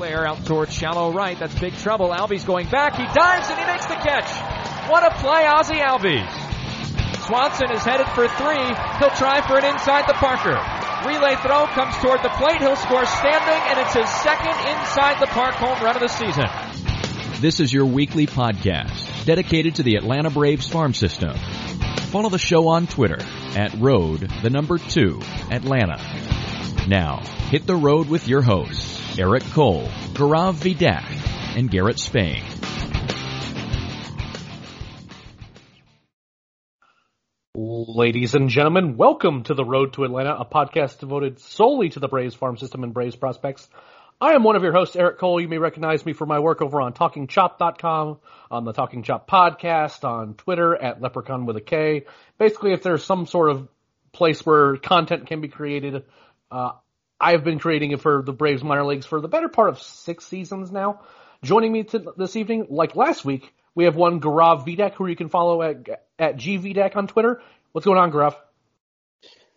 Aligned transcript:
Flare 0.00 0.26
out 0.26 0.46
towards 0.46 0.72
shallow 0.72 1.12
right. 1.12 1.38
That's 1.38 1.60
big 1.60 1.74
trouble. 1.74 2.08
Albies 2.08 2.46
going 2.46 2.66
back. 2.70 2.96
He 2.96 3.04
dives 3.04 3.50
and 3.50 3.58
he 3.60 3.66
makes 3.66 3.84
the 3.84 3.96
catch. 3.96 4.32
What 4.88 5.04
a 5.04 5.14
play, 5.20 5.44
Ozzie 5.44 5.74
Albies. 5.74 7.26
Swanson 7.26 7.70
is 7.70 7.82
headed 7.82 8.06
for 8.14 8.26
three. 8.26 8.64
He'll 8.98 9.10
try 9.10 9.46
for 9.46 9.58
an 9.58 9.66
inside 9.66 10.08
the 10.08 10.14
Parker. 10.14 10.56
Relay 11.06 11.36
throw 11.36 11.66
comes 11.66 11.94
toward 11.96 12.22
the 12.22 12.30
plate. 12.30 12.62
He'll 12.62 12.76
score 12.76 13.04
standing, 13.04 13.60
and 13.68 13.78
it's 13.78 13.92
his 13.92 14.08
second 14.08 14.56
inside 14.72 15.20
the 15.20 15.26
park 15.26 15.56
home 15.56 15.84
run 15.84 15.96
of 15.96 16.00
the 16.00 16.08
season. 16.08 16.46
This 17.42 17.60
is 17.60 17.70
your 17.70 17.84
weekly 17.84 18.26
podcast 18.26 19.26
dedicated 19.26 19.74
to 19.74 19.82
the 19.82 19.96
Atlanta 19.96 20.30
Braves 20.30 20.66
farm 20.66 20.94
system. 20.94 21.36
Follow 22.08 22.30
the 22.30 22.38
show 22.38 22.68
on 22.68 22.86
Twitter 22.86 23.18
at 23.54 23.74
road 23.74 24.20
the 24.42 24.48
number 24.48 24.78
two 24.78 25.20
Atlanta. 25.50 25.98
Now, 26.88 27.18
hit 27.50 27.66
the 27.66 27.76
road 27.76 28.08
with 28.08 28.26
your 28.26 28.40
hosts, 28.40 28.99
Eric 29.18 29.42
Cole, 29.50 29.88
Gaurav 30.14 30.54
Vidak, 30.54 31.04
and 31.56 31.68
Garrett 31.68 31.98
Spain. 31.98 32.42
Ladies 37.56 38.36
and 38.36 38.48
gentlemen, 38.48 38.96
welcome 38.96 39.42
to 39.44 39.54
the 39.54 39.64
Road 39.64 39.94
to 39.94 40.04
Atlanta, 40.04 40.36
a 40.36 40.44
podcast 40.44 41.00
devoted 41.00 41.40
solely 41.40 41.88
to 41.88 41.98
the 41.98 42.06
Braves 42.06 42.36
farm 42.36 42.56
system 42.56 42.84
and 42.84 42.94
Braves 42.94 43.16
prospects. 43.16 43.68
I 44.20 44.34
am 44.34 44.44
one 44.44 44.54
of 44.54 44.62
your 44.62 44.72
hosts, 44.72 44.94
Eric 44.94 45.18
Cole. 45.18 45.40
You 45.40 45.48
may 45.48 45.58
recognize 45.58 46.06
me 46.06 46.12
for 46.12 46.24
my 46.26 46.38
work 46.38 46.62
over 46.62 46.80
on 46.80 46.92
TalkingChop.com, 46.92 48.18
on 48.50 48.64
the 48.64 48.72
Talking 48.72 49.02
Chop 49.02 49.28
podcast, 49.28 50.04
on 50.04 50.34
Twitter 50.34 50.76
at 50.76 51.02
Leprechaun 51.02 51.46
with 51.46 51.56
a 51.56 51.60
K. 51.60 52.04
Basically, 52.38 52.72
if 52.72 52.82
there's 52.84 53.04
some 53.04 53.26
sort 53.26 53.50
of 53.50 53.68
place 54.12 54.46
where 54.46 54.76
content 54.76 55.26
can 55.26 55.40
be 55.40 55.48
created, 55.48 56.04
uh, 56.50 56.72
I've 57.20 57.44
been 57.44 57.58
creating 57.58 57.90
it 57.90 58.00
for 58.00 58.22
the 58.22 58.32
Braves 58.32 58.64
minor 58.64 58.84
leagues 58.84 59.06
for 59.06 59.20
the 59.20 59.28
better 59.28 59.48
part 59.48 59.68
of 59.68 59.82
six 59.82 60.24
seasons 60.24 60.72
now. 60.72 61.00
Joining 61.42 61.72
me 61.72 61.84
to, 61.84 62.12
this 62.16 62.36
evening, 62.36 62.66
like 62.70 62.96
last 62.96 63.24
week, 63.24 63.52
we 63.74 63.84
have 63.84 63.96
one 63.96 64.20
Gaurav 64.20 64.66
Vidak, 64.66 64.94
who 64.94 65.06
you 65.06 65.16
can 65.16 65.28
follow 65.28 65.62
at 65.62 66.06
at 66.18 66.36
GVDAC 66.36 66.96
on 66.96 67.06
Twitter. 67.06 67.42
What's 67.72 67.84
going 67.84 67.98
on, 67.98 68.10
Gaurav? 68.12 68.34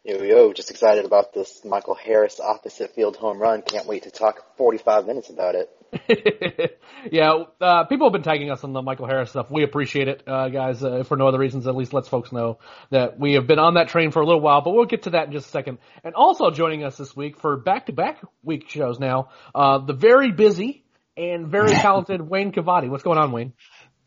Yo, 0.05 0.21
yo, 0.21 0.51
just 0.51 0.69
excited 0.69 1.05
about 1.05 1.31
this 1.31 1.63
Michael 1.63 1.95
Harris 1.95 2.41
opposite 2.41 2.93
field 2.93 3.15
home 3.15 3.41
run. 3.41 3.61
Can't 3.61 3.87
wait 3.87 4.03
to 4.03 4.11
talk 4.11 4.57
45 4.57 5.05
minutes 5.05 5.29
about 5.29 5.55
it. 5.55 6.78
yeah, 7.09 7.44
uh, 7.61 7.85
people 7.85 8.07
have 8.07 8.11
been 8.11 8.22
tagging 8.22 8.51
us 8.51 8.66
on 8.66 8.73
the 8.73 8.81
Michael 8.81 9.07
Harris 9.07 9.29
stuff. 9.29 9.50
We 9.50 9.63
appreciate 9.63 10.09
it, 10.09 10.23
uh, 10.28 10.50
guys, 10.50 10.83
uh, 10.83 11.03
for 11.03 11.16
no 11.16 11.29
other 11.29 11.39
reasons. 11.39 11.67
At 11.67 11.78
least 11.78 11.94
lets 11.94 12.09
folks 12.09 12.33
know 12.33 12.59
that 12.89 13.17
we 13.17 13.35
have 13.35 13.47
been 13.47 13.59
on 13.59 13.75
that 13.75 13.88
train 13.88 14.11
for 14.11 14.22
a 14.22 14.25
little 14.25 14.41
while, 14.41 14.59
but 14.59 14.72
we'll 14.73 14.88
get 14.88 15.03
to 15.03 15.11
that 15.11 15.28
in 15.28 15.31
just 15.31 15.47
a 15.47 15.51
second. 15.51 15.78
And 16.03 16.16
also 16.16 16.49
joining 16.51 16.83
us 16.83 16.97
this 16.97 17.16
week 17.16 17.39
for 17.39 17.55
back-to-back 17.55 18.19
week 18.44 18.69
shows 18.69 18.99
now, 18.99 19.29
uh, 19.55 19.78
the 19.85 19.94
very 19.94 20.33
busy 20.33 20.83
and 21.16 21.47
very 21.47 21.69
talented 21.75 22.19
Wayne 22.22 22.51
Cavadi. 22.51 22.89
What's 22.89 23.03
going 23.03 23.19
on, 23.19 23.31
Wayne? 23.31 23.53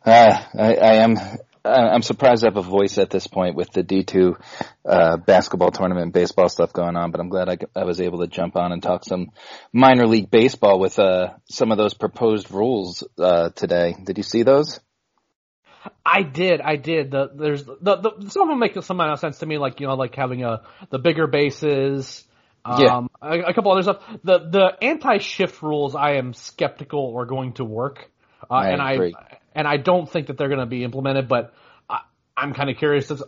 Uh, 0.04 0.42
I, 0.58 0.74
I 0.74 0.94
am 0.96 1.16
I'm 1.66 2.02
surprised 2.02 2.44
I 2.44 2.48
have 2.48 2.56
a 2.56 2.62
voice 2.62 2.98
at 2.98 3.10
this 3.10 3.26
point 3.26 3.56
with 3.56 3.70
the 3.72 3.82
D2 3.82 4.40
uh, 4.84 5.16
basketball 5.18 5.70
tournament, 5.70 6.12
baseball 6.12 6.48
stuff 6.48 6.72
going 6.72 6.96
on, 6.96 7.10
but 7.10 7.20
I'm 7.20 7.28
glad 7.28 7.48
I, 7.48 7.58
I, 7.74 7.84
was 7.84 8.00
able 8.00 8.20
to 8.20 8.26
jump 8.26 8.56
on 8.56 8.72
and 8.72 8.82
talk 8.82 9.04
some 9.04 9.30
minor 9.72 10.06
league 10.06 10.30
baseball 10.30 10.78
with 10.78 10.98
uh, 10.98 11.34
some 11.50 11.72
of 11.72 11.78
those 11.78 11.94
proposed 11.94 12.50
rules 12.50 13.04
uh, 13.18 13.50
today. 13.50 13.96
Did 14.02 14.16
you 14.16 14.22
see 14.22 14.42
those? 14.42 14.80
I 16.04 16.22
did, 16.22 16.60
I 16.60 16.76
did. 16.76 17.10
The, 17.10 17.30
there's 17.34 17.64
the, 17.64 17.74
the 17.96 18.30
some 18.30 18.42
of 18.42 18.48
them 18.48 18.58
make 18.58 18.74
some 18.82 19.00
amount 19.00 19.12
of 19.12 19.18
sense 19.18 19.38
to 19.38 19.46
me, 19.46 19.58
like 19.58 19.80
you 19.80 19.86
know, 19.86 19.94
like 19.94 20.14
having 20.14 20.44
a 20.44 20.62
the 20.90 20.98
bigger 20.98 21.26
bases. 21.26 22.24
Um, 22.64 22.80
yeah. 23.22 23.28
a, 23.30 23.50
a 23.50 23.54
couple 23.54 23.70
other 23.70 23.82
stuff. 23.82 24.02
The 24.24 24.38
the 24.38 24.76
anti 24.82 25.18
shift 25.18 25.62
rules, 25.62 25.94
I 25.94 26.14
am 26.14 26.32
skeptical 26.32 27.16
are 27.16 27.26
going 27.26 27.54
to 27.54 27.64
work. 27.64 28.10
Uh, 28.50 28.54
I 28.54 28.68
and 28.70 28.82
agree. 28.82 29.14
I 29.16 29.36
and 29.56 29.66
I 29.66 29.78
don't 29.78 30.08
think 30.08 30.28
that 30.28 30.38
they're 30.38 30.48
going 30.48 30.60
to 30.60 30.66
be 30.66 30.84
implemented. 30.84 31.26
But 31.26 31.54
I, 31.90 32.00
I'm 32.36 32.54
kind 32.54 32.70
of 32.70 32.76
curious. 32.76 33.10
As, 33.10 33.22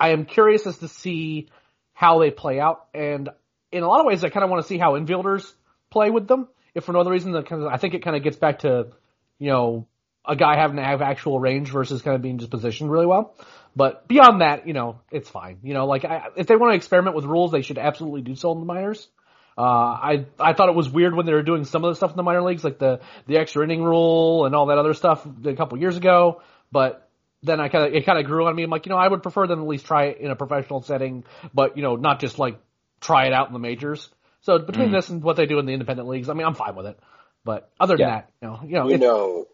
I 0.00 0.10
am 0.10 0.24
curious 0.24 0.66
as 0.66 0.78
to 0.78 0.88
see 0.88 1.48
how 1.92 2.20
they 2.20 2.30
play 2.30 2.58
out, 2.58 2.86
and 2.94 3.28
in 3.70 3.82
a 3.82 3.88
lot 3.88 4.00
of 4.00 4.06
ways, 4.06 4.24
I 4.24 4.30
kind 4.30 4.44
of 4.44 4.50
want 4.50 4.62
to 4.62 4.68
see 4.68 4.78
how 4.78 4.92
infielders 4.92 5.52
play 5.90 6.08
with 6.08 6.26
them. 6.28 6.48
If 6.74 6.84
for 6.84 6.92
no 6.92 7.00
other 7.00 7.10
reason, 7.10 7.34
kind 7.42 7.66
I 7.66 7.76
think 7.76 7.92
it 7.92 8.02
kind 8.02 8.16
of 8.16 8.22
gets 8.22 8.36
back 8.36 8.60
to, 8.60 8.88
you 9.38 9.50
know, 9.50 9.86
a 10.26 10.36
guy 10.36 10.56
having 10.56 10.76
to 10.76 10.82
have 10.82 11.02
actual 11.02 11.38
range 11.38 11.70
versus 11.70 12.00
kind 12.00 12.14
of 12.14 12.22
being 12.22 12.38
just 12.38 12.50
positioned 12.50 12.90
really 12.90 13.06
well. 13.06 13.34
But 13.74 14.06
beyond 14.06 14.40
that, 14.40 14.66
you 14.66 14.72
know, 14.72 15.00
it's 15.10 15.28
fine. 15.28 15.58
You 15.62 15.74
know, 15.74 15.86
like 15.86 16.04
I, 16.04 16.28
if 16.36 16.46
they 16.46 16.56
want 16.56 16.72
to 16.72 16.76
experiment 16.76 17.16
with 17.16 17.24
rules, 17.24 17.52
they 17.52 17.62
should 17.62 17.78
absolutely 17.78 18.22
do 18.22 18.36
so 18.36 18.52
in 18.52 18.60
the 18.60 18.64
minors. 18.64 19.08
Uh, 19.56 19.60
I 19.60 20.26
I 20.38 20.54
thought 20.54 20.68
it 20.70 20.74
was 20.74 20.88
weird 20.88 21.14
when 21.14 21.26
they 21.26 21.32
were 21.32 21.42
doing 21.42 21.64
some 21.64 21.84
of 21.84 21.90
the 21.90 21.96
stuff 21.96 22.10
in 22.10 22.16
the 22.16 22.22
minor 22.22 22.42
leagues, 22.42 22.64
like 22.64 22.78
the 22.78 23.00
the 23.26 23.36
extra 23.36 23.64
inning 23.64 23.82
rule 23.82 24.46
and 24.46 24.54
all 24.54 24.66
that 24.66 24.78
other 24.78 24.94
stuff 24.94 25.26
a 25.44 25.54
couple 25.54 25.78
years 25.78 25.96
ago. 25.96 26.40
But 26.70 27.08
then 27.42 27.60
I 27.60 27.68
kind 27.68 27.86
of 27.86 27.94
it 27.94 28.06
kind 28.06 28.18
of 28.18 28.24
grew 28.24 28.46
on 28.46 28.56
me. 28.56 28.62
I'm 28.62 28.70
like, 28.70 28.86
you 28.86 28.90
know, 28.90 28.96
I 28.96 29.08
would 29.08 29.22
prefer 29.22 29.46
them 29.46 29.60
at 29.60 29.66
least 29.68 29.84
try 29.84 30.06
it 30.06 30.18
in 30.18 30.30
a 30.30 30.36
professional 30.36 30.82
setting, 30.82 31.24
but 31.52 31.76
you 31.76 31.82
know, 31.82 31.96
not 31.96 32.20
just 32.20 32.38
like 32.38 32.58
try 33.00 33.26
it 33.26 33.32
out 33.34 33.48
in 33.48 33.52
the 33.52 33.58
majors. 33.58 34.08
So 34.40 34.58
between 34.58 34.88
mm. 34.88 34.92
this 34.92 35.08
and 35.08 35.22
what 35.22 35.36
they 35.36 35.46
do 35.46 35.58
in 35.58 35.66
the 35.66 35.72
independent 35.72 36.08
leagues, 36.08 36.28
I 36.28 36.34
mean, 36.34 36.46
I'm 36.46 36.54
fine 36.54 36.74
with 36.74 36.86
it. 36.86 36.98
But 37.44 37.70
other 37.78 37.96
than 37.96 38.08
yeah. 38.08 38.14
that, 38.14 38.30
you 38.40 38.48
know, 38.48 38.60
you 38.64 38.72
know, 38.72 38.88
you 38.88 38.98
know, 38.98 39.46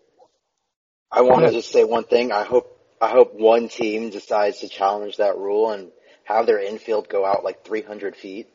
I 1.11 1.23
want 1.23 1.47
to 1.47 1.53
just 1.53 1.73
say 1.73 1.85
one 1.85 2.05
thing. 2.05 2.31
I 2.33 2.45
hope 2.45 2.79
I 3.01 3.09
hope 3.09 3.35
one 3.35 3.69
team 3.69 4.11
decides 4.11 4.61
to 4.61 4.69
challenge 4.69 5.17
that 5.17 5.37
rule 5.37 5.71
and 5.71 5.91
have 6.25 6.47
their 6.47 6.61
infield 6.61 7.09
go 7.09 7.25
out 7.25 7.43
like 7.43 7.65
300 7.65 8.17
feet 8.17 8.49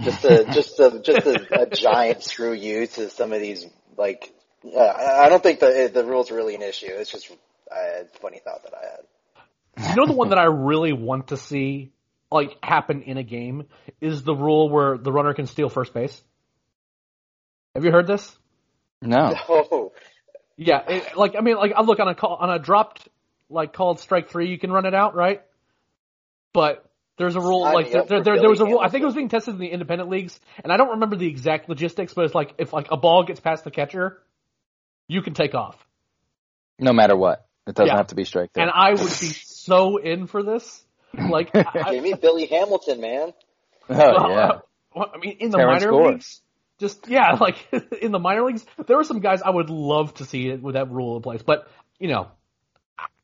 just 0.00 0.24
a 0.24 0.44
just 0.44 0.80
a 0.80 1.00
just 1.00 1.26
a, 1.26 1.62
a 1.62 1.66
giant 1.66 2.22
screw 2.22 2.52
you 2.52 2.86
to 2.86 3.10
some 3.10 3.32
of 3.32 3.40
these 3.40 3.66
like 3.96 4.32
uh, 4.64 4.78
I 4.78 5.28
don't 5.28 5.42
think 5.42 5.60
the 5.60 5.90
the 5.92 6.04
rules 6.04 6.30
are 6.30 6.34
really 6.34 6.54
an 6.54 6.62
issue. 6.62 6.88
It's 6.88 7.10
just 7.10 7.30
a 7.70 8.04
funny 8.20 8.40
thought 8.44 8.62
that 8.64 8.74
I 8.74 8.86
had. 8.90 9.90
You 9.90 9.96
know 9.96 10.06
the 10.06 10.12
one 10.12 10.30
that 10.30 10.38
I 10.38 10.44
really 10.44 10.92
want 10.92 11.28
to 11.28 11.36
see 11.36 11.92
like 12.30 12.56
happen 12.62 13.02
in 13.02 13.18
a 13.18 13.22
game 13.22 13.66
is 14.00 14.22
the 14.22 14.34
rule 14.34 14.68
where 14.68 14.98
the 14.98 15.12
runner 15.12 15.34
can 15.34 15.46
steal 15.46 15.68
first 15.68 15.94
base. 15.94 16.22
Have 17.74 17.84
you 17.84 17.92
heard 17.92 18.06
this? 18.06 18.36
No. 19.02 19.34
No. 19.48 19.92
Yeah, 20.58 20.82
it, 20.88 21.18
like 21.18 21.36
I 21.36 21.42
mean, 21.42 21.56
like 21.56 21.72
I 21.76 21.82
look 21.82 22.00
on 22.00 22.08
a 22.08 22.14
call 22.14 22.36
on 22.36 22.48
a 22.48 22.58
dropped 22.58 23.06
like 23.50 23.74
called 23.74 24.00
strike 24.00 24.30
three, 24.30 24.48
you 24.48 24.58
can 24.58 24.72
run 24.72 24.86
it 24.86 24.94
out, 24.94 25.14
right? 25.14 25.42
But 26.54 26.85
there's 27.18 27.36
a 27.36 27.40
rule 27.40 27.62
like 27.62 27.90
there, 27.90 28.04
there, 28.04 28.22
there, 28.22 28.40
there 28.40 28.50
was 28.50 28.60
a 28.60 28.64
rule. 28.64 28.80
I 28.80 28.88
think 28.88 29.02
it 29.02 29.06
was 29.06 29.14
being 29.14 29.28
tested 29.28 29.54
in 29.54 29.60
the 29.60 29.68
independent 29.68 30.10
leagues, 30.10 30.38
and 30.62 30.72
I 30.72 30.76
don't 30.76 30.90
remember 30.90 31.16
the 31.16 31.26
exact 31.26 31.68
logistics, 31.68 32.12
but 32.12 32.26
it's 32.26 32.34
like 32.34 32.54
if 32.58 32.72
like 32.72 32.88
a 32.90 32.96
ball 32.96 33.24
gets 33.24 33.40
past 33.40 33.64
the 33.64 33.70
catcher, 33.70 34.22
you 35.08 35.22
can 35.22 35.34
take 35.34 35.54
off. 35.54 35.76
No 36.78 36.92
matter 36.92 37.16
what, 37.16 37.46
it 37.66 37.74
doesn't 37.74 37.88
yeah. 37.88 37.96
have 37.96 38.08
to 38.08 38.14
be 38.14 38.24
strike. 38.24 38.50
And 38.56 38.70
I 38.70 38.90
would 38.90 38.98
be 38.98 39.04
so 39.44 39.96
in 39.96 40.26
for 40.26 40.42
this. 40.42 40.82
Like, 41.14 41.50
I, 41.54 41.94
give 41.94 42.02
me 42.02 42.12
Billy 42.14 42.46
Hamilton, 42.46 43.00
man. 43.00 43.32
Oh 43.88 43.94
yeah. 43.96 44.48
Uh, 44.48 44.60
well, 44.94 45.10
I 45.14 45.18
mean, 45.18 45.36
in 45.40 45.50
the 45.50 45.58
Terrance 45.58 45.82
minor 45.82 45.92
Gore. 45.92 46.12
leagues, 46.12 46.40
just 46.78 47.08
yeah, 47.08 47.32
like 47.40 47.56
in 48.02 48.12
the 48.12 48.18
minor 48.18 48.44
leagues, 48.44 48.64
there 48.86 48.96
were 48.96 49.04
some 49.04 49.20
guys 49.20 49.40
I 49.42 49.50
would 49.50 49.70
love 49.70 50.14
to 50.14 50.24
see 50.24 50.48
it 50.48 50.62
with 50.62 50.74
that 50.74 50.90
rule 50.90 51.16
in 51.16 51.22
place, 51.22 51.42
but 51.42 51.68
you 51.98 52.08
know, 52.08 52.28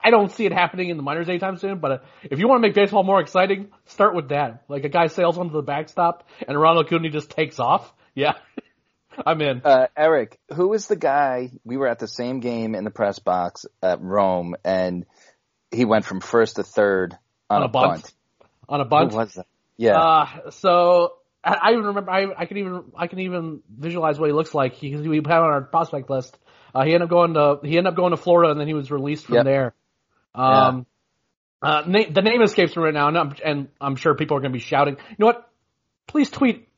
I 0.04 0.10
don't 0.10 0.31
see 0.32 0.46
it 0.46 0.52
happening 0.52 0.90
in 0.90 0.96
the 0.96 1.02
minors 1.02 1.28
anytime 1.28 1.56
soon, 1.58 1.78
but 1.78 1.93
uh, 1.93 1.99
if 2.22 2.38
you 2.38 2.49
want 2.49 2.62
to 2.62 2.69
make 2.69 2.75
baseball 2.75 3.04
more 3.04 3.20
exciting, 3.20 3.69
start 3.87 4.14
with 4.14 4.31
that. 4.31 4.64
Like 4.69 4.84
a 4.84 4.88
guy 4.88 5.06
sails 5.06 5.38
onto 5.38 5.54
the 5.54 5.62
backstop 5.62 6.28
and 6.46 6.60
Ronald 6.60 6.87
Acuna 6.87 7.10
just 7.10 7.31
takes 7.31 7.58
off. 7.58 7.93
Yeah. 8.14 8.32
I'm 9.26 9.40
in. 9.40 9.62
Uh, 9.64 9.88
Eric, 9.96 10.38
who 10.54 10.72
is 10.72 10.87
the 10.87 10.96
guy? 10.96 11.50
We 11.64 11.76
were 11.76 11.87
at 11.87 11.99
the 11.99 12.08
same 12.08 12.40
game 12.40 12.75
in 12.75 12.84
the 12.84 12.90
press 12.90 13.19
box 13.19 13.66
at 13.82 14.00
Rome, 14.00 14.54
and 14.64 15.04
he 15.70 15.84
went 15.84 16.06
from 16.06 16.20
first 16.20 16.56
to 16.56 16.62
third 16.62 17.16
on, 17.50 17.62
on 17.62 17.62
a, 17.62 17.69
bunt. 17.69 17.88
bunt. 17.88 18.12
On 18.70 18.81
a 18.81 18.84
bunt. 18.84 19.12
Who 19.12 19.19
was 19.19 19.34
that? 19.34 19.46
Yeah. 19.76 19.99
Uh, 19.99 20.50
so 20.50 21.12
I, 21.44 21.58
I 21.62 21.72
even 21.72 21.84
remember. 21.84 22.10
I, 22.10 22.26
I 22.37 22.46
can 22.46 22.56
even 22.58 22.84
I 22.96 23.06
can 23.06 23.19
even 23.20 23.62
visualize 23.69 24.19
what 24.19 24.28
he 24.28 24.32
looks 24.32 24.54
like. 24.54 24.75
He 24.75 24.96
we 24.96 25.16
had 25.16 25.26
on 25.26 25.50
our 25.50 25.62
prospect 25.62 26.08
list. 26.08 26.37
Uh, 26.75 26.84
he 26.84 26.94
ended 26.94 27.02
up 27.02 27.10
going 27.10 27.34
to 27.34 27.58
he 27.62 27.76
ended 27.76 27.93
up 27.93 27.96
going 27.96 28.12
to 28.12 28.16
Florida, 28.16 28.50
and 28.50 28.60
then 28.60 28.66
he 28.66 28.75
was 28.75 28.90
released 28.90 29.26
from 29.26 29.37
yep. 29.37 29.44
there. 29.44 29.75
Um, 30.34 30.87
yeah. 31.62 31.69
uh, 31.69 31.84
na- 31.87 32.11
the 32.11 32.23
name 32.23 32.43
escapes 32.43 32.76
me 32.76 32.82
right 32.82 32.94
now, 32.94 33.08
and 33.08 33.19
I'm, 33.19 33.34
and 33.44 33.69
I'm 33.81 33.96
sure 33.96 34.14
people 34.14 34.37
are 34.37 34.40
going 34.40 34.52
to 34.52 34.58
be 34.58 34.64
shouting. 34.64 34.96
You 35.11 35.17
know 35.19 35.26
what? 35.26 35.49
Please 36.06 36.31
tweet 36.31 36.69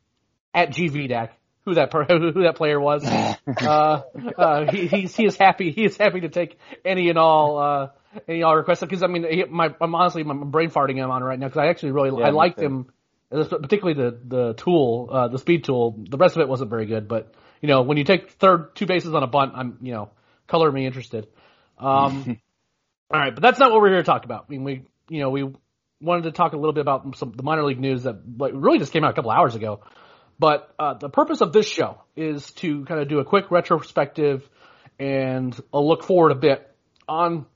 at 0.53 0.71
GVDAC 0.71 1.31
who 1.65 1.75
that 1.75 1.91
per- 1.91 2.05
who 2.33 2.43
that 2.43 2.57
player 2.57 2.81
was. 2.81 3.05
uh, 3.47 4.03
uh, 4.39 4.71
he 4.71 4.87
he's, 4.87 5.17
he 5.17 5.27
is 5.27 5.37
happy. 5.37 5.73
He 5.73 5.85
is 5.85 5.97
happy 5.97 6.21
to 6.21 6.29
take 6.29 6.59
any 6.85 7.09
and 7.09 7.19
all 7.19 7.59
uh, 7.59 7.89
any 8.29 8.43
all 8.43 8.57
requests 8.57 8.81
because 8.81 9.03
I 9.03 9.07
mean 9.07 9.25
he, 9.29 9.45
my 9.45 9.75
I'm 9.81 9.95
honestly 9.95 10.23
I'm 10.23 10.51
brain 10.51 10.71
farting 10.71 10.97
him 10.97 11.11
on 11.11 11.23
it 11.23 11.25
right 11.25 11.39
now 11.39 11.47
because 11.47 11.61
I 11.61 11.67
actually 11.69 11.93
really 11.93 12.21
yeah, 12.21 12.29
I 12.29 12.31
liked 12.31 12.61
him 12.61 12.87
particularly 13.31 13.95
the 13.95 14.19
the 14.25 14.55
tool 14.55 15.09
uh, 15.11 15.29
the 15.29 15.39
speed 15.39 15.65
tool. 15.65 16.05
The 16.09 16.17
rest 16.17 16.37
of 16.37 16.43
it 16.43 16.49
wasn't 16.49 16.71
very 16.71 16.87
good, 16.87 17.09
but 17.09 17.35
you 17.61 17.69
know 17.69 17.83
when 17.83 17.97
you 17.97 18.05
take 18.05 18.33
third 18.33 18.75
two 18.77 18.87
bases 18.87 19.15
on 19.15 19.23
a 19.23 19.27
bunt, 19.27 19.53
I'm 19.55 19.79
you 19.81 19.93
know 19.93 20.11
color 20.47 20.71
me 20.71 20.87
interested. 20.87 21.27
Um, 21.79 22.41
all 23.15 23.21
right, 23.21 23.33
but 23.35 23.43
that's 23.43 23.61
not 23.61 23.71
what 23.71 23.81
we're 23.81 23.91
here 23.91 23.99
to 23.99 24.03
talk 24.03 24.25
about. 24.25 24.47
I 24.49 24.51
mean 24.51 24.65
we 24.65 24.83
you 25.09 25.21
know 25.21 25.31
we 25.31 25.53
wanted 26.01 26.23
to 26.23 26.33
talk 26.33 26.53
a 26.53 26.57
little 26.57 26.73
bit 26.73 26.81
about 26.81 27.17
some 27.17 27.33
the 27.33 27.45
minor 27.45 27.65
league 27.65 27.79
news 27.79 28.03
that 28.03 28.17
like, 28.37 28.53
really 28.55 28.79
just 28.79 28.93
came 28.93 29.05
out 29.05 29.11
a 29.11 29.15
couple 29.15 29.31
hours 29.31 29.55
ago. 29.55 29.81
But 30.39 30.75
uh, 30.81 30.95
the 30.95 31.09
purpose 31.09 31.41
of 31.41 31.53
this 31.53 31.69
show 31.69 32.01
is 32.17 32.51
to 32.55 32.85
kind 32.87 33.01
of 33.01 33.09
do 33.09 33.21
a 33.21 33.25
quick 33.25 33.53
retrospective 33.53 34.49
and 34.99 35.59
a 35.73 35.81
look 35.81 36.03
forward 36.03 36.33
a 36.33 36.35
bit 36.35 36.69
on 37.09 37.47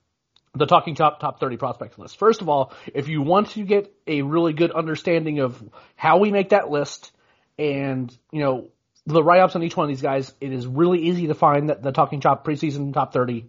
the 0.54 0.66
Talking 0.66 0.94
Chop 0.94 1.18
Top 1.18 1.40
30 1.40 1.56
prospects 1.56 1.98
list. 1.98 2.18
First 2.18 2.40
of 2.40 2.48
all, 2.48 2.72
if 2.94 3.08
you 3.08 3.20
want 3.22 3.50
to 3.50 3.64
get 3.64 3.92
a 4.06 4.22
really 4.22 4.52
good 4.52 4.70
understanding 4.70 5.40
of 5.40 5.60
how 5.96 6.18
we 6.18 6.30
make 6.30 6.50
that 6.50 6.70
list 6.70 7.10
and, 7.58 8.16
you 8.30 8.42
know, 8.42 8.68
the 9.06 9.22
write-ups 9.22 9.56
on 9.56 9.62
each 9.64 9.76
one 9.76 9.84
of 9.84 9.88
these 9.88 10.02
guys, 10.02 10.32
it 10.40 10.52
is 10.52 10.66
really 10.66 11.00
easy 11.00 11.26
to 11.26 11.34
find 11.34 11.70
that 11.70 11.82
the 11.82 11.90
Talking 11.90 12.20
top 12.20 12.46
preseason 12.46 12.92
top 12.92 13.12
30 13.12 13.46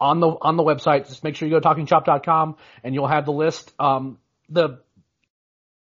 on 0.00 0.20
the, 0.20 0.28
on 0.28 0.56
the 0.56 0.62
website. 0.62 1.08
Just 1.08 1.24
make 1.24 1.36
sure 1.36 1.48
you 1.48 1.54
go 1.54 1.60
to 1.60 1.68
talkingchop.com 1.68 2.56
and 2.84 2.94
you'll 2.94 3.08
have 3.08 3.24
the 3.24 3.32
list. 3.32 3.72
Um, 3.78 4.18
the, 4.48 4.80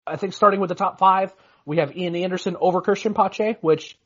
I 0.05 0.15
think 0.15 0.33
starting 0.33 0.59
with 0.59 0.69
the 0.69 0.75
top 0.75 0.99
five, 0.99 1.33
we 1.65 1.77
have 1.77 1.95
Ian 1.95 2.15
Anderson 2.15 2.55
over 2.59 2.81
Cristian 2.81 3.15
Pache, 3.15 3.57
which 3.61 3.97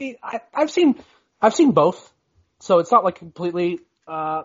I, 0.00 0.40
have 0.52 0.70
seen, 0.70 0.96
I've 1.40 1.54
seen 1.54 1.72
both. 1.72 2.12
So 2.60 2.78
it's 2.78 2.90
not 2.90 3.04
like 3.04 3.16
completely, 3.16 3.80
uh, 4.08 4.42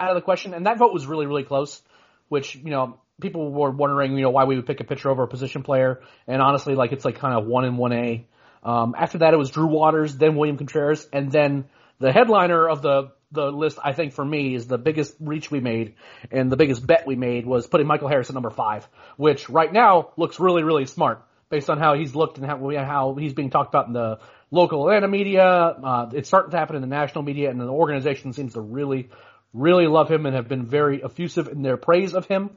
out 0.00 0.10
of 0.10 0.14
the 0.14 0.22
question. 0.22 0.54
And 0.54 0.66
that 0.66 0.78
vote 0.78 0.92
was 0.92 1.06
really, 1.06 1.26
really 1.26 1.44
close, 1.44 1.82
which, 2.28 2.56
you 2.56 2.70
know, 2.70 2.98
people 3.20 3.52
were 3.52 3.70
wondering, 3.70 4.16
you 4.16 4.22
know, 4.22 4.30
why 4.30 4.44
we 4.44 4.56
would 4.56 4.66
pick 4.66 4.80
a 4.80 4.84
pitcher 4.84 5.10
over 5.10 5.24
a 5.24 5.28
position 5.28 5.62
player. 5.62 6.00
And 6.26 6.40
honestly, 6.40 6.74
like 6.74 6.92
it's 6.92 7.04
like 7.04 7.18
kind 7.18 7.38
of 7.38 7.46
one 7.46 7.64
in 7.64 7.76
one 7.76 7.92
A. 7.92 8.26
Um, 8.62 8.94
after 8.98 9.18
that, 9.18 9.32
it 9.32 9.36
was 9.36 9.50
Drew 9.50 9.66
Waters, 9.66 10.16
then 10.16 10.36
William 10.36 10.56
Contreras, 10.58 11.08
and 11.12 11.30
then 11.30 11.66
the 11.98 12.12
headliner 12.12 12.68
of 12.68 12.82
the 12.82 13.12
the 13.32 13.50
list, 13.50 13.78
I 13.82 13.92
think 13.92 14.12
for 14.12 14.24
me, 14.24 14.54
is 14.54 14.66
the 14.66 14.78
biggest 14.78 15.14
reach 15.20 15.50
we 15.50 15.60
made 15.60 15.94
and 16.30 16.50
the 16.50 16.56
biggest 16.56 16.86
bet 16.86 17.06
we 17.06 17.16
made 17.16 17.46
was 17.46 17.66
putting 17.66 17.86
Michael 17.86 18.08
Harris 18.08 18.28
at 18.28 18.34
number 18.34 18.50
five, 18.50 18.88
which 19.16 19.48
right 19.48 19.72
now 19.72 20.10
looks 20.16 20.40
really, 20.40 20.62
really 20.62 20.86
smart 20.86 21.24
based 21.48 21.68
on 21.68 21.78
how 21.78 21.94
he's 21.94 22.14
looked 22.14 22.38
and 22.38 22.46
how, 22.46 22.58
how 22.84 23.14
he's 23.14 23.34
being 23.34 23.50
talked 23.50 23.70
about 23.70 23.88
in 23.88 23.92
the 23.92 24.18
local 24.50 24.82
Atlanta 24.82 25.08
media. 25.08 25.44
Uh, 25.44 26.10
it's 26.12 26.28
starting 26.28 26.52
to 26.52 26.56
happen 26.56 26.76
in 26.76 26.82
the 26.82 26.88
national 26.88 27.22
media, 27.24 27.50
and 27.50 27.60
the 27.60 27.66
organization 27.66 28.32
seems 28.32 28.54
to 28.54 28.60
really, 28.60 29.10
really 29.52 29.86
love 29.86 30.10
him 30.10 30.26
and 30.26 30.34
have 30.34 30.48
been 30.48 30.66
very 30.66 31.02
effusive 31.02 31.48
in 31.48 31.62
their 31.62 31.76
praise 31.76 32.14
of 32.14 32.26
him. 32.26 32.56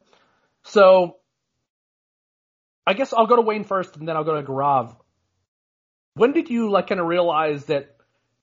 So, 0.63 1.17
I 2.85 2.93
guess 2.93 3.13
I'll 3.13 3.27
go 3.27 3.35
to 3.35 3.41
Wayne 3.41 3.63
first, 3.63 3.95
and 3.95 4.07
then 4.07 4.15
I'll 4.15 4.23
go 4.23 4.39
to 4.39 4.47
Gaurav. 4.47 4.95
When 6.15 6.31
did 6.31 6.49
you 6.49 6.69
like 6.69 6.87
kind 6.87 7.01
of 7.01 7.07
realize 7.07 7.65
that? 7.65 7.95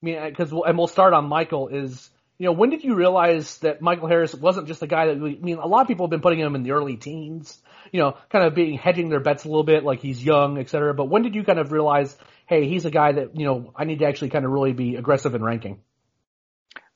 I 0.03 0.07
mean, 0.07 0.29
because 0.29 0.51
and 0.51 0.79
we'll 0.79 0.87
start 0.87 1.13
on 1.13 1.27
Michael. 1.27 1.69
Is 1.69 2.11
you 2.41 2.47
know 2.47 2.53
when 2.53 2.71
did 2.71 2.83
you 2.83 2.97
realize 2.97 3.59
that 3.59 3.81
Michael 3.81 4.09
Harris 4.09 4.35
wasn't 4.35 4.67
just 4.67 4.83
a 4.83 4.89
guy 4.89 5.07
that 5.07 5.17
I 5.17 5.19
mean 5.19 5.59
a 5.59 5.67
lot 5.67 5.83
of 5.83 5.87
people 5.87 6.07
have 6.07 6.11
been 6.11 6.23
putting 6.23 6.41
him 6.41 6.57
in 6.57 6.65
the 6.65 6.73
early 6.73 6.97
teens 6.97 7.57
you 7.93 8.01
know, 8.01 8.17
kind 8.29 8.45
of 8.45 8.55
being 8.55 8.79
hedging 8.79 9.09
their 9.09 9.21
bets 9.21 9.45
a 9.45 9.49
little 9.49 9.65
bit, 9.65 9.85
like 9.85 10.01
he's 10.01 10.23
young, 10.23 10.59
et 10.59 10.69
cetera. 10.69 10.95
But 10.95 11.07
when 11.07 11.23
did 11.23 11.35
you 11.35 11.45
kind 11.45 11.59
of 11.59 11.73
realize, 11.73 12.17
hey, 12.47 12.69
he's 12.69 12.85
a 12.85 12.91
guy 12.91 13.13
that 13.13 13.37
you 13.37 13.47
know 13.47 13.73
I 13.75 13.85
need 13.85 14.01
to 14.01 14.07
actually 14.07 14.31
kind 14.31 14.45
of 14.45 14.51
really 14.51 14.73
be 14.73 14.97
aggressive 14.97 15.35
in 15.35 15.43
ranking? 15.43 15.81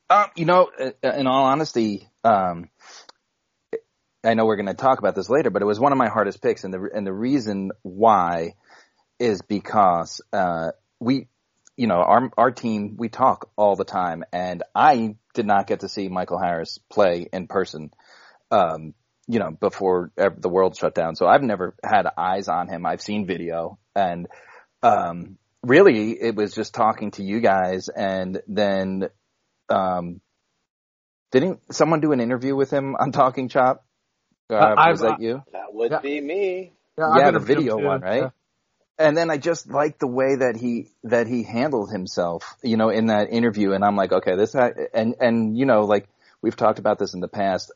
Um, 0.09 0.25
you 0.35 0.45
know, 0.45 0.69
uh, 0.79 1.09
in 1.09 1.27
all 1.27 1.45
honesty, 1.45 2.07
um, 2.23 2.69
I 4.23 4.35
know 4.35 4.45
we're 4.45 4.55
going 4.55 4.67
to 4.67 4.73
talk 4.73 4.99
about 4.99 5.15
this 5.15 5.29
later, 5.29 5.49
but 5.49 5.61
it 5.61 5.65
was 5.65 5.79
one 5.79 5.91
of 5.91 5.97
my 5.97 6.09
hardest 6.09 6.41
picks, 6.41 6.63
and 6.63 6.73
the 6.73 6.89
and 6.93 7.05
the 7.05 7.13
reason 7.13 7.71
why 7.81 8.55
is 9.19 9.41
because 9.41 10.21
uh, 10.33 10.71
we, 10.99 11.27
you 11.75 11.87
know, 11.87 11.95
our 11.95 12.29
our 12.37 12.51
team 12.51 12.95
we 12.97 13.09
talk 13.09 13.49
all 13.55 13.75
the 13.75 13.85
time, 13.85 14.23
and 14.31 14.63
I 14.73 15.15
did 15.35 15.45
not 15.45 15.67
get 15.67 15.81
to 15.81 15.89
see 15.89 16.07
Michael 16.07 16.39
Harris 16.39 16.79
play 16.91 17.27
in 17.31 17.47
person. 17.47 17.91
Um, 18.49 18.93
you 19.27 19.39
know, 19.39 19.51
before 19.51 20.11
the 20.15 20.49
world 20.49 20.75
shut 20.75 20.93
down. 20.93 21.15
So 21.15 21.25
I've 21.25 21.41
never 21.41 21.75
had 21.83 22.07
eyes 22.15 22.47
on 22.47 22.67
him. 22.67 22.85
I've 22.85 23.01
seen 23.01 23.25
video 23.25 23.79
and, 23.95 24.27
um, 24.83 25.37
really 25.63 26.11
it 26.11 26.35
was 26.35 26.53
just 26.53 26.75
talking 26.75 27.09
to 27.11 27.23
you 27.23 27.39
guys 27.39 27.89
and 27.89 28.39
then, 28.47 29.09
um, 29.69 30.21
didn't 31.31 31.73
someone 31.73 32.01
do 32.01 32.11
an 32.11 32.21
interview 32.21 32.55
with 32.55 32.71
him 32.71 32.95
on 32.95 33.11
Talking 33.11 33.49
Chop? 33.49 33.83
Uh, 34.49 34.55
uh 34.55 34.85
was 34.91 35.01
that 35.01 35.19
you? 35.19 35.41
That 35.51 35.73
would 35.73 35.91
yeah. 35.91 35.99
be 35.99 36.21
me. 36.21 36.73
Yeah, 36.97 37.17
yeah 37.17 37.31
the 37.31 37.39
video 37.39 37.77
one, 37.77 38.01
right? 38.01 38.31
And 38.97 39.17
then 39.17 39.29
I 39.29 39.37
just 39.37 39.69
like 39.69 39.99
the 39.99 40.07
way 40.07 40.35
that 40.37 40.55
he 40.55 40.91
that 41.03 41.27
he 41.27 41.43
handled 41.43 41.91
himself, 41.91 42.55
you 42.63 42.77
know, 42.77 42.89
in 42.89 43.07
that 43.07 43.29
interview. 43.29 43.73
And 43.73 43.83
I'm 43.83 43.97
like, 43.97 44.11
okay, 44.11 44.35
this 44.35 44.55
and 44.55 45.15
and 45.19 45.57
you 45.57 45.65
know, 45.65 45.81
like 45.85 46.07
we've 46.41 46.55
talked 46.55 46.79
about 46.79 46.97
this 46.97 47.13
in 47.13 47.19
the 47.19 47.27
past 47.27 47.71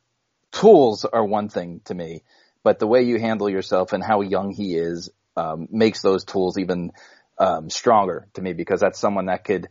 tools 0.51 1.05
are 1.05 1.25
one 1.25 1.49
thing 1.49 1.81
to 1.85 1.93
me, 1.93 2.23
but 2.63 2.79
the 2.79 2.87
way 2.87 3.03
you 3.03 3.19
handle 3.19 3.49
yourself 3.49 3.93
and 3.93 4.03
how 4.03 4.21
young 4.21 4.51
he 4.51 4.75
is 4.75 5.09
um, 5.35 5.67
makes 5.71 6.01
those 6.01 6.23
tools 6.25 6.57
even 6.57 6.91
um, 7.37 7.69
stronger 7.69 8.27
to 8.33 8.41
me 8.41 8.53
because 8.53 8.79
that's 8.79 8.99
someone 8.99 9.27
that 9.27 9.43
could, 9.43 9.69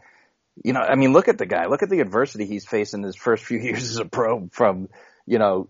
you 0.64 0.72
know, 0.72 0.80
I 0.80 0.94
mean, 0.94 1.12
look 1.12 1.28
at 1.28 1.38
the 1.38 1.46
guy, 1.46 1.66
look 1.66 1.82
at 1.82 1.90
the 1.90 2.00
adversity 2.00 2.46
he's 2.46 2.66
facing 2.66 3.02
his 3.02 3.16
first 3.16 3.44
few 3.44 3.58
years 3.62 3.90
as 3.90 3.98
a 3.98 4.04
pro 4.04 4.48
from, 4.52 4.88
you 5.26 5.38
know, 5.38 5.68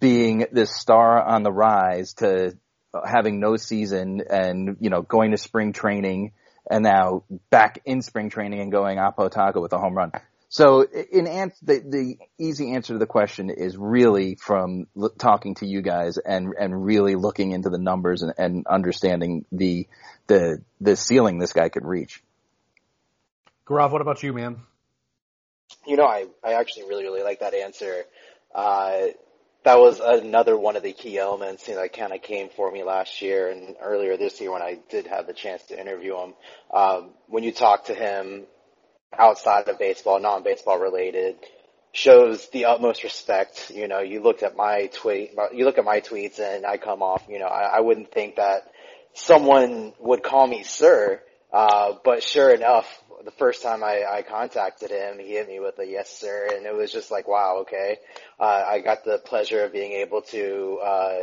being 0.00 0.46
this 0.50 0.74
star 0.74 1.22
on 1.22 1.42
the 1.42 1.52
rise 1.52 2.14
to 2.14 2.56
having 3.04 3.40
no 3.40 3.56
season 3.56 4.22
and, 4.30 4.76
you 4.80 4.90
know, 4.90 5.02
going 5.02 5.32
to 5.32 5.38
spring 5.38 5.72
training 5.72 6.32
and 6.70 6.82
now 6.82 7.24
back 7.50 7.80
in 7.84 8.02
spring 8.02 8.30
training 8.30 8.60
and 8.60 8.72
going 8.72 8.98
Oppo 8.98 9.30
Taco 9.30 9.60
with 9.60 9.72
a 9.72 9.78
home 9.78 9.94
run. 9.94 10.12
So 10.48 10.82
in 10.82 11.26
answer, 11.26 11.56
the, 11.62 11.80
the 11.80 12.16
easy 12.38 12.72
answer 12.72 12.92
to 12.92 12.98
the 12.98 13.06
question 13.06 13.50
is 13.50 13.76
really 13.76 14.36
from 14.36 14.86
l- 14.96 15.10
talking 15.18 15.56
to 15.56 15.66
you 15.66 15.82
guys 15.82 16.18
and, 16.18 16.54
and 16.58 16.84
really 16.84 17.16
looking 17.16 17.52
into 17.52 17.68
the 17.68 17.78
numbers 17.78 18.22
and, 18.22 18.32
and 18.38 18.66
understanding 18.66 19.44
the, 19.50 19.88
the, 20.28 20.62
the 20.80 20.96
ceiling 20.96 21.38
this 21.38 21.52
guy 21.52 21.68
could 21.68 21.84
reach. 21.84 22.22
Gaurav, 23.66 23.90
what 23.90 24.00
about 24.00 24.22
you, 24.22 24.32
man? 24.32 24.60
You 25.84 25.96
know, 25.96 26.06
I, 26.06 26.26
I 26.44 26.52
actually 26.54 26.84
really, 26.84 27.04
really 27.04 27.22
like 27.22 27.40
that 27.40 27.52
answer. 27.52 28.04
Uh, 28.54 29.08
that 29.66 29.80
was 29.80 29.98
another 29.98 30.56
one 30.56 30.76
of 30.76 30.84
the 30.84 30.92
key 30.92 31.18
elements 31.18 31.66
you 31.66 31.74
know, 31.74 31.82
that 31.82 31.92
kind 31.92 32.12
of 32.12 32.22
came 32.22 32.48
for 32.50 32.70
me 32.70 32.84
last 32.84 33.20
year 33.20 33.50
and 33.50 33.74
earlier 33.82 34.16
this 34.16 34.40
year 34.40 34.52
when 34.52 34.62
I 34.62 34.78
did 34.90 35.08
have 35.08 35.26
the 35.26 35.32
chance 35.32 35.60
to 35.64 35.80
interview 35.80 36.16
him. 36.16 36.34
Um, 36.72 37.10
when 37.26 37.42
you 37.42 37.50
talk 37.50 37.86
to 37.86 37.94
him 37.94 38.44
outside 39.18 39.66
of 39.68 39.76
baseball, 39.80 40.20
non-baseball 40.20 40.78
related, 40.78 41.34
shows 41.90 42.48
the 42.50 42.66
utmost 42.66 43.02
respect. 43.02 43.72
You 43.74 43.88
know, 43.88 43.98
you 43.98 44.22
look 44.22 44.44
at 44.44 44.56
my 44.56 44.88
tweet, 44.92 45.32
you 45.52 45.64
look 45.64 45.78
at 45.78 45.84
my 45.84 46.00
tweets 46.00 46.38
and 46.38 46.64
I 46.64 46.76
come 46.76 47.02
off, 47.02 47.24
you 47.28 47.40
know, 47.40 47.46
I, 47.46 47.78
I 47.78 47.80
wouldn't 47.80 48.12
think 48.12 48.36
that 48.36 48.70
someone 49.14 49.94
would 49.98 50.22
call 50.22 50.46
me 50.46 50.62
sir, 50.62 51.20
uh, 51.52 51.94
but 52.04 52.22
sure 52.22 52.54
enough, 52.54 52.86
the 53.26 53.32
first 53.32 53.62
time 53.62 53.84
I, 53.84 54.04
I 54.08 54.22
contacted 54.22 54.90
him, 54.90 55.18
he 55.18 55.32
hit 55.32 55.48
me 55.48 55.60
with 55.60 55.78
a 55.78 55.86
yes 55.86 56.08
sir, 56.18 56.48
and 56.54 56.64
it 56.64 56.74
was 56.74 56.90
just 56.90 57.10
like, 57.10 57.28
wow, 57.28 57.58
okay. 57.62 57.98
Uh, 58.40 58.64
I 58.66 58.80
got 58.80 59.04
the 59.04 59.18
pleasure 59.18 59.64
of 59.64 59.72
being 59.72 59.92
able 59.92 60.22
to, 60.22 60.78
uh, 60.82 61.22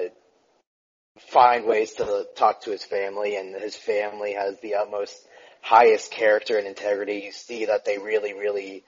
find 1.20 1.66
ways 1.66 1.94
to 1.94 2.28
talk 2.36 2.62
to 2.62 2.72
his 2.72 2.84
family, 2.84 3.36
and 3.36 3.56
his 3.56 3.76
family 3.76 4.34
has 4.34 4.60
the 4.62 4.76
utmost 4.76 5.16
highest 5.62 6.12
character 6.12 6.58
and 6.58 6.68
integrity. 6.68 7.22
You 7.26 7.32
see 7.32 7.66
that 7.66 7.86
they 7.86 7.98
really, 7.98 8.34
really 8.34 8.84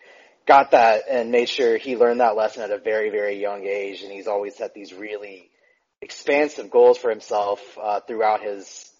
got 0.45 0.71
that 0.71 1.03
and 1.09 1.31
made 1.31 1.49
sure 1.49 1.77
he 1.77 1.95
learned 1.95 2.19
that 2.19 2.35
lesson 2.35 2.63
at 2.63 2.71
a 2.71 2.77
very, 2.77 3.09
very 3.09 3.39
young 3.39 3.65
age. 3.65 4.01
And 4.01 4.11
he's 4.11 4.27
always 4.27 4.55
set 4.55 4.73
these 4.73 4.93
really 4.93 5.49
expansive 6.01 6.69
goals 6.69 6.97
for 6.97 7.09
himself 7.09 7.61
uh, 7.81 8.01
throughout 8.01 8.41
his. 8.41 8.91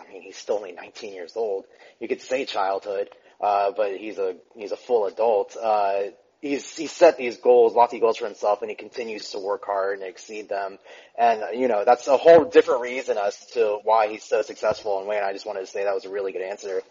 I 0.00 0.12
mean, 0.12 0.22
he's 0.22 0.36
still 0.36 0.56
only 0.56 0.72
19 0.72 1.14
years 1.14 1.32
old. 1.36 1.66
You 2.00 2.08
could 2.08 2.20
say 2.20 2.44
childhood, 2.44 3.10
uh, 3.40 3.72
but 3.76 3.96
he's 3.96 4.18
a 4.18 4.36
he's 4.54 4.72
a 4.72 4.76
full 4.76 5.06
adult. 5.06 5.56
Uh, 5.60 6.10
he's 6.40 6.76
he 6.76 6.86
set 6.86 7.16
these 7.16 7.38
goals, 7.38 7.74
lofty 7.74 8.00
goals 8.00 8.16
for 8.16 8.26
himself, 8.26 8.62
and 8.62 8.70
he 8.70 8.76
continues 8.76 9.30
to 9.30 9.38
work 9.38 9.64
hard 9.64 9.98
and 9.98 10.08
exceed 10.08 10.48
them. 10.48 10.78
And 11.18 11.58
you 11.58 11.68
know 11.68 11.84
that's 11.84 12.06
a 12.08 12.16
whole 12.16 12.44
different 12.44 12.82
reason 12.82 13.18
as 13.18 13.38
to 13.52 13.78
why 13.84 14.08
he's 14.08 14.24
so 14.24 14.42
successful. 14.42 14.98
And 14.98 15.08
Wayne, 15.08 15.22
I 15.22 15.32
just 15.32 15.46
wanted 15.46 15.60
to 15.60 15.66
say 15.66 15.84
that 15.84 15.94
was 15.94 16.04
a 16.04 16.10
really 16.10 16.32
good 16.32 16.42
answer. 16.42 16.82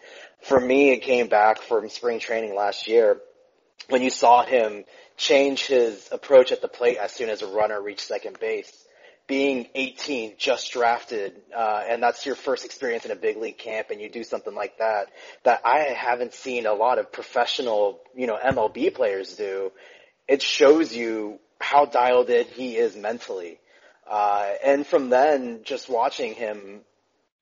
For 0.42 0.58
me, 0.58 0.92
it 0.92 1.02
came 1.02 1.28
back 1.28 1.62
from 1.62 1.88
spring 1.88 2.18
training 2.18 2.54
last 2.54 2.88
year 2.88 3.20
when 3.88 4.02
you 4.02 4.10
saw 4.10 4.44
him 4.44 4.84
change 5.16 5.66
his 5.66 6.08
approach 6.12 6.52
at 6.52 6.60
the 6.60 6.68
plate 6.68 6.98
as 6.98 7.12
soon 7.12 7.30
as 7.30 7.42
a 7.42 7.46
runner 7.46 7.80
reached 7.80 8.00
second 8.00 8.38
base 8.38 8.85
being 9.26 9.66
18, 9.74 10.34
just 10.38 10.72
drafted, 10.72 11.34
uh, 11.56 11.82
and 11.88 12.02
that's 12.02 12.24
your 12.24 12.36
first 12.36 12.64
experience 12.64 13.04
in 13.04 13.10
a 13.10 13.16
big 13.16 13.36
league 13.36 13.58
camp, 13.58 13.90
and 13.90 14.00
you 14.00 14.08
do 14.08 14.22
something 14.22 14.54
like 14.54 14.78
that, 14.78 15.08
that 15.42 15.62
I 15.64 15.78
haven't 15.96 16.32
seen 16.32 16.66
a 16.66 16.72
lot 16.72 16.98
of 16.98 17.10
professional, 17.10 18.00
you 18.14 18.26
know, 18.26 18.38
MLB 18.42 18.94
players 18.94 19.34
do. 19.36 19.72
It 20.28 20.42
shows 20.42 20.94
you 20.94 21.40
how 21.60 21.86
dialed 21.86 22.30
in 22.30 22.46
he 22.46 22.76
is 22.76 22.96
mentally. 22.96 23.58
Uh, 24.08 24.52
and 24.64 24.86
from 24.86 25.10
then, 25.10 25.62
just 25.64 25.88
watching 25.88 26.34
him, 26.34 26.82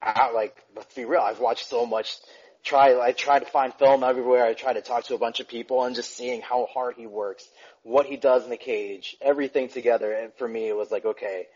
I, 0.01 0.31
like, 0.33 0.57
let's 0.75 0.95
be 0.95 1.05
real, 1.05 1.21
I've 1.21 1.41
watched 1.41 1.69
so 1.69 1.85
much 1.85 2.17
try 2.65 2.99
I 2.99 3.13
try 3.13 3.39
to 3.39 3.45
find 3.45 3.73
film 3.75 4.03
everywhere. 4.03 4.45
I 4.45 4.55
try 4.55 4.73
to 4.73 4.81
talk 4.81 5.05
to 5.05 5.15
a 5.15 5.19
bunch 5.19 5.41
of 5.41 5.49
people 5.49 5.85
and 5.85 5.95
just 5.95 6.17
seeing 6.17 6.41
how 6.41 6.67
hard 6.73 6.97
he 6.97 7.07
works, 7.07 7.47
what 7.83 8.07
he 8.07 8.17
does 8.17 8.45
in 8.45 8.51
the 8.51 8.57
cage, 8.57 9.17
everything 9.21 9.69
together. 9.69 10.13
And 10.13 10.33
for 10.35 10.49
me, 10.49 10.67
it 10.69 10.77
was 10.77 10.91
like, 10.91 11.05
okay, 11.05 11.47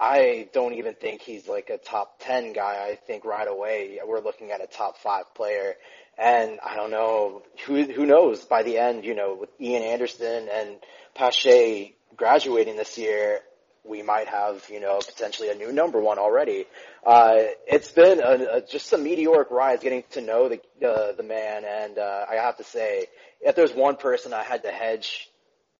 I 0.00 0.48
don't 0.52 0.74
even 0.74 0.94
think 0.94 1.22
he's 1.22 1.48
like 1.48 1.70
a 1.70 1.78
top 1.78 2.20
10 2.20 2.52
guy. 2.52 2.86
I 2.88 2.96
think 3.06 3.24
right 3.24 3.48
away 3.48 3.98
we're 4.06 4.20
looking 4.20 4.52
at 4.52 4.62
a 4.62 4.66
top 4.66 4.98
five 4.98 5.34
player. 5.34 5.74
And 6.16 6.58
I 6.64 6.76
don't 6.76 6.90
know, 6.90 7.42
who, 7.66 7.84
who 7.84 8.06
knows 8.06 8.44
by 8.44 8.62
the 8.62 8.78
end, 8.78 9.04
you 9.04 9.14
know, 9.14 9.36
with 9.40 9.50
Ian 9.60 9.82
Anderson 9.82 10.48
and 10.52 10.76
Pache 11.14 11.94
graduating 12.16 12.76
this 12.76 12.96
year, 12.98 13.40
we 13.84 14.02
might 14.02 14.28
have, 14.28 14.64
you 14.70 14.80
know, 14.80 14.98
potentially 14.98 15.48
a 15.48 15.54
new 15.54 15.72
number 15.72 16.00
one 16.00 16.18
already. 16.18 16.66
Uh, 17.04 17.36
it's 17.66 17.90
been 17.90 18.20
a, 18.20 18.56
a, 18.56 18.60
just 18.60 18.92
a 18.92 18.98
meteoric 18.98 19.50
rise 19.50 19.80
getting 19.80 20.04
to 20.10 20.20
know 20.20 20.48
the, 20.48 20.60
uh, 20.86 21.12
the 21.12 21.22
man. 21.22 21.64
And, 21.64 21.98
uh, 21.98 22.26
I 22.30 22.36
have 22.36 22.56
to 22.58 22.64
say, 22.64 23.06
if 23.40 23.56
there's 23.56 23.72
one 23.72 23.96
person 23.96 24.32
I 24.32 24.42
had 24.42 24.62
to 24.64 24.70
hedge 24.70 25.30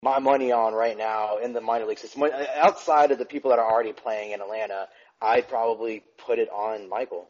my 0.03 0.19
money 0.19 0.53
on 0.53 0.75
right 0.75 0.97
now 0.97 1.39
in 1.39 1.53
the 1.53 1.61
minor 1.61 1.87
league 1.87 1.99
system. 1.99 2.25
Outside 2.57 3.11
of 3.11 3.19
the 3.19 3.25
people 3.25 3.51
that 3.51 3.59
are 3.59 3.71
already 3.71 3.93
playing 3.93 4.33
in 4.33 4.41
Atlanta, 4.41 4.89
I'd 5.21 5.49
probably 5.49 6.05
put 6.27 6.39
it 6.39 6.49
on 6.49 6.89
Michael. 6.89 7.27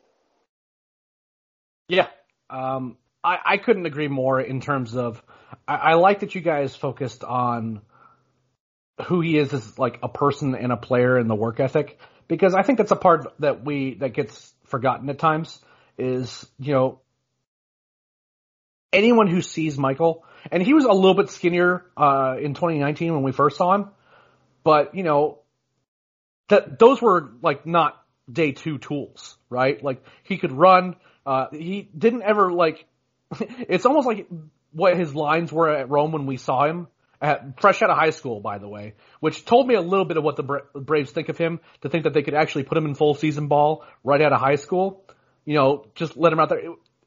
Yeah. 1.88 2.08
Um, 2.50 2.96
I, 3.24 3.38
I 3.44 3.56
couldn't 3.56 3.86
agree 3.86 4.08
more 4.08 4.40
in 4.40 4.60
terms 4.60 4.94
of, 4.94 5.22
I, 5.66 5.74
I 5.74 5.94
like 5.94 6.20
that 6.20 6.34
you 6.34 6.40
guys 6.40 6.76
focused 6.76 7.24
on 7.24 7.80
who 9.06 9.20
he 9.20 9.38
is 9.38 9.52
as 9.54 9.78
like 9.78 9.98
a 10.02 10.08
person 10.08 10.54
and 10.54 10.72
a 10.72 10.76
player 10.76 11.16
and 11.16 11.30
the 11.30 11.34
work 11.34 11.60
ethic 11.60 11.98
because 12.26 12.54
I 12.54 12.62
think 12.62 12.78
that's 12.78 12.90
a 12.90 12.96
part 12.96 13.32
that 13.38 13.64
we, 13.64 13.94
that 13.94 14.12
gets 14.12 14.52
forgotten 14.64 15.08
at 15.08 15.18
times 15.18 15.58
is, 15.96 16.46
you 16.58 16.74
know, 16.74 17.00
anyone 18.92 19.26
who 19.26 19.40
sees 19.40 19.78
Michael, 19.78 20.24
and 20.50 20.62
he 20.62 20.74
was 20.74 20.84
a 20.84 20.92
little 20.92 21.14
bit 21.14 21.30
skinnier 21.30 21.84
uh, 21.96 22.36
in 22.40 22.54
2019 22.54 23.14
when 23.14 23.22
we 23.22 23.32
first 23.32 23.56
saw 23.56 23.74
him, 23.74 23.90
but 24.64 24.94
you 24.94 25.02
know, 25.02 25.40
that 26.48 26.78
those 26.78 27.00
were 27.00 27.30
like 27.42 27.66
not 27.66 28.02
day 28.30 28.52
two 28.52 28.78
tools, 28.78 29.36
right? 29.50 29.82
Like 29.82 30.02
he 30.22 30.38
could 30.38 30.52
run. 30.52 30.96
Uh, 31.26 31.46
he 31.52 31.88
didn't 31.96 32.22
ever 32.22 32.52
like. 32.52 32.86
it's 33.40 33.86
almost 33.86 34.06
like 34.06 34.26
what 34.72 34.96
his 34.96 35.14
lines 35.14 35.52
were 35.52 35.68
at 35.68 35.90
Rome 35.90 36.12
when 36.12 36.26
we 36.26 36.36
saw 36.36 36.64
him. 36.66 36.88
At, 37.20 37.60
fresh 37.60 37.82
out 37.82 37.90
of 37.90 37.98
high 37.98 38.10
school, 38.10 38.38
by 38.38 38.58
the 38.58 38.68
way, 38.68 38.94
which 39.18 39.44
told 39.44 39.66
me 39.66 39.74
a 39.74 39.80
little 39.80 40.04
bit 40.04 40.16
of 40.16 40.22
what 40.22 40.36
the 40.36 40.44
Bra- 40.44 40.60
Braves 40.72 41.10
think 41.10 41.28
of 41.28 41.36
him. 41.36 41.58
To 41.80 41.88
think 41.88 42.04
that 42.04 42.14
they 42.14 42.22
could 42.22 42.34
actually 42.34 42.62
put 42.62 42.78
him 42.78 42.86
in 42.86 42.94
full 42.94 43.14
season 43.14 43.48
ball 43.48 43.84
right 44.04 44.22
out 44.22 44.32
of 44.32 44.40
high 44.40 44.54
school, 44.54 45.04
you 45.44 45.54
know, 45.54 45.86
just 45.96 46.16
let 46.16 46.32
him 46.32 46.38
out 46.38 46.50
there 46.50 46.60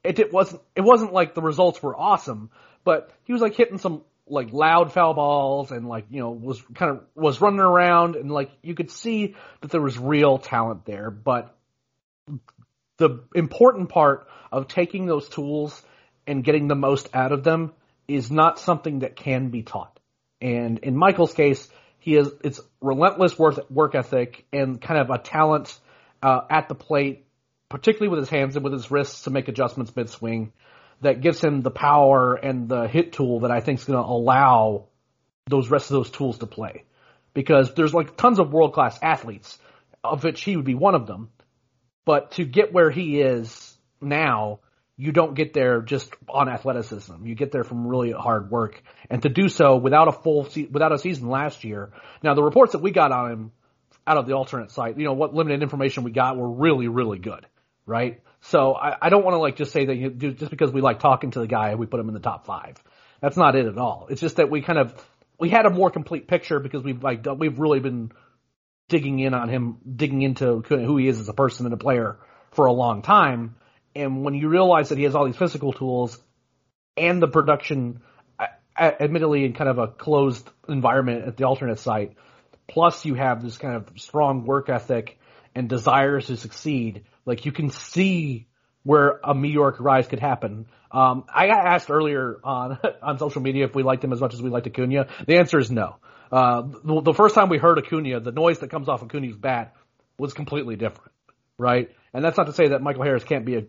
it, 0.04 0.18
it 0.18 0.32
wasn't 0.32 0.62
it 0.74 0.80
wasn't 0.82 1.12
like 1.12 1.34
the 1.34 1.42
results 1.42 1.82
were 1.82 1.96
awesome, 1.96 2.50
but 2.84 3.10
he 3.24 3.32
was 3.32 3.42
like 3.42 3.54
hitting 3.54 3.78
some 3.78 4.02
like 4.26 4.52
loud 4.52 4.92
foul 4.92 5.14
balls 5.14 5.70
and 5.70 5.88
like 5.88 6.06
you 6.10 6.20
know 6.20 6.30
was 6.30 6.62
kind 6.74 6.92
of 6.92 7.04
was 7.14 7.40
running 7.40 7.60
around 7.60 8.16
and 8.16 8.30
like 8.30 8.50
you 8.62 8.74
could 8.74 8.90
see 8.90 9.34
that 9.60 9.70
there 9.70 9.80
was 9.80 9.98
real 9.98 10.38
talent 10.38 10.84
there, 10.84 11.10
but 11.10 11.56
the 12.98 13.24
important 13.34 13.88
part 13.88 14.28
of 14.50 14.68
taking 14.68 15.06
those 15.06 15.28
tools 15.28 15.80
and 16.26 16.44
getting 16.44 16.68
the 16.68 16.74
most 16.74 17.08
out 17.14 17.32
of 17.32 17.42
them 17.42 17.72
is 18.06 18.30
not 18.30 18.58
something 18.58 19.00
that 19.00 19.16
can 19.16 19.48
be 19.48 19.62
taught. 19.62 19.98
And 20.40 20.78
in 20.78 20.96
Michael's 20.96 21.34
case, 21.34 21.68
he 21.98 22.16
is 22.16 22.30
it's 22.44 22.60
relentless 22.80 23.38
work 23.38 23.70
work 23.70 23.94
ethic 23.94 24.44
and 24.52 24.80
kind 24.80 25.00
of 25.00 25.10
a 25.10 25.18
talent 25.18 25.76
uh, 26.22 26.42
at 26.48 26.68
the 26.68 26.74
plate 26.74 27.26
particularly 27.72 28.10
with 28.10 28.18
his 28.18 28.28
hands 28.28 28.54
and 28.54 28.62
with 28.62 28.74
his 28.74 28.90
wrists 28.90 29.22
to 29.22 29.30
make 29.30 29.48
adjustments 29.48 29.96
mid 29.96 30.10
swing, 30.10 30.52
that 31.02 31.20
gives 31.20 31.42
him 31.42 31.62
the 31.62 31.70
power 31.70 32.34
and 32.34 32.68
the 32.68 32.88
hit 32.88 33.12
tool 33.12 33.40
that 33.40 33.50
I 33.50 33.60
think 33.60 33.80
is 33.80 33.84
going 33.84 34.02
to 34.02 34.08
allow 34.08 34.86
those 35.48 35.68
rest 35.70 35.90
of 35.90 35.96
those 35.96 36.10
tools 36.10 36.38
to 36.38 36.46
play. 36.46 36.84
Because 37.34 37.74
there's 37.74 37.94
like 37.94 38.16
tons 38.16 38.38
of 38.38 38.52
world 38.52 38.72
class 38.72 38.98
athletes, 39.02 39.58
of 40.02 40.24
which 40.24 40.42
he 40.42 40.56
would 40.56 40.64
be 40.64 40.74
one 40.74 40.94
of 40.94 41.06
them. 41.06 41.30
But 42.04 42.32
to 42.32 42.44
get 42.44 42.72
where 42.72 42.90
he 42.90 43.20
is 43.20 43.76
now, 44.00 44.60
you 44.96 45.12
don't 45.12 45.34
get 45.34 45.54
there 45.54 45.80
just 45.80 46.12
on 46.28 46.48
athleticism. 46.48 47.24
You 47.24 47.34
get 47.34 47.52
there 47.52 47.64
from 47.64 47.86
really 47.86 48.12
hard 48.12 48.50
work, 48.50 48.82
and 49.08 49.22
to 49.22 49.28
do 49.28 49.48
so 49.48 49.76
without 49.76 50.08
a 50.08 50.12
full 50.12 50.44
se- 50.44 50.68
without 50.70 50.92
a 50.92 50.98
season 50.98 51.28
last 51.28 51.64
year. 51.64 51.90
Now 52.22 52.34
the 52.34 52.42
reports 52.42 52.72
that 52.72 52.82
we 52.82 52.90
got 52.90 53.12
on 53.12 53.32
him 53.32 53.52
out 54.06 54.18
of 54.18 54.26
the 54.26 54.34
alternate 54.34 54.70
site, 54.70 54.98
you 54.98 55.04
know, 55.04 55.14
what 55.14 55.34
limited 55.34 55.62
information 55.62 56.02
we 56.02 56.10
got 56.10 56.36
were 56.36 56.50
really 56.50 56.88
really 56.88 57.18
good 57.18 57.46
right? 57.86 58.20
So 58.42 58.74
I, 58.74 58.96
I 59.02 59.08
don't 59.08 59.24
want 59.24 59.34
to 59.34 59.38
like 59.38 59.56
just 59.56 59.72
say 59.72 59.86
that 59.86 59.94
you, 59.94 60.10
just 60.10 60.50
because 60.50 60.70
we 60.72 60.80
like 60.80 60.98
talking 61.00 61.30
to 61.32 61.40
the 61.40 61.46
guy, 61.46 61.74
we 61.74 61.86
put 61.86 62.00
him 62.00 62.08
in 62.08 62.14
the 62.14 62.20
top 62.20 62.46
five. 62.46 62.82
That's 63.20 63.36
not 63.36 63.54
it 63.54 63.66
at 63.66 63.78
all. 63.78 64.08
It's 64.10 64.20
just 64.20 64.36
that 64.36 64.50
we 64.50 64.62
kind 64.62 64.78
of 64.78 64.94
we 65.38 65.48
had 65.48 65.66
a 65.66 65.70
more 65.70 65.90
complete 65.90 66.26
picture 66.28 66.58
because 66.60 66.82
we've 66.82 67.02
like 67.02 67.24
we've 67.38 67.58
really 67.58 67.80
been 67.80 68.12
digging 68.88 69.20
in 69.20 69.32
on 69.32 69.48
him, 69.48 69.78
digging 69.96 70.22
into 70.22 70.60
who 70.60 70.96
he 70.96 71.08
is 71.08 71.18
as 71.18 71.28
a 71.28 71.32
person 71.32 71.66
and 71.66 71.72
a 71.72 71.78
player 71.78 72.18
for 72.50 72.66
a 72.66 72.72
long 72.72 73.02
time. 73.02 73.54
And 73.94 74.24
when 74.24 74.34
you 74.34 74.48
realize 74.48 74.88
that 74.88 74.98
he 74.98 75.04
has 75.04 75.14
all 75.14 75.24
these 75.24 75.36
physical 75.36 75.72
tools 75.72 76.18
and 76.96 77.22
the 77.22 77.28
production, 77.28 78.02
admittedly 78.78 79.44
in 79.44 79.52
kind 79.52 79.70
of 79.70 79.78
a 79.78 79.88
closed 79.88 80.48
environment 80.68 81.26
at 81.26 81.36
the 81.36 81.44
alternate 81.44 81.78
site, 81.78 82.16
plus 82.68 83.04
you 83.04 83.14
have 83.14 83.42
this 83.42 83.56
kind 83.56 83.76
of 83.76 83.88
strong 83.96 84.44
work 84.44 84.68
ethic 84.68 85.18
and 85.54 85.68
desires 85.68 86.26
to 86.26 86.36
succeed, 86.36 87.04
like 87.24 87.46
you 87.46 87.52
can 87.52 87.70
see 87.70 88.46
where 88.82 89.20
a 89.22 89.34
meteoric 89.34 89.78
rise 89.78 90.06
could 90.06 90.20
happen. 90.20 90.66
Um, 90.90 91.24
I 91.32 91.46
got 91.46 91.66
asked 91.66 91.90
earlier 91.90 92.38
on 92.42 92.78
on 93.02 93.18
social 93.18 93.42
media 93.42 93.64
if 93.64 93.74
we 93.74 93.82
liked 93.82 94.04
him 94.04 94.12
as 94.12 94.20
much 94.20 94.34
as 94.34 94.42
we 94.42 94.50
liked 94.50 94.66
Acuna. 94.66 95.08
The 95.26 95.36
answer 95.36 95.58
is 95.58 95.70
no. 95.70 95.96
Uh, 96.30 96.62
the, 96.62 97.02
the, 97.02 97.14
first 97.14 97.34
time 97.34 97.50
we 97.50 97.58
heard 97.58 97.78
Acuna, 97.78 98.20
the 98.20 98.32
noise 98.32 98.60
that 98.60 98.70
comes 98.70 98.88
off 98.88 99.02
Acuna's 99.02 99.36
bat 99.36 99.74
was 100.18 100.32
completely 100.32 100.76
different, 100.76 101.12
right? 101.58 101.90
And 102.14 102.24
that's 102.24 102.38
not 102.38 102.46
to 102.46 102.54
say 102.54 102.68
that 102.68 102.80
Michael 102.80 103.02
Harris 103.02 103.22
can't 103.22 103.44
be 103.44 103.56
a 103.56 103.64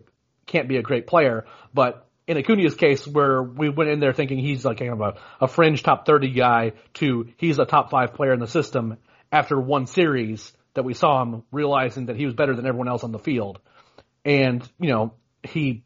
can't 0.46 0.68
be 0.68 0.76
a 0.76 0.82
great 0.82 1.06
player, 1.06 1.46
but 1.72 2.08
in 2.26 2.38
Acuna's 2.38 2.74
case, 2.74 3.06
where 3.06 3.42
we 3.42 3.68
went 3.68 3.90
in 3.90 4.00
there 4.00 4.14
thinking 4.14 4.38
he's 4.38 4.64
like 4.64 4.78
kind 4.78 4.92
of 4.92 5.00
a, 5.00 5.14
a 5.42 5.48
fringe 5.48 5.82
top 5.82 6.06
30 6.06 6.30
guy 6.32 6.72
to 6.94 7.28
he's 7.36 7.58
a 7.58 7.66
top 7.66 7.90
five 7.90 8.14
player 8.14 8.32
in 8.32 8.40
the 8.40 8.46
system 8.46 8.96
after 9.30 9.60
one 9.60 9.86
series, 9.86 10.52
that 10.74 10.84
we 10.84 10.94
saw 10.94 11.22
him 11.22 11.44
realizing 11.50 12.06
that 12.06 12.16
he 12.16 12.26
was 12.26 12.34
better 12.34 12.54
than 12.54 12.66
everyone 12.66 12.88
else 12.88 13.04
on 13.04 13.12
the 13.12 13.18
field. 13.18 13.60
And, 14.24 14.68
you 14.78 14.90
know, 14.90 15.14
he 15.42 15.84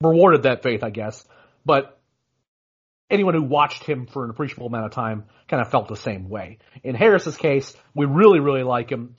rewarded 0.00 0.44
that 0.44 0.62
faith, 0.62 0.82
I 0.82 0.90
guess. 0.90 1.24
But 1.64 2.00
anyone 3.10 3.34
who 3.34 3.42
watched 3.42 3.84
him 3.84 4.06
for 4.06 4.24
an 4.24 4.30
appreciable 4.30 4.66
amount 4.66 4.86
of 4.86 4.92
time 4.92 5.24
kind 5.48 5.60
of 5.62 5.70
felt 5.70 5.88
the 5.88 5.96
same 5.96 6.28
way. 6.28 6.58
In 6.82 6.94
Harris's 6.94 7.36
case, 7.36 7.74
we 7.94 8.06
really, 8.06 8.40
really 8.40 8.62
like 8.62 8.90
him. 8.90 9.16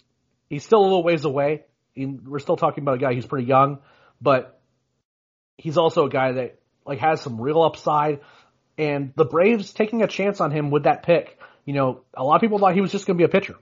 He's 0.50 0.64
still 0.64 0.82
a 0.82 0.84
little 0.84 1.04
ways 1.04 1.26
away. 1.26 1.64
We're 1.96 2.40
still 2.40 2.58
talking 2.58 2.84
about 2.84 2.96
a 2.96 3.00
guy 3.00 3.14
who's 3.14 3.26
pretty 3.26 3.48
young, 3.48 3.80
but 4.22 4.60
he's 5.58 5.78
also 5.78 6.06
a 6.06 6.10
guy 6.10 6.34
that 6.34 6.60
like 6.86 7.00
has 7.00 7.22
some 7.22 7.40
real 7.40 7.62
upside. 7.62 8.20
And 8.78 9.14
the 9.16 9.26
Braves 9.26 9.72
taking 9.72 10.02
a 10.02 10.08
chance 10.08 10.42
on 10.42 10.52
him 10.52 10.72
with 10.72 10.84
that 10.84 11.04
pick, 11.04 11.40
you 11.64 11.74
know, 11.74 12.02
a 12.14 12.24
lot 12.24 12.36
of 12.36 12.42
people 12.42 12.60
thought 12.60 12.76
he 12.76 12.82
was 12.82 12.92
just 12.92 13.08
going 13.08 13.18
to 13.18 13.22
be 13.22 13.26
a 13.26 13.30
pitcher. 13.30 13.56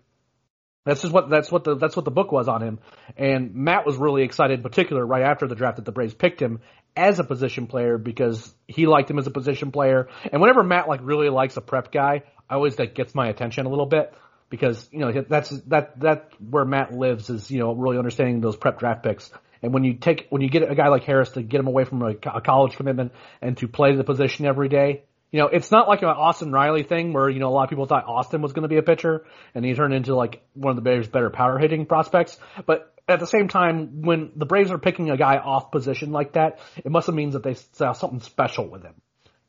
That's 0.85 1.01
just 1.01 1.13
what 1.13 1.29
that's 1.29 1.51
what 1.51 1.63
the 1.63 1.75
that's 1.75 1.95
what 1.95 2.03
the 2.03 2.11
book 2.11 2.31
was 2.31 2.47
on 2.47 2.61
him. 2.61 2.79
And 3.15 3.55
Matt 3.55 3.85
was 3.85 3.95
really 3.95 4.23
excited, 4.23 4.59
in 4.59 4.63
particular, 4.63 5.05
right 5.05 5.23
after 5.23 5.47
the 5.47 5.55
draft 5.55 5.77
that 5.77 5.85
the 5.85 5.93
Braves 5.93 6.13
picked 6.13 6.41
him 6.41 6.59
as 6.95 7.19
a 7.19 7.23
position 7.23 7.67
player 7.67 7.97
because 7.97 8.53
he 8.67 8.85
liked 8.85 9.09
him 9.09 9.17
as 9.17 9.25
a 9.25 9.31
position 9.31 9.71
player. 9.71 10.09
And 10.31 10.41
whenever 10.41 10.61
Matt 10.61 10.89
like 10.89 10.99
really 11.03 11.29
likes 11.29 11.55
a 11.55 11.61
prep 11.61 11.91
guy, 11.91 12.23
I 12.49 12.55
always 12.55 12.75
that 12.75 12.95
gets 12.95 13.15
my 13.15 13.29
attention 13.29 13.65
a 13.65 13.69
little 13.69 13.85
bit 13.85 14.13
because 14.49 14.89
you 14.91 14.99
know 14.99 15.23
that's 15.27 15.49
that 15.67 15.99
that 16.01 16.31
where 16.37 16.65
Matt 16.65 16.93
lives 16.93 17.29
is 17.29 17.49
you 17.49 17.59
know 17.59 17.73
really 17.73 17.97
understanding 17.97 18.41
those 18.41 18.57
prep 18.57 18.79
draft 18.79 19.03
picks. 19.03 19.31
And 19.61 19.73
when 19.73 19.85
you 19.85 19.93
take 19.93 20.27
when 20.29 20.41
you 20.41 20.49
get 20.49 20.69
a 20.69 20.75
guy 20.75 20.89
like 20.89 21.05
Harris 21.05 21.29
to 21.31 21.41
get 21.41 21.61
him 21.61 21.67
away 21.67 21.85
from 21.85 22.01
a, 22.01 22.09
a 22.25 22.41
college 22.41 22.75
commitment 22.75 23.13
and 23.41 23.57
to 23.59 23.69
play 23.69 23.95
the 23.95 24.03
position 24.03 24.45
every 24.45 24.67
day, 24.67 25.03
you 25.33 25.39
know, 25.39 25.47
it's 25.47 25.71
not 25.71 25.87
like 25.87 26.03
an 26.03 26.09
Austin 26.09 26.51
Riley 26.51 26.83
thing 26.83 27.11
where, 27.11 27.27
you 27.27 27.39
know, 27.39 27.49
a 27.49 27.55
lot 27.55 27.63
of 27.63 27.69
people 27.69 27.87
thought 27.87 28.05
Austin 28.05 28.43
was 28.43 28.53
going 28.53 28.61
to 28.61 28.69
be 28.69 28.77
a 28.77 28.83
pitcher 28.83 29.25
and 29.55 29.65
he 29.65 29.73
turned 29.73 29.91
into 29.91 30.15
like 30.15 30.43
one 30.53 30.69
of 30.69 30.75
the 30.75 30.83
Braves' 30.83 31.07
better 31.07 31.31
power 31.31 31.57
hitting 31.57 31.87
prospects. 31.87 32.37
But 32.67 32.93
at 33.07 33.19
the 33.19 33.25
same 33.25 33.47
time, 33.47 34.03
when 34.03 34.31
the 34.35 34.45
Braves 34.45 34.69
are 34.69 34.77
picking 34.77 35.09
a 35.09 35.17
guy 35.17 35.37
off 35.37 35.71
position 35.71 36.11
like 36.11 36.33
that, 36.33 36.59
it 36.77 36.91
must 36.91 37.07
have 37.07 37.15
means 37.15 37.33
that 37.33 37.41
they 37.41 37.55
saw 37.55 37.93
something 37.93 38.21
special 38.21 38.69
with 38.69 38.83
him. 38.83 38.93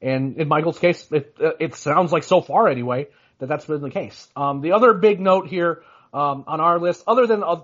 And 0.00 0.38
in 0.38 0.48
Michael's 0.48 0.78
case, 0.78 1.06
it, 1.12 1.36
it 1.60 1.74
sounds 1.74 2.12
like 2.12 2.22
so 2.22 2.40
far 2.40 2.66
anyway 2.66 3.08
that 3.40 3.50
that's 3.50 3.66
been 3.66 3.82
the 3.82 3.90
case. 3.90 4.26
Um, 4.34 4.62
the 4.62 4.72
other 4.72 4.94
big 4.94 5.20
note 5.20 5.48
here 5.48 5.82
um, 6.14 6.44
on 6.46 6.62
our 6.62 6.78
list, 6.78 7.04
other 7.06 7.26
than 7.26 7.44
uh, 7.44 7.60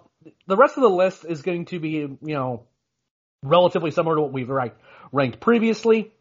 the 0.47 0.57
rest 0.57 0.77
of 0.77 0.83
the 0.83 0.91
list, 0.91 1.25
is 1.25 1.41
going 1.41 1.65
to 1.67 1.81
be 1.81 1.89
you 1.89 2.19
know 2.21 2.65
relatively 3.43 3.93
similar 3.93 4.17
to 4.17 4.21
what 4.21 4.33
we've 4.33 4.51
ranked, 4.51 4.77
ranked 5.11 5.41
previously. 5.41 6.13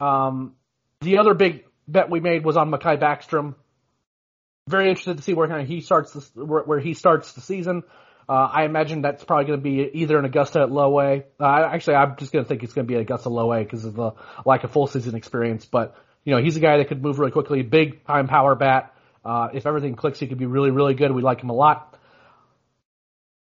Um, 0.00 0.56
the 1.04 1.18
other 1.18 1.34
big 1.34 1.64
bet 1.86 2.10
we 2.10 2.20
made 2.20 2.44
was 2.44 2.56
on 2.56 2.70
Makhi 2.70 2.98
Backstrom. 3.00 3.54
Very 4.68 4.88
interested 4.88 5.18
to 5.18 5.22
see 5.22 5.34
where 5.34 5.62
he 5.62 5.80
starts 5.80 6.30
where, 6.34 6.62
where 6.62 6.80
he 6.80 6.94
starts 6.94 7.32
the 7.32 7.40
season. 7.40 7.82
Uh, 8.26 8.32
I 8.32 8.64
imagine 8.64 9.02
that's 9.02 9.22
probably 9.22 9.44
going 9.44 9.58
to 9.58 9.62
be 9.62 10.00
either 10.00 10.18
in 10.18 10.24
Augusta 10.24 10.60
at 10.60 10.72
low 10.72 10.98
A. 10.98 11.24
Uh, 11.38 11.68
actually, 11.70 11.96
I'm 11.96 12.16
just 12.16 12.32
going 12.32 12.44
to 12.44 12.48
think 12.48 12.62
it's 12.62 12.72
going 12.72 12.86
to 12.86 12.88
be 12.88 12.94
an 12.94 13.02
Augusta 13.02 13.28
low 13.28 13.52
A 13.52 13.62
because 13.62 13.84
of 13.84 13.94
the 13.94 14.12
lack 14.46 14.64
of 14.64 14.72
full 14.72 14.86
season 14.86 15.14
experience. 15.14 15.66
But 15.66 15.94
you 16.24 16.34
know, 16.34 16.42
he's 16.42 16.56
a 16.56 16.60
guy 16.60 16.78
that 16.78 16.88
could 16.88 17.02
move 17.02 17.18
really 17.18 17.32
quickly, 17.32 17.62
big 17.62 18.06
time 18.06 18.26
power 18.26 18.54
bat. 18.54 18.94
Uh, 19.24 19.48
if 19.52 19.66
everything 19.66 19.94
clicks, 19.94 20.18
he 20.18 20.26
could 20.26 20.38
be 20.38 20.46
really, 20.46 20.70
really 20.70 20.94
good. 20.94 21.12
We 21.12 21.22
like 21.22 21.42
him 21.42 21.50
a 21.50 21.54
lot. 21.54 21.98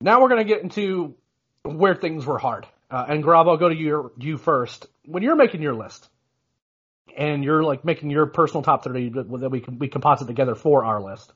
Now 0.01 0.21
we're 0.21 0.29
going 0.29 0.45
to 0.45 0.53
get 0.53 0.63
into 0.63 1.15
where 1.63 1.95
things 1.95 2.27
were 2.27 2.39
hard. 2.39 2.67
Uh, 2.91 3.07
and 3.09 3.23
Grab, 3.23 3.49
I'll 3.49 3.57
go 3.57 3.69
to 3.69 3.75
you, 3.75 4.13
you 4.19 4.37
first. 4.37 4.87
When 5.05 5.23
you're 5.23 5.37
making 5.37 5.63
your 5.63 5.75
list, 5.75 6.09
and 7.17 7.45
you're 7.45 7.63
like 7.63 7.85
making 7.85 8.11
your 8.11 8.27
personal 8.27 8.63
top 8.63 8.85
30 8.85 9.11
that 9.11 9.51
we 9.51 9.61
can 9.61 9.79
we 9.79 9.89
composite 9.89 10.27
together 10.27 10.55
for 10.55 10.85
our 10.85 11.01
list. 11.01 11.33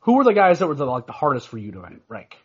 Who 0.00 0.14
were 0.14 0.24
the 0.24 0.34
guys 0.34 0.58
that 0.58 0.66
were 0.66 0.74
the, 0.74 0.84
like 0.84 1.06
the 1.06 1.12
hardest 1.12 1.48
for 1.48 1.58
you 1.58 1.72
to 1.72 1.84
rank? 2.08 2.36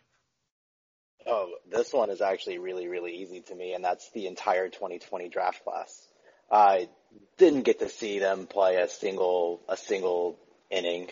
Oh, 1.26 1.54
this 1.70 1.92
one 1.92 2.10
is 2.10 2.20
actually 2.20 2.58
really 2.58 2.88
really 2.88 3.16
easy 3.16 3.40
to 3.40 3.54
me, 3.54 3.74
and 3.74 3.84
that's 3.84 4.10
the 4.12 4.26
entire 4.26 4.68
2020 4.68 5.28
draft 5.28 5.64
class. 5.64 6.06
I 6.50 6.88
didn't 7.36 7.62
get 7.62 7.80
to 7.80 7.88
see 7.88 8.18
them 8.18 8.46
play 8.46 8.76
a 8.76 8.88
single 8.88 9.60
a 9.68 9.76
single 9.76 10.38
inning. 10.70 11.08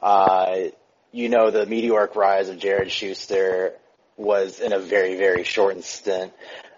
Uh, 0.00 0.56
you 1.12 1.28
know, 1.28 1.50
the 1.50 1.66
meteoric 1.66 2.14
rise 2.16 2.48
of 2.48 2.58
Jared 2.58 2.90
Shuster 2.90 3.74
was 4.16 4.60
in 4.60 4.72
a 4.72 4.78
very 4.78 5.16
very 5.16 5.44
shortened 5.44 5.84
stint. 5.84 6.32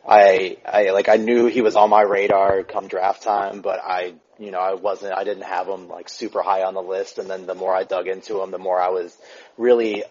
I, 0.08 0.56
I 0.64 0.90
like 0.90 1.08
I 1.08 1.16
knew 1.16 1.46
he 1.46 1.60
was 1.60 1.76
on 1.76 1.90
my 1.90 2.02
radar 2.02 2.62
come 2.64 2.88
draft 2.88 3.22
time, 3.22 3.60
but 3.60 3.80
I, 3.82 4.14
you 4.38 4.50
know, 4.50 4.58
I 4.58 4.74
wasn't, 4.74 5.12
I 5.14 5.24
didn't 5.24 5.44
have 5.44 5.68
him 5.68 5.88
like 5.88 6.08
super 6.08 6.42
high 6.42 6.62
on 6.62 6.74
the 6.74 6.82
list. 6.82 7.18
And 7.18 7.28
then 7.28 7.46
the 7.46 7.54
more 7.54 7.74
I 7.74 7.84
dug 7.84 8.08
into 8.08 8.42
him, 8.42 8.50
the 8.50 8.58
more 8.58 8.80
I 8.80 8.88
was 8.88 9.16
really 9.58 10.04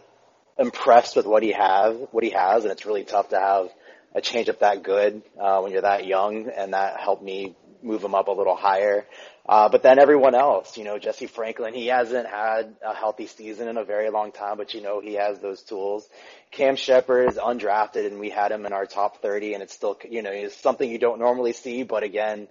impressed 0.57 1.15
with 1.15 1.25
what 1.25 1.41
he 1.41 1.51
has, 1.51 1.97
what 2.11 2.23
he 2.23 2.31
has. 2.31 2.63
And 2.63 2.71
it's 2.71 2.85
really 2.85 3.03
tough 3.03 3.29
to 3.29 3.39
have 3.39 3.69
a 4.13 4.21
changeup 4.21 4.59
that 4.59 4.83
good 4.83 5.21
uh, 5.39 5.59
when 5.61 5.71
you're 5.71 5.81
that 5.81 6.05
young, 6.05 6.49
and 6.49 6.73
that 6.73 6.99
helped 6.99 7.23
me 7.23 7.55
move 7.81 8.03
him 8.03 8.15
up 8.15 8.27
a 8.27 8.31
little 8.31 8.55
higher. 8.55 9.05
Uh, 9.47 9.69
but 9.69 9.81
then 9.81 9.99
everyone 9.99 10.35
else, 10.35 10.77
you 10.77 10.83
know, 10.83 10.99
Jesse 10.99 11.25
Franklin, 11.25 11.73
he 11.73 11.87
hasn't 11.87 12.27
had 12.27 12.75
a 12.85 12.93
healthy 12.93 13.25
season 13.25 13.67
in 13.67 13.77
a 13.77 13.83
very 13.83 14.09
long 14.09 14.31
time, 14.31 14.57
but 14.57 14.73
you 14.73 14.81
know, 14.81 14.99
he 14.99 15.15
has 15.15 15.39
those 15.39 15.63
tools. 15.63 16.07
Cam 16.51 16.75
Shepherd 16.75 17.29
is 17.29 17.37
undrafted 17.37 18.07
and 18.07 18.19
we 18.19 18.29
had 18.29 18.51
him 18.51 18.65
in 18.65 18.73
our 18.73 18.85
top 18.85 19.21
30 19.21 19.53
and 19.53 19.63
it's 19.63 19.73
still, 19.73 19.97
you 20.09 20.21
know, 20.21 20.31
it's 20.31 20.55
something 20.55 20.89
you 20.89 20.97
don't 20.97 21.19
normally 21.19 21.53
see, 21.53 21.83
but 21.83 22.03
again, 22.03 22.47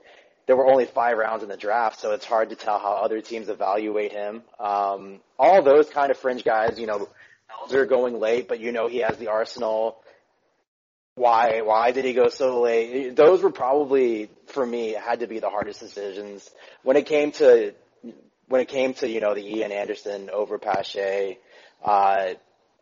there 0.47 0.57
were 0.57 0.67
only 0.67 0.87
five 0.87 1.19
rounds 1.19 1.43
in 1.43 1.49
the 1.49 1.57
draft, 1.57 2.01
so 2.01 2.13
it's 2.13 2.25
hard 2.25 2.51
to 2.51 2.57
tell 2.57 2.79
how 2.79 2.93
other 2.93 3.21
teams 3.21 3.49
evaluate 3.49 4.13
him. 4.13 4.43
Um, 4.59 5.21
all 5.39 5.63
those 5.63 5.91
kind 5.91 6.11
of 6.11 6.17
fringe 6.17 6.43
guys, 6.45 6.79
you 6.79 6.87
know, 6.87 7.09
Elder 7.63 7.87
going 7.87 8.19
late, 8.19 8.49
but 8.49 8.61
you 8.61 8.73
know 8.73 8.89
he 8.89 8.99
has 8.99 9.17
the 9.17 9.29
arsenal 9.29 9.99
why 11.19 11.61
why 11.63 11.91
did 11.91 12.05
he 12.05 12.15
go 12.15 12.29
so 12.29 12.61
late? 12.61 13.15
Those 13.17 13.43
were 13.43 13.51
probably 13.51 14.31
for 14.47 14.65
me 14.65 14.93
had 14.93 15.21
to 15.21 15.27
be 15.27 15.41
the 15.41 15.51
hardest 15.51 15.81
decisions 15.81 16.49
when 16.83 16.97
it 16.97 17.07
came 17.07 17.33
to 17.33 17.75
when 18.47 18.61
it 18.61 18.69
came 18.69 18.95
to 18.95 19.09
you 19.09 19.21
know 19.21 19.35
the 19.35 19.45
Ian 19.45 19.73
Anderson 19.73 20.31
over 20.31 20.59
Pache. 20.59 21.39
Uh, 21.85 22.35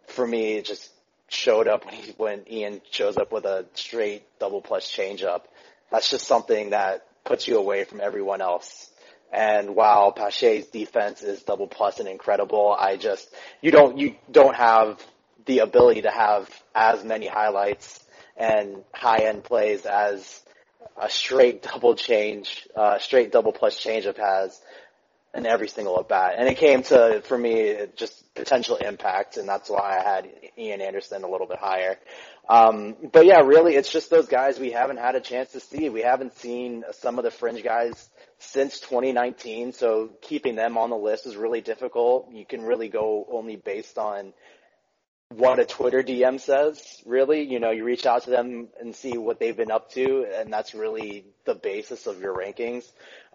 for 0.08 0.26
me, 0.26 0.54
it 0.54 0.66
just 0.66 0.88
showed 1.28 1.68
up 1.68 1.84
when 1.84 1.94
he 1.94 2.12
when 2.16 2.44
Ian 2.50 2.80
shows 2.90 3.16
up 3.16 3.32
with 3.32 3.44
a 3.44 3.66
straight 3.74 4.24
double 4.38 4.60
plus 4.60 4.86
changeup. 4.90 5.42
That's 5.90 6.10
just 6.10 6.26
something 6.26 6.70
that 6.70 7.06
puts 7.24 7.46
you 7.48 7.58
away 7.58 7.84
from 7.84 8.00
everyone 8.00 8.40
else. 8.40 8.90
And 9.32 9.74
while 9.74 10.12
Pache's 10.12 10.66
defense 10.68 11.22
is 11.22 11.42
double 11.42 11.66
plus 11.66 11.98
and 11.98 12.08
incredible, 12.08 12.74
I 12.78 12.96
just 12.96 13.28
you 13.60 13.70
don't 13.70 13.98
you 13.98 14.16
don't 14.30 14.54
have 14.54 15.04
the 15.46 15.60
ability 15.60 16.02
to 16.02 16.10
have 16.10 16.48
as 16.74 17.04
many 17.04 17.26
highlights 17.26 18.00
and 18.36 18.84
high 18.92 19.24
end 19.24 19.44
plays 19.44 19.86
as 19.86 20.42
a 21.00 21.10
straight 21.10 21.62
double 21.62 21.94
change, 21.94 22.66
uh, 22.74 22.98
straight 22.98 23.32
double 23.32 23.52
plus 23.52 23.78
changeup 23.78 24.16
has 24.16 24.60
in 25.34 25.46
every 25.46 25.68
single 25.68 25.98
at 26.00 26.08
bat. 26.08 26.34
And 26.38 26.48
it 26.48 26.56
came 26.56 26.82
to, 26.84 27.22
for 27.26 27.36
me, 27.36 27.52
it 27.60 27.96
just 27.96 28.25
potential 28.36 28.76
impact, 28.76 29.36
and 29.36 29.48
that's 29.48 29.68
why 29.68 29.98
I 29.98 30.02
had 30.02 30.28
Ian 30.56 30.80
Anderson 30.80 31.24
a 31.24 31.28
little 31.28 31.46
bit 31.46 31.58
higher. 31.58 31.98
Um, 32.48 32.94
but 33.12 33.26
yeah, 33.26 33.40
really, 33.40 33.74
it's 33.74 33.90
just 33.90 34.10
those 34.10 34.26
guys 34.26 34.58
we 34.58 34.70
haven't 34.70 34.98
had 34.98 35.16
a 35.16 35.20
chance 35.20 35.52
to 35.52 35.60
see. 35.60 35.88
We 35.88 36.02
haven't 36.02 36.36
seen 36.36 36.84
some 37.00 37.18
of 37.18 37.24
the 37.24 37.30
fringe 37.30 37.64
guys 37.64 38.08
since 38.38 38.78
2019, 38.80 39.72
so 39.72 40.10
keeping 40.22 40.54
them 40.54 40.78
on 40.78 40.90
the 40.90 40.96
list 40.96 41.26
is 41.26 41.36
really 41.36 41.60
difficult. 41.60 42.30
You 42.32 42.44
can 42.44 42.62
really 42.62 42.88
go 42.88 43.26
only 43.30 43.56
based 43.56 43.98
on 43.98 44.32
what 45.30 45.58
a 45.58 45.64
Twitter 45.64 46.02
DM 46.02 46.38
says, 46.38 47.02
really. 47.04 47.42
You 47.42 47.58
know, 47.58 47.72
you 47.72 47.84
reach 47.84 48.06
out 48.06 48.24
to 48.24 48.30
them 48.30 48.68
and 48.80 48.94
see 48.94 49.18
what 49.18 49.40
they've 49.40 49.56
been 49.56 49.72
up 49.72 49.90
to, 49.92 50.26
and 50.32 50.52
that's 50.52 50.74
really 50.74 51.24
the 51.44 51.54
basis 51.54 52.06
of 52.06 52.20
your 52.20 52.34
rankings. 52.34 52.84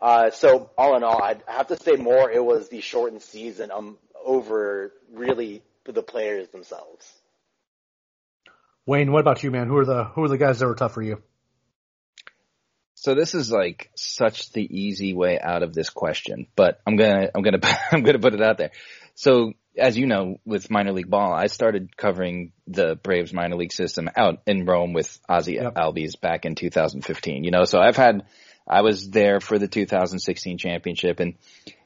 Uh, 0.01 0.31
so 0.31 0.71
all 0.77 0.95
in 0.95 1.03
all, 1.03 1.21
I'd 1.21 1.43
have 1.47 1.67
to 1.67 1.77
say 1.77 1.93
more 1.93 2.31
it 2.31 2.43
was 2.43 2.69
the 2.69 2.81
shortened 2.81 3.21
season 3.21 3.71
um, 3.71 3.97
over 4.25 4.93
really 5.11 5.61
the 5.85 6.03
players 6.03 6.47
themselves. 6.49 7.11
Wayne, 8.85 9.11
what 9.11 9.21
about 9.21 9.43
you, 9.43 9.51
man? 9.51 9.67
Who 9.67 9.77
are 9.77 9.85
the 9.85 10.05
who 10.05 10.23
are 10.23 10.29
the 10.29 10.37
guys 10.37 10.59
that 10.59 10.67
were 10.67 10.75
tough 10.75 10.93
for 10.93 11.01
you? 11.01 11.21
So 12.95 13.15
this 13.15 13.33
is 13.33 13.51
like 13.51 13.89
such 13.95 14.51
the 14.51 14.63
easy 14.63 15.13
way 15.13 15.39
out 15.39 15.63
of 15.63 15.73
this 15.73 15.89
question, 15.89 16.47
but 16.55 16.79
I'm 16.85 16.95
gonna 16.95 17.29
I'm 17.33 17.41
gonna 17.41 17.59
I'm 17.91 18.03
gonna 18.03 18.19
put 18.19 18.33
it 18.33 18.41
out 18.41 18.57
there. 18.57 18.71
So 19.15 19.53
as 19.77 19.97
you 19.97 20.05
know, 20.05 20.39
with 20.45 20.69
minor 20.69 20.91
league 20.91 21.09
ball, 21.09 21.33
I 21.33 21.47
started 21.47 21.95
covering 21.95 22.51
the 22.67 22.95
Braves 22.95 23.33
minor 23.33 23.55
league 23.55 23.71
system 23.71 24.09
out 24.15 24.41
in 24.45 24.65
Rome 24.65 24.93
with 24.93 25.17
Ozzie 25.29 25.53
yep. 25.53 25.75
Albies 25.75 26.19
back 26.19 26.45
in 26.45 26.55
2015. 26.55 27.43
You 27.43 27.51
know, 27.51 27.63
so 27.63 27.79
I've 27.79 27.95
had, 27.95 28.25
I 28.67 28.81
was 28.81 29.09
there 29.09 29.39
for 29.39 29.57
the 29.57 29.67
2016 29.67 30.57
championship, 30.57 31.19
and 31.19 31.35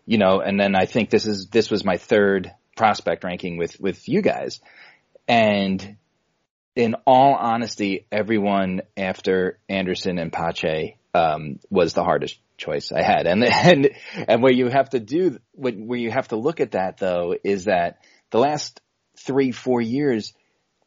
you 0.06 0.18
know, 0.18 0.42
and 0.42 0.60
then 0.60 0.76
I 0.76 0.86
think 0.86 1.10
this 1.10 1.26
is 1.26 1.48
this 1.48 1.70
was 1.72 1.84
my 1.84 1.98
third 1.98 2.52
prospect 2.76 3.24
ranking 3.24 3.58
with 3.58 3.80
with 3.80 4.08
you 4.08 4.22
guys, 4.22 4.62
and 5.28 5.98
in 6.76 6.96
all 7.06 7.36
honesty, 7.36 8.06
everyone 8.12 8.82
after 8.98 9.60
Anderson 9.70 10.18
and 10.20 10.32
Pache 10.32 10.98
um, 11.14 11.60
was 11.70 11.94
the 11.94 12.04
hardest 12.04 12.38
choice 12.58 12.92
I 12.92 13.02
had. 13.02 13.28
And 13.28 13.44
and 13.46 13.90
and 14.28 14.44
where 14.44 14.54
you 14.54 14.68
have 14.68 14.90
to 14.90 15.00
do 15.00 15.40
where 15.54 16.00
you 16.00 16.12
have 16.12 16.30
to 16.30 16.36
look 16.36 16.60
at 16.60 16.72
that 16.72 16.98
though 16.98 17.36
is 17.44 17.66
that 17.66 18.00
the 18.32 18.40
last 18.40 18.82
three 19.18 19.52
four 19.52 19.82
years, 19.82 20.34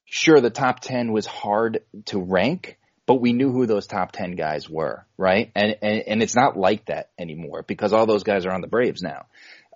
sure 0.05 0.41
the 0.41 0.51
top 0.51 0.81
ten 0.81 1.13
was 1.13 1.27
hard 1.27 1.81
to 2.07 2.19
rank, 2.19 2.78
but 3.09 3.23
we 3.23 3.33
knew 3.33 3.51
who 3.51 3.65
those 3.65 3.87
top 3.87 4.13
ten 4.13 4.33
guys 4.33 4.69
were, 4.69 5.07
right? 5.17 5.51
And 5.57 5.79
and, 5.81 6.03
and 6.07 6.23
it's 6.23 6.37
not 6.37 6.59
like 6.59 6.85
that 6.87 7.09
anymore 7.19 7.65
because 7.67 7.95
all 7.95 8.05
those 8.05 8.23
guys 8.23 8.45
are 8.45 8.53
on 8.53 8.61
the 8.61 8.69
Braves 8.69 9.03
now. 9.03 9.27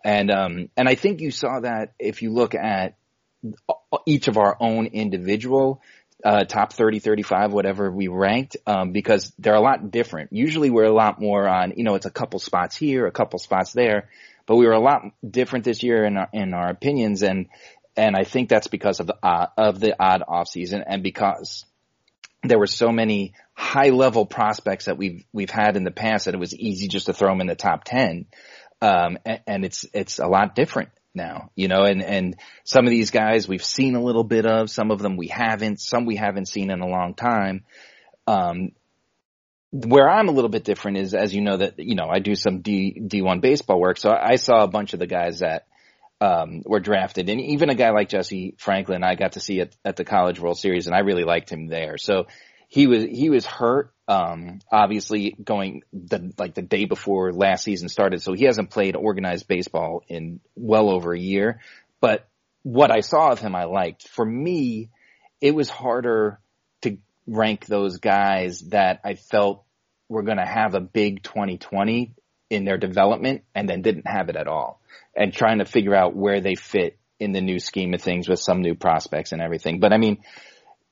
And 0.05 0.31
um 0.31 0.69
and 0.77 0.87
I 0.87 0.95
think 0.97 1.23
you 1.23 1.31
saw 1.31 1.61
that 1.61 1.95
if 1.99 2.21
you 2.21 2.31
look 2.31 2.55
at 2.55 2.95
each 4.05 4.29
of 4.29 4.37
our 4.37 4.55
own 4.61 4.87
individual 4.87 5.81
uh, 6.25 6.45
top 6.45 6.73
30, 6.73 7.01
35, 7.01 7.53
whatever 7.53 7.91
we 7.91 8.07
ranked, 8.07 8.57
um, 8.67 8.93
because 8.93 9.33
they're 9.41 9.57
a 9.57 9.61
lot 9.61 9.91
different. 9.91 10.33
Usually 10.33 10.71
we're 10.71 10.85
a 10.85 10.93
lot 10.93 11.21
more 11.21 11.49
on, 11.49 11.73
you 11.77 11.83
know, 11.83 11.97
it's 11.97 12.07
a 12.07 12.13
couple 12.13 12.39
spots 12.39 12.77
here, 12.77 13.07
a 13.07 13.11
couple 13.11 13.41
spots 13.41 13.73
there, 13.73 14.09
but 14.47 14.55
we 14.55 14.67
were 14.67 14.73
a 14.73 14.79
lot 14.79 15.03
different 15.29 15.65
this 15.65 15.83
year 15.83 16.05
in 16.05 16.17
our, 16.17 16.29
in 16.33 16.55
our 16.55 16.69
opinions. 16.69 17.25
And, 17.25 17.49
and 17.97 18.15
I 18.15 18.23
think 18.23 18.49
that's 18.49 18.69
because 18.69 19.01
of 19.01 19.09
the, 19.09 19.17
uh, 19.21 19.49
of 19.59 19.81
the 19.81 20.01
odd 20.01 20.23
off 20.29 20.47
season 20.47 20.85
and 20.87 21.03
because 21.03 21.65
there 22.43 22.59
were 22.59 22.67
so 22.67 22.91
many 22.91 23.35
high 23.55 23.91
level 23.91 24.27
prospects 24.27 24.87
that 24.87 24.99
we've, 24.99 25.25
we've 25.33 25.51
had 25.51 25.77
in 25.77 25.85
the 25.85 25.91
past 25.91 26.25
that 26.25 26.35
it 26.35 26.41
was 26.41 26.55
easy 26.55 26.89
just 26.89 27.07
to 27.07 27.13
throw 27.13 27.29
them 27.29 27.41
in 27.41 27.47
the 27.47 27.55
top 27.55 27.85
10. 27.85 28.27
Um, 28.81 29.19
and, 29.25 29.41
and 29.47 29.65
it's, 29.65 29.87
it's 29.93 30.19
a 30.19 30.27
lot 30.27 30.55
different 30.55 30.91
now, 31.15 31.51
you 31.55 31.69
know, 31.69 31.85
and, 31.85 32.03
and 32.03 32.37
some 32.65 32.85
of 32.85 32.91
these 32.91 33.11
guys 33.11 33.47
we've 33.47 33.65
seen 33.65 33.95
a 33.95 34.03
little 34.03 34.25
bit 34.25 34.47
of, 34.47 34.71
some 34.71 34.91
of 34.91 35.01
them 35.01 35.17
we 35.17 35.29
haven't, 35.29 35.81
some 35.81 36.05
we 36.05 36.17
haven't 36.17 36.49
seen 36.49 36.71
in 36.71 36.81
a 36.81 36.89
long 36.89 37.15
time. 37.15 37.65
Um, 38.27 38.73
where 39.73 40.09
I'm 40.09 40.29
a 40.29 40.33
little 40.33 40.51
bit 40.51 40.65
different 40.65 40.99
is, 40.99 41.15
as 41.15 41.35
you 41.35 41.41
know, 41.41 41.57
that 41.57 41.79
you 41.79 41.95
know 41.95 42.07
I 42.09 42.19
do 42.19 42.35
some 42.35 42.61
D 42.61 43.01
D1 43.01 43.41
baseball 43.41 43.81
work, 43.81 43.97
so 43.97 44.11
I 44.11 44.37
saw 44.37 44.63
a 44.63 44.69
bunch 44.69 44.93
of 44.93 44.99
the 44.99 45.07
guys 45.07 45.39
that 45.39 45.67
um, 46.23 46.63
were 46.65 46.79
drafted, 46.79 47.29
and 47.29 47.41
even 47.41 47.69
a 47.69 47.75
guy 47.75 47.91
like 47.91 48.09
Jesse 48.09 48.55
Franklin, 48.57 49.03
I 49.03 49.17
got 49.17 49.33
to 49.33 49.41
see 49.41 49.61
at, 49.61 49.75
at 49.85 49.97
the 49.97 50.05
College 50.05 50.39
World 50.39 50.57
Series, 50.57 50.87
and 50.87 50.95
I 50.95 51.01
really 51.01 51.25
liked 51.25 51.51
him 51.51 51.67
there. 51.67 51.99
So 51.99 52.29
he 52.69 52.87
was 52.87 53.03
he 53.03 53.29
was 53.29 53.45
hurt, 53.45 53.93
um, 54.07 54.61
obviously 54.71 55.35
going 55.43 55.83
the 55.93 56.33
like 56.39 56.55
the 56.55 56.63
day 56.63 56.85
before 56.85 57.33
last 57.33 57.65
season 57.65 57.89
started, 57.89 58.23
so 58.23 58.35
he 58.35 58.45
hasn't 58.45 58.71
played 58.71 58.95
organized 58.95 59.49
baseball 59.49 60.05
in 60.07 60.39
well 60.55 60.91
over 60.91 61.13
a 61.13 61.19
year. 61.19 61.61
But 62.01 62.29
what 62.63 62.93
I 62.93 63.01
saw 63.01 63.33
of 63.33 63.41
him, 63.41 63.57
I 63.57 63.65
liked. 63.65 64.07
For 64.07 64.25
me, 64.25 64.91
it 65.41 65.57
was 65.57 65.71
harder 65.71 66.39
to 66.83 66.99
rank 67.27 67.67
those 67.67 67.99
guys 67.99 68.61
that 68.69 69.01
I 69.05 69.17
felt 69.17 69.65
were 70.09 70.23
going 70.23 70.39
to 70.39 70.47
have 70.47 70.77
a 70.77 70.81
big 70.81 71.25
2020 71.25 72.15
in 72.49 72.65
their 72.65 72.79
development 72.79 73.43
and 73.57 73.69
then 73.69 73.83
didn't 73.83 74.07
have 74.07 74.29
it 74.29 74.37
at 74.37 74.47
all 74.47 74.82
and 75.17 75.33
trying 75.33 75.59
to 75.59 75.65
figure 75.65 75.95
out 75.95 76.17
where 76.17 76.41
they 76.41 76.55
fit 76.55 76.99
in 77.19 77.33
the 77.33 77.41
new 77.41 77.59
scheme 77.59 77.95
of 77.95 78.03
things 78.03 78.29
with 78.29 78.41
some 78.41 78.63
new 78.63 78.75
prospects 78.75 79.33
and 79.33 79.41
everything. 79.41 79.79
But 79.79 79.93
I 79.93 79.99
mean, 79.99 80.19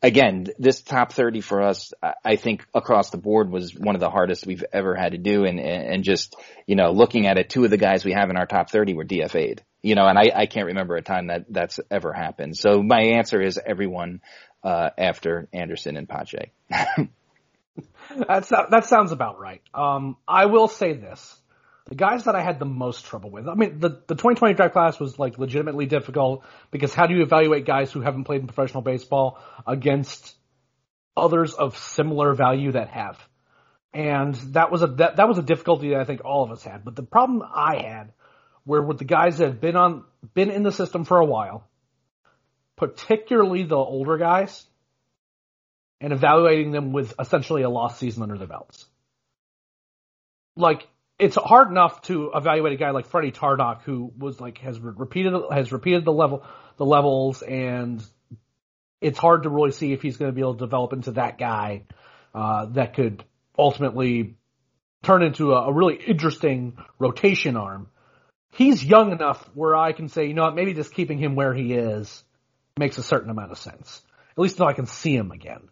again, 0.02 0.46
this 0.58 0.80
top 0.80 1.12
30 1.12 1.40
for 1.40 1.62
us, 1.62 1.92
I 2.24 2.36
think 2.36 2.64
across 2.74 3.10
the 3.10 3.18
board 3.18 3.50
was 3.50 3.74
one 3.74 3.94
of 3.94 4.00
the 4.00 4.10
hardest 4.10 4.46
we've 4.46 4.64
ever 4.72 4.94
had 4.94 5.12
to 5.12 5.18
do. 5.18 5.44
And, 5.44 5.58
and 5.58 6.04
just, 6.04 6.36
you 6.66 6.76
know, 6.76 6.92
looking 6.92 7.26
at 7.26 7.38
it, 7.38 7.50
two 7.50 7.64
of 7.64 7.70
the 7.70 7.76
guys 7.76 8.04
we 8.04 8.12
have 8.12 8.30
in 8.30 8.36
our 8.36 8.46
top 8.46 8.70
30 8.70 8.94
were 8.94 9.04
DFA'd, 9.04 9.62
you 9.82 9.94
know, 9.94 10.06
and 10.06 10.18
I, 10.18 10.30
I 10.34 10.46
can't 10.46 10.66
remember 10.66 10.96
a 10.96 11.02
time 11.02 11.28
that 11.28 11.46
that's 11.48 11.80
ever 11.90 12.12
happened. 12.12 12.56
So 12.56 12.82
my 12.82 13.00
answer 13.16 13.40
is 13.40 13.58
everyone, 13.64 14.20
uh, 14.62 14.90
after 14.96 15.48
Anderson 15.52 15.96
and 15.96 16.08
Pache. 16.08 16.52
That's, 18.28 18.48
that 18.48 18.86
sounds 18.86 19.12
about 19.12 19.38
right. 19.38 19.62
Um, 19.72 20.16
I 20.26 20.46
will 20.46 20.68
say 20.68 20.94
this. 20.94 21.39
The 21.88 21.94
guys 21.94 22.24
that 22.24 22.36
I 22.36 22.42
had 22.42 22.58
the 22.58 22.66
most 22.66 23.06
trouble 23.06 23.30
with, 23.30 23.48
I 23.48 23.54
mean, 23.54 23.80
the, 23.80 23.88
the 23.88 24.14
2020 24.14 24.54
draft 24.54 24.72
class 24.72 25.00
was 25.00 25.18
like 25.18 25.38
legitimately 25.38 25.86
difficult 25.86 26.44
because 26.70 26.94
how 26.94 27.06
do 27.06 27.14
you 27.14 27.22
evaluate 27.22 27.66
guys 27.66 27.90
who 27.90 28.00
haven't 28.00 28.24
played 28.24 28.42
in 28.42 28.46
professional 28.46 28.82
baseball 28.82 29.38
against 29.66 30.36
others 31.16 31.54
of 31.54 31.76
similar 31.76 32.34
value 32.34 32.72
that 32.72 32.88
have? 32.88 33.18
And 33.92 34.34
that 34.52 34.70
was 34.70 34.82
a, 34.82 34.86
that, 34.86 35.16
that 35.16 35.26
was 35.26 35.38
a 35.38 35.42
difficulty 35.42 35.90
that 35.90 36.00
I 36.00 36.04
think 36.04 36.24
all 36.24 36.44
of 36.44 36.52
us 36.52 36.62
had. 36.62 36.84
But 36.84 36.94
the 36.94 37.02
problem 37.02 37.42
I 37.42 37.82
had 37.82 38.12
were 38.64 38.82
with 38.82 38.98
the 38.98 39.04
guys 39.04 39.38
that 39.38 39.46
have 39.46 39.60
been 39.60 39.76
on, 39.76 40.04
been 40.34 40.50
in 40.50 40.62
the 40.62 40.72
system 40.72 41.04
for 41.04 41.18
a 41.18 41.24
while, 41.24 41.66
particularly 42.76 43.64
the 43.64 43.76
older 43.76 44.16
guys, 44.16 44.64
and 46.00 46.12
evaluating 46.12 46.70
them 46.70 46.92
with 46.92 47.14
essentially 47.18 47.62
a 47.62 47.68
lost 47.68 47.98
season 47.98 48.22
under 48.22 48.38
their 48.38 48.46
belts. 48.46 48.86
Like, 50.56 50.86
it's 51.20 51.36
hard 51.36 51.70
enough 51.70 52.02
to 52.02 52.30
evaluate 52.34 52.72
a 52.72 52.76
guy 52.76 52.90
like 52.90 53.06
Freddy 53.06 53.30
Tarnok 53.30 53.82
who 53.82 54.12
was 54.18 54.40
like 54.40 54.58
has 54.58 54.80
repeated 54.80 55.34
has 55.52 55.70
repeated 55.72 56.04
the 56.04 56.12
level 56.12 56.44
the 56.76 56.86
levels 56.86 57.42
and 57.42 58.02
it's 59.00 59.18
hard 59.18 59.44
to 59.44 59.48
really 59.48 59.70
see 59.70 59.92
if 59.92 60.02
he's 60.02 60.16
going 60.16 60.30
to 60.30 60.34
be 60.34 60.40
able 60.40 60.54
to 60.54 60.60
develop 60.60 60.92
into 60.92 61.12
that 61.12 61.38
guy 61.38 61.84
uh, 62.34 62.66
that 62.66 62.94
could 62.94 63.24
ultimately 63.58 64.36
turn 65.02 65.22
into 65.22 65.52
a, 65.52 65.68
a, 65.68 65.72
really 65.72 65.94
interesting 65.94 66.76
rotation 66.98 67.56
arm. 67.56 67.88
He's 68.52 68.84
young 68.84 69.12
enough 69.12 69.42
where 69.54 69.74
I 69.74 69.92
can 69.92 70.08
say, 70.08 70.26
you 70.26 70.34
know 70.34 70.42
what, 70.42 70.54
maybe 70.54 70.74
just 70.74 70.92
keeping 70.92 71.18
him 71.18 71.34
where 71.34 71.54
he 71.54 71.72
is 71.72 72.22
makes 72.78 72.98
a 72.98 73.02
certain 73.02 73.30
amount 73.30 73.52
of 73.52 73.58
sense. 73.58 74.02
At 74.32 74.38
least 74.38 74.54
until 74.54 74.66
I 74.66 74.72
can 74.74 74.86
see 74.86 75.14
him 75.14 75.30
again. 75.30 75.68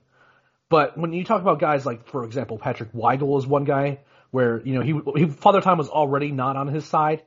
But 0.71 0.99
when 0.99 1.13
you 1.13 1.25
talk 1.25 1.41
about 1.41 1.61
guys 1.61 1.87
like, 1.87 2.07
for 2.09 2.25
example, 2.25 2.59
Patrick 2.59 2.93
Weigel 2.93 3.39
is 3.39 3.47
one 3.47 3.65
guy 3.65 4.01
where 4.31 4.61
you 4.61 4.75
know 4.75 4.83
he, 4.83 5.21
he 5.21 5.27
Father 5.31 5.61
Time 5.61 5.79
was 5.79 5.89
already 5.89 6.31
not 6.31 6.57
on 6.57 6.69
his 6.69 6.85
side, 6.85 7.23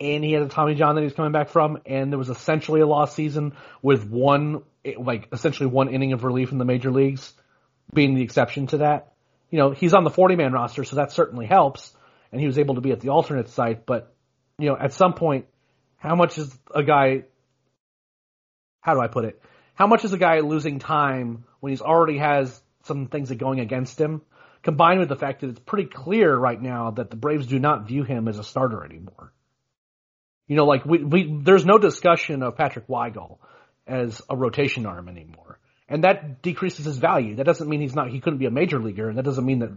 and 0.00 0.24
he 0.24 0.32
had 0.32 0.42
a 0.42 0.48
Tommy 0.48 0.74
John 0.74 0.94
that 0.94 1.00
he 1.00 1.06
was 1.06 1.14
coming 1.14 1.32
back 1.32 1.48
from, 1.48 1.80
and 1.86 2.12
there 2.12 2.18
was 2.18 2.28
essentially 2.28 2.80
a 2.80 2.86
lost 2.86 3.14
season 3.14 3.54
with 3.82 4.08
one 4.08 4.62
like 4.98 5.28
essentially 5.32 5.68
one 5.68 5.88
inning 5.88 6.12
of 6.12 6.24
relief 6.24 6.52
in 6.52 6.58
the 6.58 6.64
major 6.64 6.90
leagues 6.90 7.32
being 7.94 8.14
the 8.14 8.22
exception 8.22 8.66
to 8.68 8.78
that. 8.78 9.12
You 9.50 9.58
know, 9.58 9.70
he's 9.70 9.94
on 9.94 10.04
the 10.04 10.10
40 10.10 10.36
man 10.36 10.52
roster, 10.52 10.84
so 10.84 10.96
that 10.96 11.12
certainly 11.12 11.46
helps, 11.46 11.94
and 12.30 12.40
he 12.40 12.46
was 12.46 12.58
able 12.58 12.76
to 12.76 12.80
be 12.80 12.90
at 12.90 13.00
the 13.00 13.10
alternate 13.10 13.48
site. 13.48 13.86
But 13.86 14.14
you 14.58 14.68
know, 14.68 14.76
at 14.76 14.92
some 14.92 15.14
point, 15.14 15.46
how 15.96 16.14
much 16.14 16.38
is 16.38 16.56
a 16.74 16.82
guy? 16.82 17.24
How 18.80 18.94
do 18.94 19.00
I 19.00 19.06
put 19.06 19.24
it? 19.24 19.40
How 19.74 19.86
much 19.86 20.04
is 20.04 20.12
a 20.12 20.18
guy 20.18 20.40
losing 20.40 20.78
time 20.78 21.44
when 21.60 21.70
he's 21.70 21.80
already 21.80 22.18
has 22.18 22.60
some 22.84 23.06
things 23.06 23.28
that 23.28 23.36
going 23.36 23.60
against 23.60 24.00
him, 24.00 24.22
combined 24.62 25.00
with 25.00 25.08
the 25.08 25.16
fact 25.16 25.40
that 25.40 25.50
it's 25.50 25.60
pretty 25.60 25.88
clear 25.88 26.34
right 26.36 26.60
now 26.60 26.92
that 26.92 27.10
the 27.10 27.16
Braves 27.16 27.46
do 27.46 27.58
not 27.58 27.86
view 27.86 28.04
him 28.04 28.28
as 28.28 28.38
a 28.38 28.44
starter 28.44 28.84
anymore. 28.84 29.32
You 30.46 30.56
know, 30.56 30.66
like 30.66 30.84
we, 30.84 31.02
we 31.02 31.40
there's 31.42 31.64
no 31.64 31.78
discussion 31.78 32.42
of 32.42 32.56
Patrick 32.56 32.86
Weigel 32.88 33.38
as 33.86 34.20
a 34.28 34.36
rotation 34.36 34.86
arm 34.86 35.08
anymore. 35.08 35.58
And 35.88 36.04
that 36.04 36.42
decreases 36.42 36.84
his 36.84 36.98
value. 36.98 37.36
That 37.36 37.44
doesn't 37.46 37.68
mean 37.68 37.80
he's 37.80 37.94
not 37.94 38.10
he 38.10 38.20
couldn't 38.20 38.38
be 38.38 38.46
a 38.46 38.50
major 38.50 38.78
leaguer, 38.78 39.08
and 39.08 39.18
that 39.18 39.24
doesn't 39.24 39.44
mean 39.44 39.60
that 39.60 39.70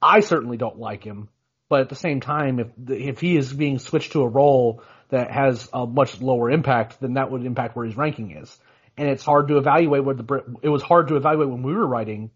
I 0.00 0.20
certainly 0.20 0.56
don't 0.56 0.78
like 0.78 1.04
him. 1.04 1.28
But 1.68 1.80
at 1.80 1.88
the 1.88 1.94
same 1.94 2.20
time, 2.20 2.58
if 2.58 2.68
if 2.88 3.20
he 3.20 3.36
is 3.36 3.52
being 3.52 3.78
switched 3.78 4.12
to 4.12 4.22
a 4.22 4.28
role 4.28 4.82
that 5.08 5.30
has 5.30 5.68
a 5.72 5.86
much 5.86 6.20
lower 6.20 6.50
impact, 6.50 7.00
then 7.00 7.14
that 7.14 7.30
would 7.30 7.44
impact 7.44 7.76
where 7.76 7.86
his 7.86 7.96
ranking 7.96 8.32
is 8.32 8.58
and 8.96 9.08
it's 9.08 9.24
hard 9.24 9.48
to 9.48 9.58
evaluate 9.58 10.04
what 10.04 10.16
the 10.16 10.58
it 10.62 10.68
was 10.68 10.82
hard 10.82 11.08
to 11.08 11.16
evaluate 11.16 11.48
when 11.48 11.62
we 11.62 11.72
were 11.72 11.86
writing, 11.86 12.30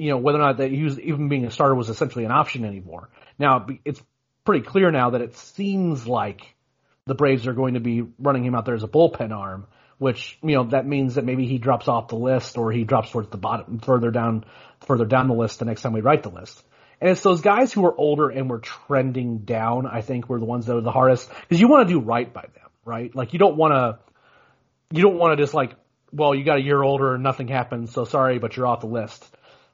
you 0.00 0.10
know, 0.10 0.16
whether 0.16 0.38
or 0.38 0.42
not 0.42 0.56
that 0.58 0.70
he 0.70 0.82
was, 0.82 0.98
even 0.98 1.28
being 1.28 1.44
a 1.44 1.50
starter 1.50 1.74
was 1.74 1.90
essentially 1.90 2.24
an 2.24 2.30
option 2.30 2.64
anymore. 2.64 3.10
Now 3.38 3.66
it's 3.84 4.00
pretty 4.44 4.64
clear 4.64 4.90
now 4.90 5.10
that 5.10 5.20
it 5.20 5.36
seems 5.36 6.06
like 6.06 6.54
the 7.06 7.14
Braves 7.14 7.46
are 7.46 7.52
going 7.52 7.74
to 7.74 7.80
be 7.80 8.04
running 8.18 8.44
him 8.44 8.54
out 8.54 8.64
there 8.64 8.74
as 8.74 8.82
a 8.82 8.88
bullpen 8.88 9.30
arm, 9.30 9.66
which 9.98 10.38
you 10.42 10.54
know 10.54 10.64
that 10.64 10.86
means 10.86 11.16
that 11.16 11.24
maybe 11.24 11.46
he 11.46 11.58
drops 11.58 11.86
off 11.86 12.08
the 12.08 12.16
list 12.16 12.56
or 12.56 12.72
he 12.72 12.84
drops 12.84 13.10
towards 13.10 13.28
the 13.28 13.36
bottom 13.36 13.78
further 13.78 14.10
down 14.10 14.44
further 14.86 15.04
down 15.04 15.28
the 15.28 15.34
list 15.34 15.58
the 15.58 15.66
next 15.66 15.82
time 15.82 15.92
we 15.92 16.00
write 16.00 16.22
the 16.22 16.30
list. 16.30 16.62
And 17.00 17.10
it's 17.10 17.22
those 17.22 17.40
guys 17.40 17.72
who 17.72 17.84
are 17.86 17.94
older 17.94 18.28
and 18.28 18.48
were 18.48 18.58
trending 18.58 19.38
down, 19.38 19.86
I 19.86 20.02
think, 20.02 20.28
were 20.28 20.38
the 20.38 20.44
ones 20.44 20.66
that 20.66 20.76
are 20.76 20.82
the 20.82 20.90
hardest 20.90 21.28
because 21.28 21.60
you 21.60 21.68
want 21.68 21.88
to 21.88 21.94
do 21.94 22.00
right 22.00 22.32
by 22.32 22.42
them, 22.42 22.70
right? 22.84 23.14
Like 23.14 23.32
you 23.32 23.38
don't 23.38 23.56
want 23.56 23.72
to 23.72 23.98
you 24.96 25.02
don't 25.02 25.18
want 25.18 25.36
to 25.36 25.42
just 25.42 25.54
like, 25.54 25.74
well, 26.12 26.34
you 26.34 26.44
got 26.44 26.58
a 26.58 26.62
year 26.62 26.82
older 26.82 27.14
and 27.14 27.22
nothing 27.22 27.48
happened, 27.48 27.90
so 27.90 28.04
sorry, 28.04 28.38
but 28.38 28.56
you're 28.56 28.66
off 28.66 28.80
the 28.80 28.86
list. 28.86 29.24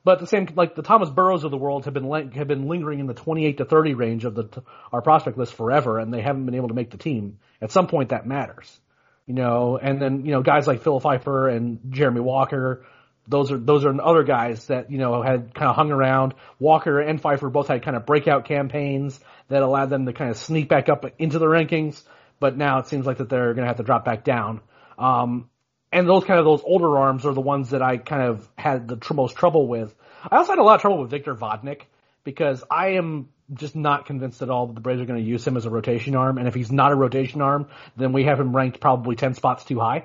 But 0.07 0.21
the 0.21 0.27
same, 0.29 0.47
like 0.55 0.77
the 0.77 0.83
Thomas 0.83 1.11
Burrows 1.11 1.43
of 1.43 1.51
the 1.51 1.57
world 1.57 1.85
have 1.87 1.93
been 1.93 2.09
have 2.35 2.47
been 2.47 2.69
lingering 2.69 3.01
in 3.01 3.09
the 3.09 3.13
28 3.13 3.59
to 3.59 3.65
30 3.65 3.95
range 3.95 4.25
of 4.25 4.37
the 4.37 4.63
our 4.93 5.03
prospect 5.03 5.37
list 5.37 5.55
forever, 5.55 5.99
and 5.99 6.15
they 6.15 6.21
haven't 6.21 6.47
been 6.47 6.55
able 6.55 6.69
to 6.69 6.75
make 6.75 6.93
the 6.93 6.97
team. 6.97 7.41
At 7.61 7.73
some 7.73 7.89
point, 7.89 8.11
that 8.11 8.25
matters, 8.25 8.79
you 9.27 9.35
know. 9.35 9.81
And 9.83 10.01
then 10.01 10.25
you 10.25 10.31
know 10.31 10.43
guys 10.43 10.69
like 10.69 10.85
Phil 10.85 11.01
Pfeiffer 11.01 11.49
and 11.49 11.81
Jeremy 11.91 12.21
Walker, 12.21 12.87
those 13.27 13.51
are 13.51 13.59
those 13.59 13.85
are 13.85 14.01
other 14.01 14.23
guys 14.23 14.65
that 14.67 14.93
you 14.93 14.99
know 14.99 15.23
had 15.23 15.53
kind 15.53 15.71
of 15.71 15.75
hung 15.75 15.91
around. 15.91 16.35
Walker 16.61 17.01
and 17.01 17.21
Pfeiffer 17.21 17.51
both 17.51 17.67
had 17.67 17.83
kind 17.83 17.97
of 17.97 18.07
breakout 18.07 18.45
campaigns 18.45 19.19
that 19.49 19.65
allowed 19.65 19.91
them 19.91 20.07
to 20.07 20.13
kind 20.13 20.31
of 20.31 20.37
sneak 20.37 20.69
back 20.69 20.89
up 20.89 21.05
into 21.19 21.41
the 21.41 21.47
rankings. 21.47 22.01
But 22.39 22.57
now 22.57 22.79
it 22.79 22.87
seems 22.87 23.07
like 23.07 23.19
that 23.19 23.29
they're 23.29 23.55
going 23.55 23.65
to 23.65 23.69
have 23.69 23.79
to 23.79 23.83
drop 23.83 24.05
back 24.05 24.23
down. 24.23 24.61
Um, 24.99 25.51
and 25.97 26.07
those 26.07 26.25
kind 26.25 26.39
of 26.39 26.45
those 26.45 26.61
older 26.63 26.99
arms 26.99 27.25
are 27.25 27.33
the 27.33 27.41
ones 27.41 27.71
that 27.71 27.81
I 27.81 27.97
kind 27.97 28.21
of 28.21 28.47
had 28.59 28.87
the 28.87 28.97
tr- 28.97 29.15
most 29.15 29.35
trouble 29.35 29.67
with. 29.67 29.95
I 30.31 30.37
also 30.37 30.53
had 30.53 30.59
a 30.59 30.63
lot 30.63 30.75
of 30.75 30.83
trouble 30.83 31.01
with 31.01 31.11
Victor 31.11 31.35
Vodnik 31.35 31.85
because 32.23 32.63
I 32.71 32.97
am 32.97 33.31
just 33.55 33.75
not 33.75 34.05
convinced 34.05 34.43
at 34.43 34.51
all 34.51 34.67
that 34.67 34.75
the 34.75 34.83
Braves 34.83 35.01
are 35.01 35.07
going 35.07 35.25
to 35.25 35.27
use 35.27 35.47
him 35.47 35.57
as 35.57 35.65
a 35.65 35.71
rotation 35.71 36.15
arm. 36.15 36.37
And 36.37 36.47
if 36.49 36.55
he's 36.55 36.71
not 36.71 36.93
a 36.93 36.95
rotation 36.95 37.41
arm, 37.41 37.69
then 37.97 38.13
we 38.13 38.25
have 38.25 38.39
him 38.39 38.55
ranked 38.55 38.79
probably 38.79 39.17
10 39.17 39.33
spots 39.33 39.65
too 39.65 39.81
high. 39.81 40.05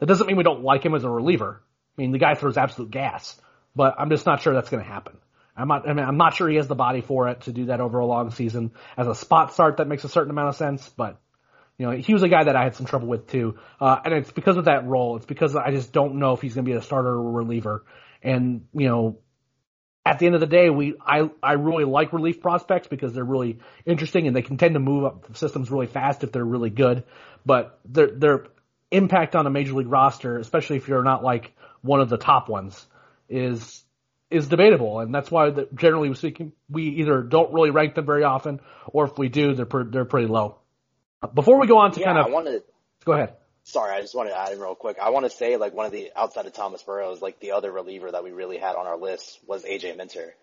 That 0.00 0.06
doesn't 0.06 0.26
mean 0.26 0.36
we 0.36 0.42
don't 0.42 0.64
like 0.64 0.84
him 0.84 0.94
as 0.94 1.04
a 1.04 1.08
reliever. 1.08 1.62
I 1.96 2.02
mean, 2.02 2.12
the 2.12 2.18
guy 2.18 2.34
throws 2.34 2.58
absolute 2.58 2.90
gas, 2.90 3.40
but 3.74 3.94
I'm 3.98 4.10
just 4.10 4.26
not 4.26 4.42
sure 4.42 4.52
that's 4.52 4.68
going 4.68 4.84
to 4.84 4.88
happen. 4.88 5.16
I'm 5.56 5.68
not, 5.68 5.88
I 5.88 5.94
mean, 5.94 6.04
I'm 6.04 6.18
not 6.18 6.34
sure 6.34 6.46
he 6.46 6.56
has 6.56 6.68
the 6.68 6.74
body 6.74 7.00
for 7.00 7.28
it 7.28 7.42
to 7.42 7.52
do 7.52 7.66
that 7.66 7.80
over 7.80 8.00
a 8.00 8.06
long 8.06 8.32
season. 8.32 8.72
As 8.98 9.06
a 9.06 9.14
spot 9.14 9.54
start, 9.54 9.78
that 9.78 9.88
makes 9.88 10.04
a 10.04 10.10
certain 10.10 10.30
amount 10.30 10.50
of 10.50 10.56
sense, 10.56 10.86
but 10.90 11.18
you 11.78 11.86
know, 11.86 11.92
he 11.92 12.12
was 12.12 12.22
a 12.22 12.28
guy 12.28 12.44
that 12.44 12.56
I 12.56 12.64
had 12.64 12.76
some 12.76 12.86
trouble 12.86 13.08
with 13.08 13.28
too. 13.28 13.58
Uh, 13.80 13.98
and 14.04 14.14
it's 14.14 14.30
because 14.30 14.56
of 14.56 14.66
that 14.66 14.86
role. 14.86 15.16
It's 15.16 15.26
because 15.26 15.56
I 15.56 15.70
just 15.70 15.92
don't 15.92 16.16
know 16.16 16.32
if 16.32 16.40
he's 16.40 16.54
going 16.54 16.64
to 16.64 16.70
be 16.70 16.76
a 16.76 16.82
starter 16.82 17.08
or 17.08 17.28
a 17.28 17.32
reliever. 17.32 17.84
And, 18.22 18.66
you 18.72 18.88
know, 18.88 19.18
at 20.04 20.18
the 20.18 20.26
end 20.26 20.34
of 20.34 20.40
the 20.40 20.46
day, 20.46 20.68
we, 20.68 20.94
I, 21.04 21.30
I 21.42 21.52
really 21.54 21.84
like 21.84 22.12
relief 22.12 22.40
prospects 22.40 22.88
because 22.88 23.14
they're 23.14 23.24
really 23.24 23.58
interesting 23.86 24.26
and 24.26 24.34
they 24.34 24.42
can 24.42 24.56
tend 24.56 24.74
to 24.74 24.80
move 24.80 25.04
up 25.04 25.36
systems 25.36 25.70
really 25.70 25.86
fast 25.86 26.24
if 26.24 26.32
they're 26.32 26.44
really 26.44 26.70
good. 26.70 27.04
But 27.46 27.78
their, 27.84 28.08
their 28.08 28.46
impact 28.90 29.34
on 29.34 29.46
a 29.46 29.50
major 29.50 29.72
league 29.72 29.90
roster, 29.90 30.38
especially 30.38 30.76
if 30.76 30.88
you're 30.88 31.04
not 31.04 31.24
like 31.24 31.52
one 31.82 32.00
of 32.00 32.08
the 32.08 32.18
top 32.18 32.48
ones, 32.48 32.84
is, 33.28 33.82
is 34.30 34.48
debatable. 34.48 35.00
And 35.00 35.14
that's 35.14 35.30
why 35.30 35.50
the, 35.50 35.68
generally 35.74 36.12
speaking, 36.14 36.52
we 36.68 36.84
either 37.00 37.22
don't 37.22 37.52
really 37.52 37.70
rank 37.70 37.94
them 37.94 38.06
very 38.06 38.24
often 38.24 38.60
or 38.86 39.06
if 39.06 39.18
we 39.18 39.28
do, 39.28 39.54
they're, 39.54 39.66
per, 39.66 39.84
they're 39.84 40.04
pretty 40.04 40.28
low. 40.28 40.58
Before 41.34 41.58
we 41.60 41.66
go 41.66 41.78
on 41.78 41.92
to 41.92 42.00
yeah, 42.00 42.06
kind 42.06 42.18
of, 42.18 42.26
I 42.26 42.30
wanted. 42.30 42.62
Go 43.04 43.12
ahead. 43.12 43.34
Sorry, 43.64 43.96
I 43.96 44.00
just 44.00 44.14
wanted 44.14 44.30
to 44.30 44.40
add 44.40 44.52
in 44.52 44.58
real 44.58 44.74
quick. 44.74 44.98
I 45.00 45.10
want 45.10 45.24
to 45.24 45.30
say 45.30 45.56
like 45.56 45.72
one 45.72 45.86
of 45.86 45.92
the 45.92 46.10
outside 46.16 46.46
of 46.46 46.52
Thomas 46.52 46.82
Burrows, 46.82 47.22
like 47.22 47.38
the 47.38 47.52
other 47.52 47.70
reliever 47.70 48.10
that 48.10 48.24
we 48.24 48.32
really 48.32 48.58
had 48.58 48.74
on 48.74 48.86
our 48.86 48.96
list 48.96 49.38
was 49.46 49.64
AJ 49.64 49.96
Minter. 49.96 50.34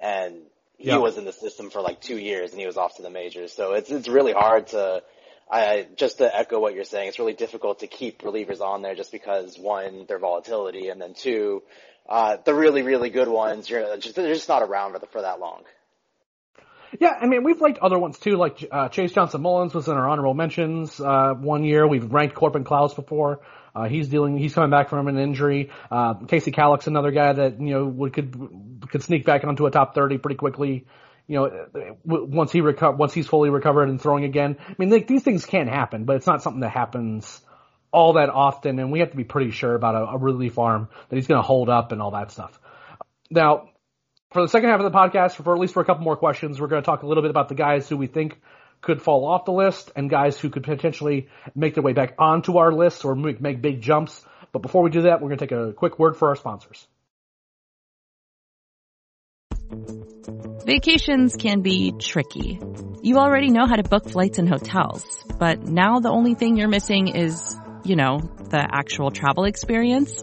and 0.00 0.42
he 0.78 0.96
was 0.96 1.18
in 1.18 1.24
the 1.24 1.32
system 1.32 1.70
for 1.70 1.80
like 1.82 2.00
two 2.00 2.16
years 2.16 2.52
and 2.52 2.60
he 2.60 2.66
was 2.66 2.76
off 2.76 2.96
to 2.96 3.02
the 3.02 3.10
majors. 3.10 3.52
So 3.52 3.72
it's 3.72 3.90
it's 3.90 4.08
really 4.08 4.32
hard 4.32 4.68
to. 4.68 5.02
I 5.50 5.86
just 5.96 6.18
to 6.18 6.36
echo 6.36 6.60
what 6.60 6.74
you're 6.74 6.84
saying, 6.84 7.08
it's 7.08 7.18
really 7.18 7.32
difficult 7.32 7.80
to 7.80 7.86
keep 7.86 8.20
relievers 8.20 8.60
on 8.60 8.82
there 8.82 8.94
just 8.94 9.10
because 9.10 9.58
one, 9.58 10.04
their 10.06 10.18
volatility, 10.18 10.88
and 10.88 11.00
then 11.00 11.14
two, 11.14 11.62
uh, 12.08 12.36
the 12.44 12.54
really 12.54 12.82
really 12.82 13.10
good 13.10 13.28
ones, 13.28 13.68
you're 13.68 13.96
just 13.96 14.14
they're 14.14 14.34
just 14.34 14.48
not 14.48 14.62
around 14.62 14.92
for 14.92 14.98
the, 14.98 15.06
for 15.06 15.22
that 15.22 15.40
long. 15.40 15.62
Yeah, 16.98 17.14
I 17.20 17.26
mean, 17.26 17.44
we've 17.44 17.60
liked 17.60 17.78
other 17.78 17.98
ones 17.98 18.18
too, 18.18 18.36
like 18.36 18.66
uh, 18.70 18.88
Chase 18.88 19.12
Johnson 19.12 19.42
Mullins 19.42 19.74
was 19.74 19.88
in 19.88 19.94
our 19.94 20.08
honorable 20.08 20.34
mentions 20.34 20.98
uh, 21.00 21.34
one 21.34 21.64
year. 21.64 21.86
We've 21.86 22.10
ranked 22.10 22.34
Corbin 22.34 22.64
Clouse 22.64 22.94
before. 22.94 23.40
Uh, 23.74 23.88
he's 23.88 24.08
dealing, 24.08 24.38
he's 24.38 24.54
coming 24.54 24.70
back 24.70 24.88
from 24.88 25.06
an 25.06 25.18
injury. 25.18 25.70
Uh, 25.90 26.14
Kasey 26.14 26.54
Kalich's 26.54 26.86
another 26.86 27.10
guy 27.10 27.32
that 27.32 27.60
you 27.60 27.74
know 27.74 27.84
would, 27.84 28.12
could 28.12 28.34
could 28.90 29.02
sneak 29.02 29.24
back 29.24 29.44
onto 29.44 29.66
a 29.66 29.70
top 29.70 29.94
thirty 29.94 30.18
pretty 30.18 30.36
quickly. 30.36 30.86
You 31.26 31.36
know, 31.36 31.88
once 32.04 32.52
he 32.52 32.62
reco- 32.62 32.96
once 32.96 33.12
he's 33.12 33.26
fully 33.26 33.50
recovered 33.50 33.90
and 33.90 34.00
throwing 34.00 34.24
again. 34.24 34.56
I 34.66 34.74
mean, 34.78 34.88
like, 34.88 35.06
these 35.06 35.22
things 35.22 35.44
can 35.44 35.68
happen, 35.68 36.04
but 36.04 36.16
it's 36.16 36.26
not 36.26 36.42
something 36.42 36.60
that 36.60 36.70
happens 36.70 37.42
all 37.92 38.14
that 38.14 38.30
often, 38.30 38.78
and 38.78 38.90
we 38.90 39.00
have 39.00 39.10
to 39.10 39.16
be 39.16 39.24
pretty 39.24 39.50
sure 39.50 39.74
about 39.74 39.94
a, 39.94 40.14
a 40.14 40.18
relief 40.18 40.58
arm 40.58 40.88
that 41.08 41.16
he's 41.16 41.26
going 41.26 41.38
to 41.40 41.46
hold 41.46 41.68
up 41.68 41.92
and 41.92 42.00
all 42.00 42.12
that 42.12 42.30
stuff. 42.30 42.58
Now, 43.30 43.68
for 44.30 44.42
the 44.42 44.48
second 44.48 44.68
half 44.68 44.80
of 44.80 44.90
the 44.90 44.96
podcast, 44.96 45.36
for 45.36 45.54
at 45.54 45.60
least 45.60 45.74
for 45.74 45.80
a 45.80 45.84
couple 45.84 46.04
more 46.04 46.16
questions, 46.16 46.60
we're 46.60 46.66
going 46.66 46.82
to 46.82 46.86
talk 46.86 47.02
a 47.02 47.06
little 47.06 47.22
bit 47.22 47.30
about 47.30 47.48
the 47.48 47.54
guys 47.54 47.88
who 47.88 47.96
we 47.96 48.06
think 48.06 48.38
could 48.80 49.02
fall 49.02 49.24
off 49.24 49.44
the 49.44 49.52
list 49.52 49.90
and 49.96 50.10
guys 50.10 50.38
who 50.38 50.50
could 50.50 50.62
potentially 50.62 51.28
make 51.54 51.74
their 51.74 51.82
way 51.82 51.92
back 51.92 52.14
onto 52.18 52.58
our 52.58 52.72
list 52.72 53.04
or 53.04 53.14
make, 53.14 53.40
make 53.40 53.60
big 53.60 53.80
jumps. 53.80 54.24
But 54.52 54.60
before 54.60 54.82
we 54.82 54.90
do 54.90 55.02
that, 55.02 55.20
we're 55.20 55.28
going 55.28 55.38
to 55.38 55.46
take 55.46 55.52
a 55.52 55.72
quick 55.72 55.98
word 55.98 56.16
for 56.16 56.28
our 56.28 56.36
sponsors. 56.36 56.86
Vacations 60.64 61.34
can 61.36 61.62
be 61.62 61.92
tricky. 61.98 62.60
You 63.02 63.18
already 63.18 63.48
know 63.48 63.66
how 63.66 63.76
to 63.76 63.82
book 63.82 64.08
flights 64.08 64.38
and 64.38 64.48
hotels, 64.48 65.24
but 65.38 65.62
now 65.62 66.00
the 66.00 66.10
only 66.10 66.34
thing 66.34 66.56
you're 66.56 66.68
missing 66.68 67.08
is, 67.08 67.56
you 67.84 67.96
know, 67.96 68.18
the 68.50 68.58
actual 68.58 69.10
travel 69.10 69.44
experience. 69.44 70.22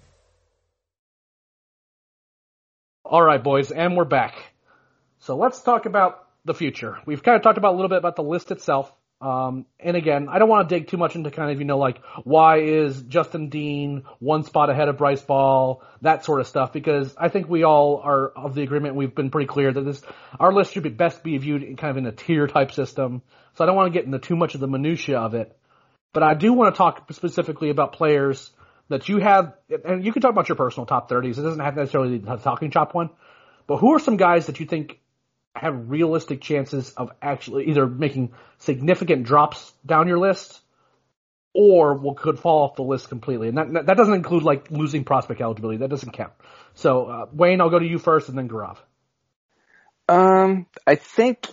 All 3.11 3.21
right, 3.21 3.43
boys, 3.43 3.71
and 3.71 3.97
we're 3.97 4.05
back. 4.05 4.35
So 5.19 5.35
let's 5.35 5.61
talk 5.61 5.85
about 5.85 6.29
the 6.45 6.53
future. 6.53 6.97
We've 7.05 7.21
kind 7.21 7.35
of 7.35 7.41
talked 7.41 7.57
about 7.57 7.73
a 7.73 7.75
little 7.75 7.89
bit 7.89 7.97
about 7.97 8.15
the 8.15 8.23
list 8.23 8.51
itself. 8.51 8.89
Um, 9.19 9.65
and 9.81 9.97
again, 9.97 10.29
I 10.29 10.39
don't 10.39 10.47
want 10.47 10.69
to 10.69 10.73
dig 10.73 10.87
too 10.87 10.95
much 10.95 11.17
into 11.17 11.29
kind 11.29 11.51
of, 11.51 11.59
you 11.59 11.65
know, 11.65 11.77
like 11.77 12.01
why 12.23 12.59
is 12.59 13.01
Justin 13.01 13.49
Dean 13.49 14.03
one 14.19 14.45
spot 14.45 14.69
ahead 14.69 14.87
of 14.87 14.97
Bryce 14.97 15.21
Ball, 15.21 15.83
that 16.03 16.23
sort 16.23 16.39
of 16.39 16.47
stuff, 16.47 16.71
because 16.71 17.13
I 17.17 17.27
think 17.27 17.49
we 17.49 17.63
all 17.63 17.97
are 18.01 18.29
of 18.29 18.55
the 18.55 18.61
agreement. 18.61 18.95
We've 18.95 19.13
been 19.13 19.29
pretty 19.29 19.47
clear 19.47 19.73
that 19.73 19.81
this, 19.81 20.01
our 20.39 20.53
list 20.53 20.71
should 20.71 20.83
be 20.83 20.89
best 20.89 21.21
be 21.21 21.37
viewed 21.37 21.63
in 21.63 21.75
kind 21.75 21.91
of 21.91 21.97
in 21.97 22.05
a 22.05 22.13
tier 22.13 22.47
type 22.47 22.71
system. 22.71 23.23
So 23.55 23.65
I 23.65 23.67
don't 23.67 23.75
want 23.75 23.91
to 23.91 23.99
get 23.99 24.05
into 24.05 24.19
too 24.19 24.37
much 24.37 24.55
of 24.55 24.61
the 24.61 24.67
minutia 24.67 25.19
of 25.19 25.33
it, 25.33 25.53
but 26.13 26.23
I 26.23 26.33
do 26.33 26.53
want 26.53 26.73
to 26.73 26.77
talk 26.77 27.11
specifically 27.11 27.71
about 27.71 27.91
players 27.91 28.51
that 28.91 29.09
you 29.09 29.17
have, 29.17 29.55
and 29.85 30.05
you 30.05 30.13
can 30.13 30.21
talk 30.21 30.31
about 30.31 30.47
your 30.47 30.55
personal 30.55 30.85
top 30.85 31.09
30s. 31.09 31.37
It 31.37 31.41
doesn't 31.41 31.59
have 31.59 31.73
to 31.75 31.81
necessarily 31.81 32.17
the 32.17 32.37
talking 32.37 32.71
chop 32.71 32.93
one, 32.93 33.09
but 33.67 33.77
who 33.77 33.93
are 33.93 33.99
some 33.99 34.17
guys 34.17 34.45
that 34.45 34.59
you 34.59 34.65
think 34.65 34.99
have 35.55 35.89
realistic 35.89 36.41
chances 36.41 36.91
of 36.91 37.11
actually 37.21 37.67
either 37.67 37.87
making 37.87 38.31
significant 38.59 39.23
drops 39.23 39.73
down 39.85 40.07
your 40.07 40.19
list 40.19 40.61
or 41.53 41.95
will, 41.95 42.13
could 42.13 42.39
fall 42.39 42.63
off 42.63 42.75
the 42.75 42.83
list 42.83 43.09
completely? 43.09 43.49
And 43.49 43.57
that, 43.57 43.85
that 43.87 43.97
doesn't 43.97 44.13
include 44.13 44.43
like 44.43 44.71
losing 44.71 45.03
prospect 45.03 45.41
eligibility. 45.41 45.79
That 45.79 45.89
doesn't 45.89 46.11
count. 46.11 46.33
So, 46.75 47.05
uh, 47.05 47.25
Wayne, 47.33 47.59
I'll 47.59 47.69
go 47.69 47.79
to 47.79 47.85
you 47.85 47.99
first 47.99 48.29
and 48.29 48.37
then 48.37 48.47
Gaurav. 48.47 48.77
Um, 50.07 50.67
I 50.85 50.95
think 50.95 51.47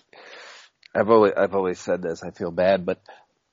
I've 0.94 1.10
always, 1.10 1.32
I've 1.36 1.54
always 1.54 1.78
said 1.78 2.02
this. 2.02 2.22
I 2.22 2.30
feel 2.30 2.50
bad, 2.50 2.86
but 2.86 3.00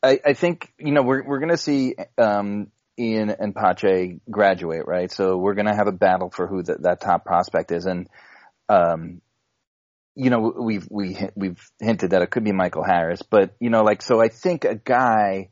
I, 0.01 0.19
I 0.25 0.33
think, 0.33 0.71
you 0.77 0.91
know, 0.91 1.01
we're, 1.01 1.23
we're 1.23 1.39
going 1.39 1.49
to 1.49 1.57
see, 1.57 1.95
um, 2.17 2.71
Ian 2.97 3.29
and 3.29 3.53
Pache 3.53 4.19
graduate, 4.29 4.85
right? 4.87 5.11
So 5.11 5.37
we're 5.37 5.53
going 5.53 5.67
to 5.67 5.75
have 5.75 5.87
a 5.87 5.91
battle 5.91 6.29
for 6.29 6.47
who 6.47 6.63
the, 6.63 6.77
that 6.81 7.01
top 7.01 7.25
prospect 7.25 7.71
is. 7.71 7.85
And, 7.85 8.07
um, 8.69 9.21
you 10.15 10.29
know, 10.29 10.53
we've, 10.57 10.87
we, 10.89 11.17
we've 11.35 11.59
hinted 11.79 12.11
that 12.11 12.21
it 12.21 12.31
could 12.31 12.45
be 12.45 12.53
Michael 12.53 12.85
Harris, 12.85 13.21
but, 13.21 13.53
you 13.59 13.69
know, 13.69 13.83
like, 13.83 14.01
so 14.01 14.21
I 14.21 14.29
think 14.29 14.63
a 14.63 14.75
guy 14.75 15.49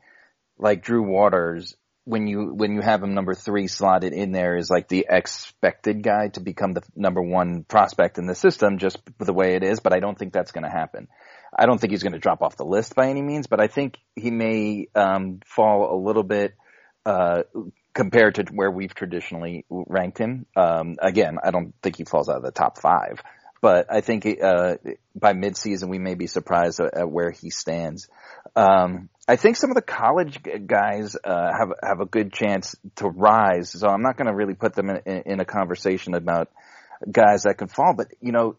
like 0.56 0.82
Drew 0.82 1.02
Waters, 1.02 1.76
when 2.04 2.26
you, 2.26 2.52
when 2.54 2.72
you 2.72 2.80
have 2.80 3.02
him 3.02 3.14
number 3.14 3.34
three 3.34 3.66
slotted 3.66 4.12
in 4.12 4.32
there 4.32 4.56
is 4.56 4.70
like 4.70 4.88
the 4.88 5.06
expected 5.08 6.02
guy 6.02 6.28
to 6.28 6.40
become 6.40 6.72
the 6.72 6.82
number 6.96 7.20
one 7.20 7.64
prospect 7.64 8.18
in 8.18 8.26
the 8.26 8.34
system 8.34 8.78
just 8.78 8.98
the 9.18 9.32
way 9.34 9.54
it 9.54 9.62
is, 9.62 9.80
but 9.80 9.92
I 9.92 10.00
don't 10.00 10.18
think 10.18 10.32
that's 10.32 10.52
going 10.52 10.64
to 10.64 10.70
happen. 10.70 11.08
I 11.56 11.66
don't 11.66 11.78
think 11.78 11.90
he's 11.92 12.02
going 12.02 12.14
to 12.14 12.18
drop 12.18 12.42
off 12.42 12.56
the 12.56 12.64
list 12.64 12.94
by 12.94 13.08
any 13.08 13.22
means, 13.22 13.46
but 13.46 13.60
I 13.60 13.68
think 13.68 13.98
he 14.16 14.30
may, 14.30 14.88
um, 14.94 15.40
fall 15.44 15.94
a 15.94 15.98
little 16.02 16.22
bit, 16.22 16.54
uh, 17.06 17.42
compared 17.94 18.34
to 18.36 18.44
where 18.52 18.70
we've 18.70 18.94
traditionally 18.94 19.64
ranked 19.68 20.18
him. 20.18 20.46
Um, 20.56 20.96
again, 21.00 21.38
I 21.42 21.50
don't 21.50 21.74
think 21.82 21.96
he 21.96 22.04
falls 22.04 22.28
out 22.28 22.36
of 22.36 22.42
the 22.42 22.50
top 22.50 22.80
five, 22.80 23.22
but 23.60 23.86
I 23.90 24.00
think 24.00 24.26
uh, 24.42 24.76
by 25.14 25.32
midseason 25.32 25.88
we 25.88 25.98
may 25.98 26.14
be 26.14 26.26
surprised 26.26 26.80
at, 26.80 26.94
at 26.94 27.10
where 27.10 27.30
he 27.30 27.50
stands. 27.50 28.08
Um, 28.56 29.08
I 29.26 29.36
think 29.36 29.56
some 29.56 29.70
of 29.70 29.76
the 29.76 29.82
college 29.82 30.40
guys 30.66 31.16
uh, 31.24 31.50
have 31.58 31.72
have 31.82 32.00
a 32.00 32.06
good 32.06 32.32
chance 32.32 32.76
to 32.96 33.08
rise, 33.08 33.70
so 33.70 33.88
I'm 33.88 34.02
not 34.02 34.16
going 34.16 34.26
to 34.26 34.34
really 34.34 34.54
put 34.54 34.74
them 34.74 34.90
in, 34.90 35.00
in, 35.06 35.22
in 35.26 35.40
a 35.40 35.44
conversation 35.44 36.14
about 36.14 36.50
guys 37.10 37.44
that 37.44 37.56
can 37.56 37.68
fall. 37.68 37.94
But 37.96 38.08
you 38.20 38.32
know, 38.32 38.56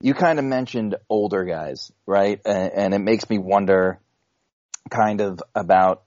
you 0.00 0.14
kind 0.14 0.38
of 0.38 0.44
mentioned 0.44 0.96
older 1.08 1.44
guys, 1.44 1.92
right? 2.06 2.40
And, 2.44 2.72
and 2.72 2.94
it 2.94 3.00
makes 3.00 3.28
me 3.28 3.38
wonder, 3.38 4.00
kind 4.90 5.20
of 5.20 5.42
about 5.54 6.04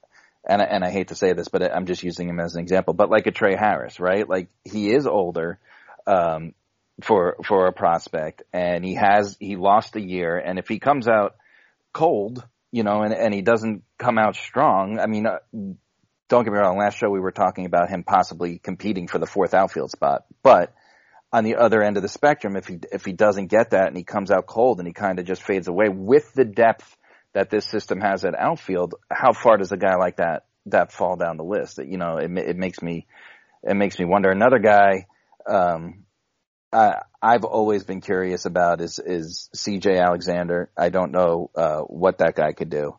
and 0.48 0.62
I, 0.62 0.66
and 0.66 0.84
I 0.84 0.90
hate 0.90 1.10
to 1.10 1.16
say 1.16 1.34
this, 1.34 1.48
but 1.48 1.64
I'm 1.64 1.86
just 1.86 2.04
using 2.04 2.28
him 2.28 2.40
as 2.40 2.56
an 2.56 2.62
example. 2.62 2.94
But 2.94 3.10
like 3.10 3.28
a 3.28 3.32
Trey 3.32 3.56
Harris, 3.56 4.00
right? 4.00 4.28
Like 4.28 4.50
he 4.64 4.92
is 4.92 5.06
older 5.06 5.60
um, 6.08 6.54
for 7.04 7.38
for 7.46 7.68
a 7.68 7.74
prospect, 7.74 8.44
and 8.52 8.84
he 8.84 8.96
has 8.96 9.38
he 9.40 9.56
lost 9.56 9.96
a 9.96 10.02
year, 10.02 10.38
and 10.38 10.60
if 10.60 10.68
he 10.68 10.80
comes 10.80 11.08
out 11.08 11.36
cold, 11.94 12.44
you 12.72 12.84
know, 12.84 13.04
and 13.04 13.14
and 13.14 13.34
he 13.34 13.42
doesn't 13.42 13.84
come 13.98 14.18
out 14.18 14.36
strong, 14.36 15.00
I 15.00 15.08
mean. 15.08 15.26
Uh, 15.26 15.40
don't 16.30 16.46
get 16.46 16.54
me 16.54 16.60
wrong. 16.60 16.78
Last 16.78 16.98
show 16.98 17.10
we 17.10 17.20
were 17.20 17.34
talking 17.34 17.66
about 17.66 17.90
him 17.90 18.06
possibly 18.06 18.58
competing 18.58 19.10
for 19.10 19.20
the 19.20 19.26
fourth 19.26 19.54
outfield 19.54 19.92
spot, 19.92 20.24
but 20.42 20.74
on 21.34 21.44
the 21.44 21.56
other 21.56 21.82
end 21.82 21.98
of 21.98 22.04
the 22.04 22.10
spectrum, 22.10 22.56
if 22.56 22.68
he 22.68 22.80
if 22.92 23.06
he 23.06 23.14
doesn't 23.14 23.48
get 23.48 23.72
that 23.72 23.88
and 23.88 23.98
he 23.98 24.04
comes 24.04 24.32
out 24.32 24.46
cold 24.46 24.80
and 24.80 24.88
he 24.88 24.94
kind 24.94 25.20
of 25.20 25.26
just 25.26 25.44
fades 25.44 25.68
away 25.68 25.90
with 25.90 26.34
the 26.34 26.46
depth 26.46 26.96
that 27.34 27.50
this 27.50 27.66
system 27.66 28.02
has 28.02 28.26
at 28.26 28.36
outfield, 28.36 28.96
how 29.10 29.34
far 29.34 29.58
does 29.58 29.72
a 29.72 29.78
guy 29.78 29.96
like 29.96 30.18
that 30.18 30.46
that 30.68 30.92
fall 30.92 31.16
down 31.16 31.38
the 31.38 31.44
list? 31.44 31.78
You 31.78 31.98
know, 31.98 32.18
it 32.18 32.32
it 32.38 32.58
makes 32.58 32.82
me 32.82 33.08
it 33.64 33.76
makes 33.76 34.00
me 34.00 34.06
wonder. 34.06 34.30
Another 34.30 34.60
guy 34.60 35.08
um, 35.46 36.06
I, 36.72 37.02
I've 37.22 37.44
always 37.44 37.84
been 37.84 38.02
curious 38.02 38.46
about 38.46 38.82
is 38.82 39.00
is 39.00 39.50
C.J. 39.54 39.98
Alexander. 39.98 40.72
I 40.78 40.90
don't 40.90 41.12
know 41.12 41.52
uh, 41.56 41.82
what 41.82 42.20
that 42.20 42.36
guy 42.36 42.54
could 42.54 42.70
do, 42.70 42.98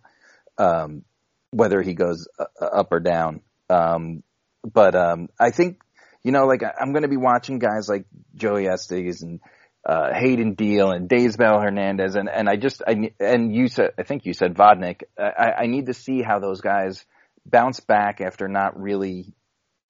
um, 0.59 1.05
whether 1.51 1.81
he 1.83 1.95
goes 1.95 2.29
uh, 2.39 2.65
up 2.65 2.93
or 2.93 3.01
down. 3.01 3.41
Um, 3.71 4.23
but 4.63 4.95
um, 4.95 5.29
I 5.41 5.51
think 5.51 5.81
you 6.23 6.33
know, 6.33 6.47
like 6.47 6.63
I'm 6.63 6.93
going 6.93 7.03
to 7.03 7.09
be 7.09 7.17
watching 7.17 7.59
guys 7.59 7.89
like 7.89 8.05
Joey 8.35 8.69
Estes 8.69 9.23
and 9.23 9.41
uh, 9.85 10.13
Hayden 10.15 10.55
Deal 10.55 10.91
and 10.93 11.09
Daysbel 11.09 11.61
Hernandez, 11.61 12.15
and 12.15 12.29
and 12.29 12.49
I 12.49 12.57
just 12.57 12.83
I 12.87 13.13
and 13.19 13.55
you 13.55 13.69
said 13.69 13.91
I 13.99 14.05
think 14.05 14.27
you 14.27 14.33
said 14.33 14.55
Vodnik. 14.55 15.03
I, 15.19 15.53
I 15.59 15.67
need 15.67 15.87
to 15.87 15.95
see 15.95 16.23
how 16.23 16.39
those 16.39 16.61
guys 16.61 17.05
bounce 17.45 17.81
back 17.81 18.21
after 18.21 18.47
not 18.47 18.81
really 18.81 19.35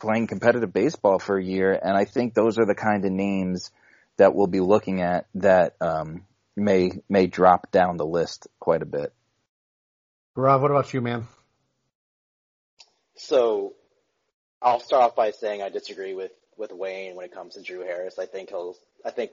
playing 0.01 0.27
competitive 0.27 0.73
baseball 0.73 1.19
for 1.19 1.39
a 1.39 1.45
year, 1.45 1.79
and 1.81 1.97
I 1.97 2.07
think 2.07 2.35
those 2.35 2.59
are 2.59 2.65
the 2.65 2.75
kind 2.75 3.05
of 3.05 3.13
names 3.13 3.71
that 4.17 4.35
we'll 4.35 4.47
be 4.47 4.61
looking 4.61 5.03
at 5.03 5.27
that 5.35 5.77
um, 5.81 6.25
may 6.57 6.93
may 7.09 7.27
drop 7.27 7.71
down 7.71 7.99
the 7.99 8.07
list 8.07 8.47
quite 8.61 8.83
a 8.83 8.87
bit. 8.87 9.13
Rob, 10.35 10.63
what 10.63 10.71
about 10.71 10.95
you, 10.95 11.03
man? 11.03 11.29
So, 13.17 13.75
I'll 14.63 14.81
start 14.81 15.03
off 15.03 15.15
by 15.15 15.33
saying 15.33 15.61
I 15.61 15.69
disagree 15.69 16.15
with 16.15 16.33
with 16.57 16.73
Wayne 16.73 17.15
when 17.15 17.27
it 17.27 17.33
comes 17.35 17.55
to 17.55 17.63
Drew 17.63 17.81
Harris. 17.81 18.19
I 18.19 18.25
think 18.25 18.49
he'll. 18.49 18.75
I 19.05 19.11
think 19.11 19.33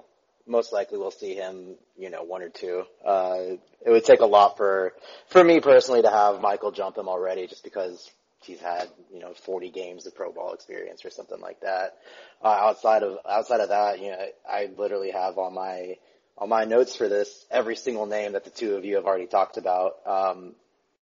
most 0.50 0.74
likely 0.74 0.98
we'll 0.98 1.12
see 1.12 1.36
him, 1.36 1.76
you 1.96 2.10
know, 2.10 2.24
one 2.24 2.42
or 2.42 2.50
two. 2.50 2.84
Uh, 3.06 3.38
it 3.86 3.90
would 3.90 4.04
take 4.04 4.20
a 4.20 4.26
lot 4.26 4.58
for 4.58 4.94
for 5.28 5.44
me 5.44 5.62
personally 5.62 6.02
to 6.02 6.10
have 6.10 6.42
Michael 6.42 6.72
jump 6.72 6.98
him 6.98 7.08
already, 7.08 7.48
just 7.48 7.64
because 7.64 8.10
he's 8.42 8.60
had 8.60 8.90
you 9.14 9.20
know 9.20 9.34
40 9.34 9.70
games 9.70 10.06
of 10.08 10.16
pro 10.16 10.32
ball 10.32 10.54
experience 10.54 11.06
or 11.06 11.12
something 11.12 11.40
like 11.40 11.62
that. 11.62 11.98
Uh, 12.44 12.48
outside 12.48 13.04
of 13.04 13.20
outside 13.30 13.62
of 13.62 13.70
that, 13.70 14.02
you 14.02 14.10
know, 14.10 14.26
I 14.50 14.70
literally 14.78 15.12
have 15.12 15.38
on 15.38 15.54
my 15.54 15.98
on 16.38 16.50
my 16.50 16.66
notes 16.66 16.96
for 16.96 17.08
this 17.08 17.46
every 17.52 17.76
single 17.76 18.08
name 18.08 18.34
that 18.34 18.44
the 18.44 18.50
two 18.50 18.76
of 18.76 18.86
you 18.86 18.96
have 18.96 19.06
already 19.06 19.28
talked 19.28 19.58
about. 19.58 19.98
Um, 20.06 20.56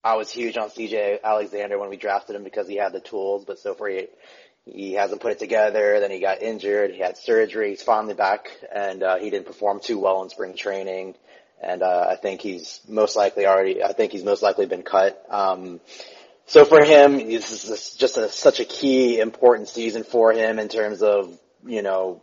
I 0.03 0.15
was 0.15 0.31
huge 0.31 0.57
on 0.57 0.69
CJ 0.69 1.21
Alexander 1.23 1.77
when 1.77 1.89
we 1.89 1.97
drafted 1.97 2.35
him 2.35 2.43
because 2.43 2.67
he 2.67 2.77
had 2.77 2.93
the 2.93 2.99
tools, 2.99 3.45
but 3.45 3.59
so 3.59 3.73
far 3.73 3.87
he 3.87 4.07
he 4.71 4.93
hasn't 4.93 5.21
put 5.21 5.31
it 5.31 5.39
together. 5.39 5.99
Then 5.99 6.11
he 6.11 6.19
got 6.19 6.41
injured. 6.41 6.91
He 6.91 6.99
had 6.99 7.17
surgery. 7.17 7.69
He's 7.69 7.81
finally 7.81 8.13
back, 8.13 8.49
and 8.73 9.03
uh, 9.03 9.17
he 9.17 9.29
didn't 9.29 9.47
perform 9.47 9.79
too 9.79 9.99
well 9.99 10.23
in 10.23 10.29
spring 10.29 10.55
training. 10.55 11.15
And 11.61 11.81
uh, 11.81 12.07
I 12.09 12.15
think 12.15 12.41
he's 12.41 12.81
most 12.87 13.15
likely 13.15 13.47
already. 13.47 13.83
I 13.83 13.93
think 13.93 14.11
he's 14.11 14.23
most 14.23 14.43
likely 14.43 14.67
been 14.67 14.83
cut. 14.83 15.23
Um, 15.29 15.79
so 16.45 16.65
for 16.65 16.83
him, 16.83 17.17
this 17.17 17.51
is 17.51 17.95
just 17.95 18.17
a, 18.17 18.29
such 18.29 18.59
a 18.59 18.65
key, 18.65 19.19
important 19.19 19.67
season 19.67 20.03
for 20.03 20.31
him 20.31 20.59
in 20.59 20.69
terms 20.69 21.01
of, 21.01 21.37
you 21.65 21.81
know, 21.81 22.21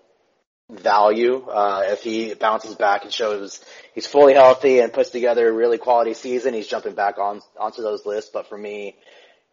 value. 0.70 1.44
Uh, 1.46 1.82
if 1.88 2.02
he 2.02 2.32
bounces 2.34 2.74
back 2.74 3.02
and 3.02 3.12
shows 3.12 3.62
he's 3.94 4.06
fully 4.06 4.34
healthy 4.34 4.78
and 4.80 4.92
puts 4.92 5.10
together 5.10 5.48
a 5.48 5.52
really 5.52 5.78
quality 5.78 6.14
season, 6.14 6.54
he's 6.54 6.68
jumping 6.68 6.94
back 6.94 7.18
on 7.18 7.42
onto 7.58 7.82
those 7.82 8.06
lists. 8.06 8.30
But 8.32 8.48
for 8.48 8.56
me, 8.56 8.96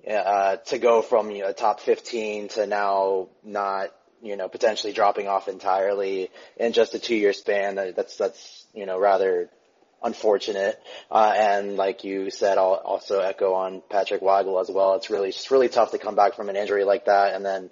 uh, 0.09 0.57
to 0.57 0.79
go 0.79 1.01
from 1.01 1.31
you 1.31 1.43
know 1.43 1.51
top 1.51 1.79
15 1.79 2.49
to 2.49 2.67
now 2.67 3.29
not, 3.43 3.89
you 4.21 4.35
know, 4.35 4.47
potentially 4.47 4.93
dropping 4.93 5.27
off 5.27 5.47
entirely 5.47 6.29
in 6.57 6.73
just 6.73 6.93
a 6.95 6.99
two 6.99 7.15
year 7.15 7.33
span, 7.33 7.75
that's 7.75 8.17
that's 8.17 8.65
you 8.73 8.85
know 8.85 8.99
rather 8.99 9.49
unfortunate. 10.03 10.79
Uh, 11.09 11.33
and 11.35 11.77
like 11.77 12.03
you 12.03 12.29
said, 12.31 12.57
I'll 12.57 12.73
also 12.73 13.19
echo 13.19 13.53
on 13.53 13.81
Patrick 13.89 14.21
Weigel 14.21 14.59
as 14.61 14.69
well. 14.69 14.95
It's 14.95 15.09
really, 15.09 15.29
it's 15.29 15.51
really 15.51 15.69
tough 15.69 15.91
to 15.91 15.97
come 15.97 16.15
back 16.15 16.35
from 16.35 16.49
an 16.49 16.55
injury 16.55 16.83
like 16.83 17.05
that. 17.05 17.35
And 17.35 17.45
then 17.45 17.69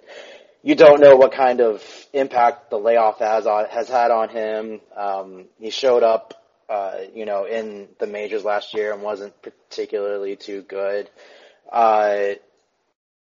you 0.62 0.74
don't 0.74 1.00
know 1.00 1.16
what 1.16 1.32
kind 1.32 1.60
of 1.60 1.82
impact 2.12 2.70
the 2.70 2.78
layoff 2.78 3.18
has 3.18 3.46
on, 3.46 3.66
has 3.66 3.88
had 3.88 4.10
on 4.10 4.28
him. 4.28 4.80
Um, 4.96 5.46
he 5.58 5.70
showed 5.70 6.02
up, 6.02 6.34
uh, 6.68 6.98
you 7.14 7.24
know, 7.24 7.44
in 7.46 7.88
the 7.98 8.06
majors 8.06 8.44
last 8.44 8.74
year 8.74 8.92
and 8.92 9.02
wasn't 9.02 9.34
particularly 9.42 10.36
too 10.36 10.62
good. 10.62 11.10
Uh, 11.70 12.34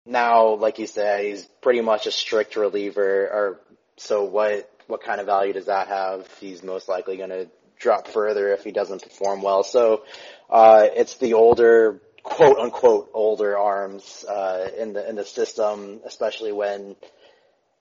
now, 0.06 0.54
like 0.54 0.78
you 0.78 0.86
said, 0.86 1.24
he's 1.24 1.44
pretty 1.62 1.80
much 1.80 2.06
a 2.06 2.10
strict 2.10 2.56
reliever 2.56 3.28
or 3.28 3.60
so 3.96 4.24
what, 4.24 4.70
what 4.86 5.02
kind 5.02 5.20
of 5.20 5.26
value 5.26 5.52
does 5.52 5.66
that 5.66 5.88
have? 5.88 6.26
He's 6.40 6.62
most 6.62 6.88
likely 6.88 7.16
going 7.16 7.30
to 7.30 7.48
drop 7.78 8.08
further 8.08 8.52
if 8.52 8.64
he 8.64 8.72
doesn't 8.72 9.02
perform 9.02 9.42
well. 9.42 9.62
So 9.62 10.04
uh, 10.48 10.86
it's 10.94 11.16
the 11.16 11.34
older, 11.34 12.00
quote 12.22 12.58
unquote, 12.58 13.10
older 13.14 13.58
arms 13.58 14.24
uh, 14.28 14.68
in 14.78 14.92
the 14.92 15.08
in 15.08 15.16
the 15.16 15.24
system, 15.24 16.00
especially 16.04 16.52
when 16.52 16.96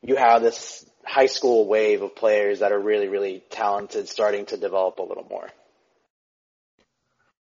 you 0.01 0.15
have 0.15 0.41
this 0.41 0.85
high 1.05 1.25
school 1.25 1.67
wave 1.67 2.01
of 2.01 2.15
players 2.15 2.59
that 2.59 2.71
are 2.71 2.79
really, 2.79 3.07
really 3.07 3.43
talented, 3.49 4.07
starting 4.07 4.45
to 4.47 4.57
develop 4.57 4.99
a 4.99 5.03
little 5.03 5.27
more. 5.29 5.49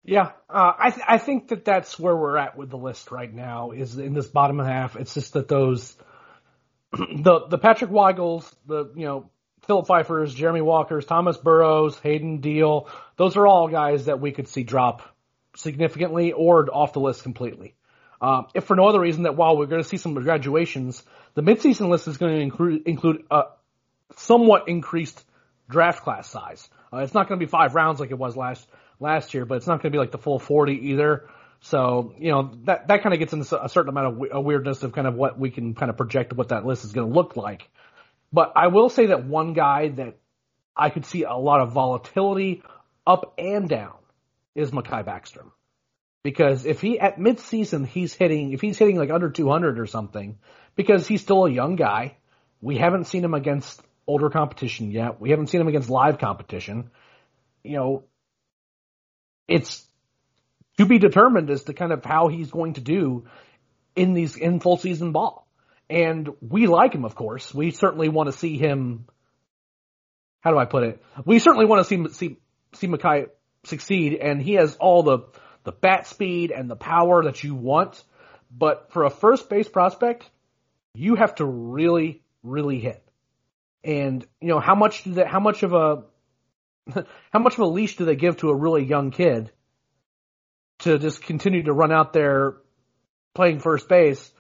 Yeah, 0.06 0.32
uh, 0.50 0.74
I 0.78 0.92
th- 0.92 1.06
I 1.08 1.18
think 1.18 1.48
that 1.48 1.66
that's 1.66 1.98
where 1.98 2.16
we're 2.16 2.38
at 2.38 2.56
with 2.56 2.70
the 2.70 2.78
list 2.78 3.12
right 3.12 3.34
now. 3.34 3.72
Is 3.72 3.98
in 3.98 4.14
this 4.14 4.28
bottom 4.28 4.60
half. 4.60 4.96
It's 4.96 5.14
just 5.16 5.34
that 5.34 5.48
those 5.48 5.96
the 6.92 7.48
the 7.50 7.58
Patrick 7.58 7.90
Weigels, 7.90 8.50
the 8.68 8.92
you 8.96 9.06
know 9.06 9.32
Philip 9.66 9.88
Pfeifer's, 9.88 10.34
Jeremy 10.34 10.62
Walker's, 10.62 11.06
Thomas 11.06 11.38
Burrows, 11.38 11.98
Hayden 12.00 12.40
Deal. 12.40 12.88
Those 13.18 13.36
are 13.36 13.48
all 13.48 13.68
guys 13.68 14.06
that 14.06 14.20
we 14.22 14.32
could 14.32 14.48
see 14.48 14.64
drop 14.64 15.02
significantly 15.56 16.34
or 16.34 16.70
off 16.72 16.94
the 16.94 17.00
list 17.00 17.24
completely. 17.24 17.76
Um, 18.22 18.48
if 18.54 18.66
for 18.66 18.76
no 18.76 18.88
other 18.88 19.00
reason 19.00 19.24
that 19.24 19.36
while 19.36 19.58
we're 19.58 19.66
going 19.66 19.82
to 19.82 19.88
see 19.88 19.98
some 19.98 20.14
graduations, 20.14 21.04
the 21.34 21.42
midseason 21.42 21.90
list 21.90 22.08
is 22.08 22.18
going 22.18 22.36
to 22.36 22.42
include, 22.42 22.88
include 22.88 23.24
a 23.30 23.44
somewhat 24.18 24.68
increased 24.68 25.24
draft 25.70 26.04
class 26.04 26.30
size. 26.30 26.70
Uh, 26.94 27.00
it's 27.00 27.14
not 27.14 27.28
going 27.28 27.40
to 27.40 27.46
be 27.46 27.50
five 27.50 27.76
rounds 27.76 28.00
like 28.00 28.12
it 28.12 28.18
was 28.18 28.38
last 28.38 28.66
last 29.00 29.34
year, 29.34 29.46
but 29.46 29.56
it's 29.56 29.68
not 29.68 29.82
going 29.82 29.92
to 29.92 29.96
be 29.96 30.00
like 30.00 30.12
the 30.12 30.18
full 30.18 30.40
40 30.40 30.74
either. 30.92 31.30
So, 31.62 32.14
you 32.20 32.32
know, 32.32 32.52
that, 32.66 32.88
that 32.88 33.02
kind 33.02 33.14
of 33.14 33.20
gets 33.20 33.34
into 33.34 33.64
a 33.64 33.70
certain 33.70 33.90
amount 33.90 34.32
of 34.32 34.46
weirdness 34.46 34.84
of 34.84 34.94
kind 34.94 35.08
of 35.08 35.16
what 35.16 35.40
we 35.40 35.50
can 35.50 35.74
kind 35.74 35.90
of 35.90 35.98
project 35.98 36.34
what 36.34 36.50
that 36.50 36.66
list 36.66 36.86
is 36.86 36.92
going 36.92 37.08
to 37.08 37.14
look 37.14 37.36
like. 37.36 37.70
But 38.32 38.54
I 38.56 38.68
will 38.68 38.90
say 38.90 39.08
that 39.08 39.26
one 39.26 39.54
guy 39.54 39.90
that 39.90 40.18
I 40.76 40.90
could 40.90 41.06
see 41.06 41.24
a 41.24 41.34
lot 41.34 41.62
of 41.62 41.72
volatility 41.72 42.64
up 43.08 43.34
and 43.38 43.70
down 43.70 43.96
is 44.56 44.72
Makhi 44.72 45.06
Backstrom. 45.06 45.52
Because 46.24 46.66
if 46.66 46.82
he 46.82 47.00
at 47.00 47.18
midseason 47.18 47.86
he's 47.86 48.14
hitting 48.14 48.52
if 48.52 48.60
he's 48.60 48.80
hitting 48.80 48.98
like 48.98 49.12
under 49.12 49.30
200 49.30 49.80
or 49.80 49.86
something, 49.86 50.40
because 50.76 51.08
he's 51.08 51.22
still 51.22 51.46
a 51.46 51.52
young 51.52 51.76
guy, 51.76 52.18
we 52.62 52.78
haven't 52.78 53.06
seen 53.06 53.24
him 53.24 53.36
against 53.36 53.82
older 54.08 54.30
competition 54.30 54.92
yet. 54.92 55.22
We 55.22 55.30
haven't 55.30 55.48
seen 55.48 55.62
him 55.62 55.68
against 55.68 55.90
live 55.90 56.18
competition. 56.18 56.90
You 57.64 57.78
know, 57.78 58.04
it's 59.48 59.86
to 60.78 60.86
be 60.86 61.00
determined 61.00 61.50
as 61.50 61.64
to 61.64 61.74
kind 61.74 61.92
of 61.92 62.04
how 62.04 62.28
he's 62.28 62.52
going 62.52 62.74
to 62.74 62.82
do 62.82 63.26
in 63.96 64.14
these 64.14 64.36
in 64.36 64.60
full 64.60 64.78
season 64.78 65.12
ball. 65.12 65.48
And 65.90 66.30
we 66.42 66.68
like 66.68 66.94
him, 66.94 67.06
of 67.06 67.16
course. 67.16 67.54
We 67.54 67.72
certainly 67.72 68.10
want 68.10 68.28
to 68.28 68.38
see 68.38 68.58
him. 68.58 69.06
How 70.42 70.52
do 70.52 70.58
I 70.58 70.66
put 70.66 70.84
it? 70.84 71.04
We 71.26 71.40
certainly 71.40 71.66
want 71.66 71.88
to 71.88 71.90
see 71.90 72.14
see 72.14 72.38
see 72.74 72.88
Makhi 72.88 73.28
succeed, 73.64 74.16
and 74.16 74.42
he 74.42 74.54
has 74.54 74.76
all 74.76 75.04
the 75.04 75.20
the 75.64 75.72
bat 75.72 76.08
speed 76.08 76.52
and 76.52 76.70
the 76.70 76.76
power 76.76 77.24
that 77.24 77.44
you 77.44 77.56
want. 77.56 78.04
But 78.52 78.92
for 78.92 79.04
a 79.04 79.10
first 79.10 79.50
base 79.50 79.68
prospect, 79.68 80.30
you 80.94 81.16
have 81.16 81.36
to 81.36 81.46
really, 81.46 82.24
really 82.44 82.80
hit. 82.80 83.04
And 83.84 84.26
you 84.42 84.50
know 84.50 84.60
how 84.60 84.76
much 84.76 85.04
they, 85.04 85.26
how 85.26 85.40
much 85.40 85.64
of 85.64 85.74
a 85.74 86.04
how 87.32 87.40
much 87.40 87.54
of 87.54 87.60
a 87.60 87.66
leash 87.66 87.98
do 87.98 88.06
they 88.06 88.16
give 88.16 88.38
to 88.38 88.50
a 88.50 88.56
really 88.56 88.84
young 88.84 89.12
kid 89.12 89.52
to 90.80 91.00
just 91.00 91.22
continue 91.24 91.64
to 91.64 91.74
run 91.74 91.92
out 91.92 92.14
there 92.14 92.58
playing 93.34 93.60
first 93.60 93.88
base 93.88 94.32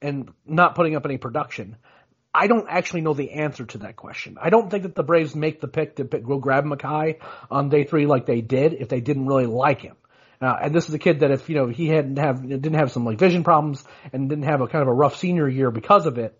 and 0.00 0.30
not 0.46 0.74
putting 0.74 0.96
up 0.96 1.04
any 1.04 1.18
production? 1.18 1.76
I 2.34 2.46
don't 2.46 2.66
actually 2.68 3.02
know 3.02 3.12
the 3.12 3.32
answer 3.32 3.66
to 3.66 3.78
that 3.78 3.96
question. 3.96 4.38
I 4.40 4.48
don't 4.48 4.70
think 4.70 4.84
that 4.84 4.94
the 4.94 5.02
Braves 5.02 5.34
make 5.34 5.60
the 5.60 5.68
pick 5.68 5.96
to 5.96 6.06
pick, 6.06 6.24
go 6.24 6.38
grab 6.38 6.64
Makhi 6.64 7.18
on 7.50 7.68
day 7.68 7.84
three 7.84 8.06
like 8.06 8.24
they 8.24 8.40
did 8.40 8.72
if 8.72 8.88
they 8.88 9.00
didn't 9.00 9.26
really 9.26 9.46
like 9.46 9.82
him. 9.82 9.96
Uh, 10.40 10.56
and 10.60 10.74
this 10.74 10.88
is 10.88 10.94
a 10.94 10.98
kid 10.98 11.20
that 11.20 11.30
if 11.30 11.48
you 11.48 11.54
know 11.54 11.68
he 11.68 11.86
hadn't 11.86 12.16
have 12.16 12.42
didn't 12.42 12.74
have 12.74 12.90
some 12.90 13.04
like 13.04 13.18
vision 13.18 13.44
problems 13.44 13.84
and 14.12 14.28
didn't 14.28 14.44
have 14.44 14.60
a 14.60 14.66
kind 14.66 14.82
of 14.82 14.88
a 14.88 14.92
rough 14.92 15.16
senior 15.16 15.48
year 15.48 15.70
because 15.70 16.06
of 16.06 16.18
it, 16.18 16.36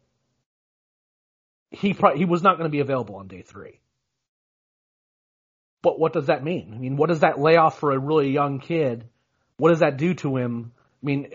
he 1.70 1.94
pro- 1.94 2.16
he 2.16 2.24
was 2.24 2.42
not 2.42 2.56
going 2.56 2.68
to 2.68 2.72
be 2.72 2.80
available 2.80 3.16
on 3.16 3.28
day 3.28 3.42
three. 3.42 3.78
But 5.82 5.98
what 5.98 6.12
does 6.12 6.26
that 6.26 6.44
mean? 6.44 6.72
I 6.74 6.78
mean, 6.78 6.96
what 6.96 7.08
does 7.08 7.20
that 7.20 7.40
layoff 7.40 7.78
for 7.78 7.92
a 7.92 7.98
really 7.98 8.30
young 8.30 8.60
kid? 8.60 9.04
What 9.56 9.70
does 9.70 9.80
that 9.80 9.96
do 9.96 10.14
to 10.14 10.36
him? 10.36 10.72
I 11.02 11.06
mean, 11.06 11.28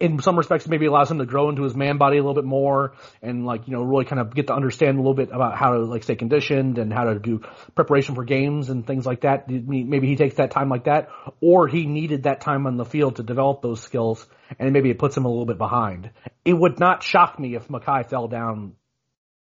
in 0.00 0.20
some 0.20 0.36
respects 0.36 0.66
maybe 0.68 0.86
allows 0.86 1.10
him 1.10 1.18
to 1.18 1.24
grow 1.24 1.48
into 1.48 1.62
his 1.62 1.74
man 1.74 1.96
body 1.96 2.18
a 2.18 2.20
little 2.20 2.34
bit 2.34 2.44
more 2.44 2.94
and 3.22 3.46
like, 3.46 3.66
you 3.66 3.72
know, 3.72 3.82
really 3.82 4.04
kind 4.04 4.20
of 4.20 4.34
get 4.34 4.48
to 4.48 4.54
understand 4.54 4.98
a 4.98 5.00
little 5.00 5.14
bit 5.14 5.30
about 5.30 5.56
how 5.56 5.72
to 5.72 5.84
like 5.84 6.02
stay 6.02 6.16
conditioned 6.16 6.78
and 6.78 6.92
how 6.92 7.04
to 7.04 7.18
do 7.18 7.40
preparation 7.74 8.14
for 8.14 8.24
games 8.24 8.68
and 8.68 8.86
things 8.86 9.06
like 9.06 9.22
that. 9.22 9.48
Maybe 9.48 10.06
he 10.06 10.16
takes 10.16 10.34
that 10.34 10.50
time 10.50 10.68
like 10.68 10.84
that 10.84 11.08
or 11.40 11.68
he 11.68 11.86
needed 11.86 12.24
that 12.24 12.40
time 12.40 12.66
on 12.66 12.76
the 12.76 12.84
field 12.84 13.16
to 13.16 13.22
develop 13.22 13.62
those 13.62 13.80
skills 13.80 14.26
and 14.58 14.72
maybe 14.72 14.90
it 14.90 14.98
puts 14.98 15.16
him 15.16 15.24
a 15.24 15.28
little 15.28 15.46
bit 15.46 15.58
behind. 15.58 16.10
It 16.44 16.54
would 16.54 16.78
not 16.78 17.02
shock 17.02 17.38
me 17.38 17.54
if 17.54 17.68
Makhi 17.68 18.08
fell 18.08 18.28
down 18.28 18.74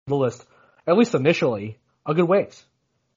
the 0.06 0.16
list, 0.16 0.44
at 0.86 0.96
least 0.96 1.14
initially, 1.14 1.78
a 2.04 2.12
good 2.12 2.28
ways. 2.28 2.64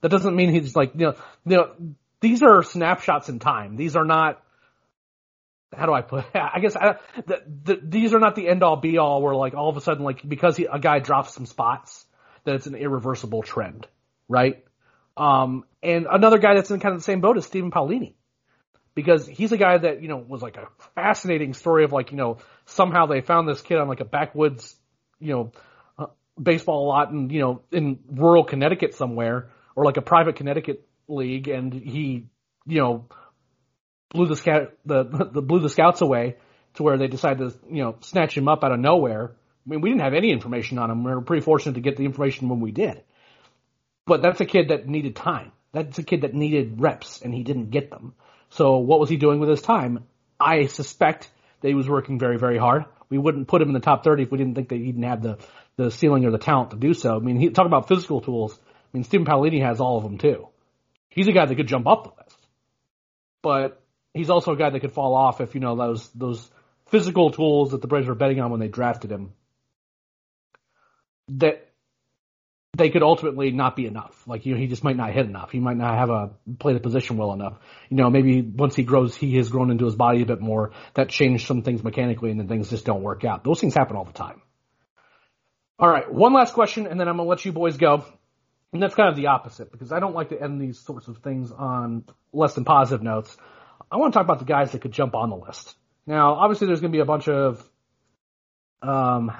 That 0.04 0.10
doesn't 0.10 0.36
mean 0.36 0.50
he's 0.50 0.76
like, 0.76 0.94
you 0.94 1.08
know, 1.08 1.16
you 1.46 1.58
know, 1.58 1.72
these 2.20 2.44
are 2.44 2.62
snapshots 2.62 3.30
in 3.30 3.40
time. 3.40 3.78
These 3.78 3.96
are 3.96 4.06
not 4.06 4.44
how 5.76 5.86
do 5.86 5.94
I 5.94 6.02
put? 6.02 6.26
It? 6.26 6.36
I 6.54 6.60
guess 6.60 6.76
I, 6.76 6.98
the, 7.26 7.42
the, 7.64 7.80
these 7.82 8.14
are 8.14 8.20
not 8.20 8.36
the 8.36 8.48
end 8.48 8.64
all 8.64 8.78
be 8.78 8.98
all. 8.98 9.22
Where 9.22 9.36
like 9.36 9.54
all 9.54 9.70
of 9.70 9.78
a 9.78 9.82
sudden, 9.82 10.04
like 10.04 10.28
because 10.28 10.58
he, 10.58 10.66
a 10.66 10.80
guy 10.80 11.00
drops 11.00 11.34
some 11.34 11.46
spots, 11.46 12.06
that 12.44 12.56
it's 12.56 12.68
an 12.68 12.76
irreversible 12.76 13.44
trend, 13.44 13.88
right? 14.28 14.64
Um, 15.16 15.66
and 15.82 16.08
another 16.10 16.38
guy 16.38 16.56
that's 16.56 16.72
in 16.72 16.80
kind 16.80 16.94
of 16.94 17.02
the 17.02 17.06
same 17.06 17.22
boat 17.22 17.38
is 17.38 17.46
Stephen 17.46 17.72
Paolini. 17.72 18.14
Because 18.96 19.26
he's 19.26 19.52
a 19.52 19.58
guy 19.58 19.76
that, 19.80 20.04
you 20.04 20.08
know, 20.08 20.18
was 20.18 20.44
like 20.44 20.56
a 20.56 20.68
fascinating 20.94 21.56
story 21.56 21.84
of 21.84 21.92
like, 21.92 22.12
you 22.12 22.18
know, 22.18 22.38
somehow 22.68 23.08
they 23.08 23.22
found 23.22 23.48
this 23.48 23.60
kid 23.60 23.80
on 23.80 23.88
like 23.88 24.02
a 24.02 24.06
backwoods, 24.06 24.76
you 25.20 25.34
know, 25.34 25.52
uh, 25.98 26.06
baseball 26.40 26.88
lot 26.88 27.10
in, 27.10 27.32
you 27.32 27.40
know, 27.40 27.62
in 27.72 28.00
rural 28.08 28.44
Connecticut 28.44 28.94
somewhere, 28.94 29.50
or 29.76 29.86
like 29.86 29.98
a 29.98 30.02
private 30.02 30.36
Connecticut 30.36 30.88
league, 31.08 31.48
and 31.48 31.74
he, 31.74 32.28
you 32.66 32.80
know, 32.80 33.06
blew 34.10 34.28
the 34.28 34.36
scout, 34.36 34.74
the, 34.86 35.04
the 35.04 35.42
blew 35.42 35.60
the 35.60 35.70
scouts 35.70 36.02
away 36.02 36.38
to 36.76 36.84
where 36.84 36.98
they 36.98 37.08
decided 37.08 37.50
to, 37.50 37.56
you 37.70 37.84
know, 37.84 37.96
snatch 38.02 38.38
him 38.38 38.48
up 38.48 38.64
out 38.64 38.72
of 38.72 38.80
nowhere. 38.80 39.32
I 39.66 39.70
mean, 39.70 39.82
we 39.82 39.90
didn't 39.90 40.02
have 40.02 40.14
any 40.14 40.32
information 40.32 40.78
on 40.78 40.92
him. 40.92 41.04
We 41.04 41.12
were 41.12 41.22
pretty 41.22 41.44
fortunate 41.44 41.76
to 41.76 41.82
get 41.82 41.98
the 41.98 42.06
information 42.06 42.50
when 42.50 42.60
we 42.60 42.72
did. 42.72 43.04
But 44.06 44.22
that's 44.22 44.42
a 44.42 44.46
kid 44.46 44.70
that 44.70 44.88
needed 44.88 45.16
time. 45.16 45.52
That's 45.72 45.98
a 45.98 46.04
kid 46.04 46.22
that 46.22 46.34
needed 46.34 46.82
reps, 46.82 47.22
and 47.22 47.34
he 47.34 47.44
didn't 47.44 47.72
get 47.72 47.90
them. 47.90 48.14
So 48.50 48.78
what 48.78 49.00
was 49.00 49.10
he 49.10 49.18
doing 49.18 49.40
with 49.40 49.50
his 49.50 49.62
time? 49.62 50.06
I 50.40 50.68
suspect 50.68 51.32
that 51.62 51.68
he 51.68 51.74
was 51.74 51.90
working 51.90 52.20
very, 52.20 52.38
very 52.38 52.58
hard. 52.58 52.86
We 53.10 53.18
wouldn't 53.18 53.48
put 53.48 53.62
him 53.62 53.70
in 53.70 53.74
the 53.74 53.80
top 53.80 54.04
30 54.04 54.24
if 54.24 54.32
we 54.32 54.38
didn't 54.38 54.56
think 54.56 54.70
that 54.70 54.76
he 54.76 54.86
didn't 54.86 55.04
have 55.04 55.24
the, 55.24 55.38
the 55.78 55.90
ceiling 55.90 56.26
or 56.26 56.32
the 56.32 56.38
talent 56.38 56.72
to 56.72 56.78
do 56.78 56.94
so. 56.94 57.16
I 57.16 57.20
mean, 57.20 57.40
he, 57.40 57.50
talk 57.50 57.66
about 57.66 57.88
physical 57.88 58.22
tools. 58.22 58.60
I 58.94 58.98
mean, 58.98 59.04
Stephen 59.04 59.26
Paolini 59.26 59.62
has 59.66 59.80
all 59.80 59.98
of 59.98 60.04
them 60.04 60.18
too. 60.18 60.48
He's 61.10 61.28
a 61.28 61.32
guy 61.32 61.46
that 61.46 61.56
could 61.56 61.68
jump 61.68 61.88
up 61.88 62.04
the 62.04 62.24
list. 62.24 62.38
But 63.42 63.82
he's 64.14 64.30
also 64.30 64.54
a 64.54 64.58
guy 64.58 64.70
that 64.70 64.80
could 64.80 64.94
fall 64.94 65.16
off 65.16 65.42
if, 65.42 65.56
you 65.56 65.62
know, 65.62 65.76
those, 65.76 66.08
those 66.10 66.50
physical 66.88 67.32
tools 67.32 67.72
that 67.72 67.82
the 67.82 67.88
Braves 67.88 68.08
were 68.08 68.16
betting 68.16 68.40
on 68.40 68.52
when 68.52 68.60
they 68.60 68.68
drafted 68.68 69.12
him 69.12 69.34
that 71.30 71.70
they 72.76 72.90
could 72.90 73.04
ultimately 73.04 73.52
not 73.52 73.76
be 73.76 73.86
enough. 73.86 74.28
Like, 74.28 74.46
you 74.46 74.54
know, 74.54 74.60
he 74.60 74.68
just 74.68 74.84
might 74.84 74.98
not 74.98 75.12
hit 75.12 75.28
enough. 75.28 75.52
He 75.52 75.60
might 75.60 75.78
not 75.78 75.96
have 75.96 76.10
a 76.10 76.32
play 76.60 76.74
the 76.74 76.80
position 76.80 77.18
well 77.18 77.32
enough. 77.34 77.60
You 77.90 77.98
know, 77.98 78.10
maybe 78.10 78.42
once 78.42 78.76
he 78.76 78.84
grows, 78.84 79.16
he 79.16 79.36
has 79.38 79.50
grown 79.50 79.70
into 79.70 79.86
his 79.86 79.96
body 79.96 80.24
a 80.24 80.26
bit 80.26 80.42
more. 80.42 80.72
That 80.96 81.10
changed 81.10 81.46
some 81.46 81.62
things 81.62 81.84
mechanically 81.84 82.32
and 82.32 82.40
then 82.40 82.48
things 82.48 82.70
just 82.70 82.86
don't 82.86 83.04
work 83.04 83.26
out. 83.26 83.44
Those 83.44 83.62
things 83.62 83.76
happen 83.76 83.96
all 83.96 84.06
the 84.06 84.14
time. 84.14 84.42
All 85.78 85.90
right. 85.90 86.12
One 86.12 86.34
last 86.34 86.54
question 86.54 86.88
and 86.88 87.00
then 87.00 87.08
I'm 87.08 87.18
to 87.18 87.24
let 87.24 87.46
you 87.46 87.52
boys 87.52 87.78
go. 87.78 88.06
And 88.74 88.82
that's 88.82 88.96
kind 88.96 89.08
of 89.08 89.16
the 89.16 89.28
opposite 89.28 89.72
because 89.72 89.92
I 89.92 90.00
don't 90.00 90.16
like 90.16 90.30
to 90.30 90.42
end 90.42 90.60
these 90.60 90.80
sorts 90.80 91.08
of 91.08 91.20
things 91.20 91.52
on 91.52 92.06
less 92.34 92.56
than 92.56 92.66
positive 92.66 93.04
notes. 93.04 93.38
I 93.92 93.98
want 93.98 94.14
to 94.14 94.18
talk 94.18 94.26
about 94.26 94.40
the 94.40 94.46
guys 94.46 94.72
that 94.72 94.82
could 94.82 94.92
jump 94.92 95.14
on 95.14 95.30
the 95.30 95.36
list. 95.36 95.76
Now, 96.08 96.34
obviously 96.34 96.68
there's 96.68 96.82
going 96.82 96.92
to 96.92 96.98
be 96.98 97.02
a 97.02 97.06
bunch 97.06 97.28
of, 97.28 97.64
um, 98.82 99.32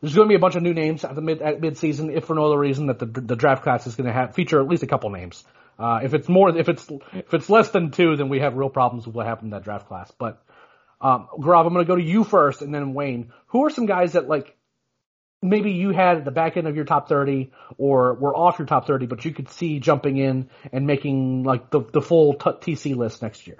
there's 0.00 0.14
going 0.14 0.28
to 0.28 0.32
be 0.32 0.36
a 0.36 0.40
bunch 0.40 0.54
of 0.54 0.62
new 0.62 0.74
names 0.74 1.04
at 1.04 1.14
the 1.14 1.20
mid 1.20 1.42
at 1.42 1.60
mid 1.60 1.76
season, 1.76 2.10
if 2.10 2.24
for 2.24 2.34
no 2.34 2.46
other 2.46 2.58
reason 2.58 2.86
that 2.86 2.98
the 2.98 3.06
the 3.06 3.36
draft 3.36 3.62
class 3.62 3.86
is 3.86 3.94
going 3.94 4.06
to 4.06 4.12
have 4.12 4.34
feature 4.34 4.60
at 4.60 4.68
least 4.68 4.82
a 4.82 4.86
couple 4.86 5.10
names. 5.10 5.44
Uh, 5.78 6.00
if 6.02 6.14
it's 6.14 6.28
more, 6.28 6.56
if 6.56 6.68
it's 6.68 6.88
if 7.12 7.34
it's 7.34 7.50
less 7.50 7.70
than 7.70 7.90
two, 7.90 8.16
then 8.16 8.28
we 8.28 8.40
have 8.40 8.54
real 8.54 8.70
problems 8.70 9.06
with 9.06 9.14
what 9.14 9.26
happened 9.26 9.46
in 9.46 9.50
that 9.50 9.64
draft 9.64 9.88
class. 9.88 10.10
But 10.18 10.42
um, 11.00 11.28
I'm 11.34 11.42
going 11.42 11.74
to 11.74 11.84
go 11.84 11.96
to 11.96 12.02
you 12.02 12.24
first, 12.24 12.62
and 12.62 12.74
then 12.74 12.94
Wayne. 12.94 13.32
Who 13.48 13.64
are 13.64 13.70
some 13.70 13.86
guys 13.86 14.12
that 14.12 14.28
like 14.28 14.56
maybe 15.42 15.72
you 15.72 15.90
had 15.90 16.24
the 16.24 16.30
back 16.30 16.56
end 16.56 16.68
of 16.68 16.76
your 16.76 16.84
top 16.84 17.08
30 17.08 17.50
or 17.76 18.14
were 18.14 18.34
off 18.34 18.58
your 18.58 18.66
top 18.66 18.86
30, 18.86 19.06
but 19.06 19.24
you 19.24 19.32
could 19.32 19.50
see 19.50 19.80
jumping 19.80 20.16
in 20.16 20.48
and 20.72 20.86
making 20.86 21.42
like 21.42 21.70
the 21.70 21.80
the 21.92 22.00
full 22.00 22.34
t- 22.34 22.74
TC 22.74 22.96
list 22.96 23.20
next 23.20 23.46
year? 23.46 23.58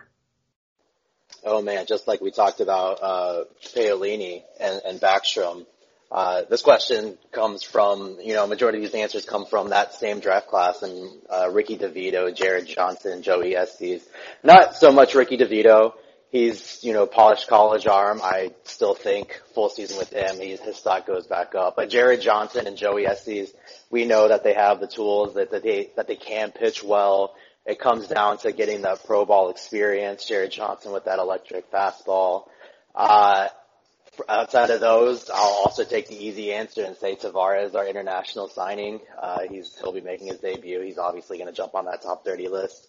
Oh 1.45 1.61
man, 1.61 1.87
just 1.87 2.07
like 2.07 2.20
we 2.20 2.30
talked 2.30 2.61
about 2.61 3.03
uh, 3.03 3.45
Paolini 3.74 4.43
and, 4.61 4.80
and 4.87 5.01
Backstrom. 5.01 5.66
Uh, 6.11 6.43
this 6.49 6.61
question 6.61 7.16
comes 7.33 7.62
from, 7.62 8.18
you 8.22 8.35
know, 8.35 8.47
majority 8.47 8.78
of 8.78 8.85
these 8.85 9.01
answers 9.01 9.24
come 9.24 9.47
from 9.47 9.70
that 9.70 9.95
same 9.95 10.20
draft 10.20 10.47
class 10.47 10.83
and, 10.83 11.11
uh, 11.30 11.49
Ricky 11.51 11.78
DeVito, 11.78 12.35
Jared 12.37 12.66
Johnson, 12.66 13.22
Joey 13.22 13.57
Estes. 13.57 14.07
Not 14.45 14.76
so 14.76 14.93
much 14.93 15.14
Ricky 15.14 15.39
DeVito. 15.39 15.95
He's, 16.33 16.83
you 16.83 16.95
know, 16.95 17.05
polished 17.05 17.47
college 17.47 17.87
arm. 17.87 18.22
I 18.24 18.53
still 18.64 18.95
think 18.95 19.39
full 19.55 19.68
season 19.68 19.99
with 19.99 20.11
him, 20.11 20.41
he's, 20.41 20.61
his 20.61 20.78
stock 20.78 21.07
goes 21.07 21.26
back 21.26 21.55
up. 21.55 21.76
But 21.76 21.91
Jared 21.91 22.22
Johnson 22.22 22.66
and 22.66 22.74
Joey 22.74 23.07
Estes, 23.07 23.53
we 23.91 24.07
know 24.07 24.28
that 24.28 24.43
they 24.43 24.55
have 24.55 24.80
the 24.80 24.87
tools 24.87 25.35
that, 25.35 25.51
that 25.51 25.62
they, 25.62 25.91
that 25.97 26.09
they 26.09 26.16
can 26.16 26.51
pitch 26.51 26.83
well. 26.83 27.35
It 27.66 27.78
comes 27.78 28.09
down 28.09 28.39
to 28.39 28.53
getting 28.53 28.80
the 28.80 28.99
pro 29.05 29.26
ball 29.26 29.51
experience. 29.51 30.24
Jared 30.24 30.53
Johnson 30.53 30.93
with 30.93 31.05
that 31.05 31.18
electric 31.18 31.70
fastball. 31.70 32.49
Uh, 32.95 33.49
outside 34.26 34.70
of 34.70 34.80
those, 34.80 35.28
I'll 35.28 35.62
also 35.64 35.85
take 35.85 36.09
the 36.09 36.16
easy 36.16 36.55
answer 36.55 36.83
and 36.83 36.97
say 36.97 37.14
Tavarez, 37.14 37.74
our 37.74 37.87
international 37.87 38.49
signing. 38.49 39.01
Uh, 39.20 39.41
he's 39.51 39.78
he'll 39.78 39.93
be 39.93 40.01
making 40.01 40.28
his 40.28 40.39
debut. 40.39 40.80
He's 40.80 40.99
obviously 40.99 41.37
going 41.37 41.49
to 41.49 41.55
jump 41.55 41.74
on 41.74 41.85
that 41.85 42.03
top 42.03 42.24
30 42.24 42.49
list. 42.49 42.89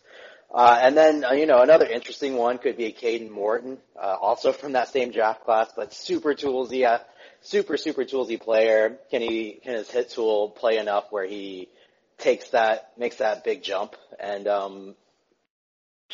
Uh, 0.53 0.77
and 0.81 0.95
then, 0.95 1.25
uh, 1.25 1.31
you 1.31 1.47
know, 1.47 1.61
another 1.61 1.87
interesting 1.87 2.35
one 2.35 2.59
could 2.59 2.77
be 2.77 2.93
Kadon 2.93 3.31
Morton, 3.31 3.79
uh, 3.99 4.15
also 4.21 4.51
from 4.51 4.73
that 4.73 4.87
same 4.89 5.11
draft 5.11 5.43
class, 5.43 5.71
but 5.75 5.93
super 5.93 6.35
toolsy, 6.35 6.85
uh, 6.85 6.99
super, 7.41 7.75
super 7.75 8.03
toolsy 8.03 8.39
player. 8.39 8.97
Can 9.09 9.21
he, 9.21 9.59
can 9.63 9.73
his 9.73 9.89
hit 9.89 10.11
tool 10.11 10.49
play 10.49 10.77
enough 10.77 11.05
where 11.09 11.25
he 11.25 11.69
takes 12.19 12.49
that, 12.49 12.91
makes 12.99 13.15
that 13.15 13.43
big 13.43 13.63
jump 13.63 13.95
and, 14.19 14.47
um, 14.47 14.95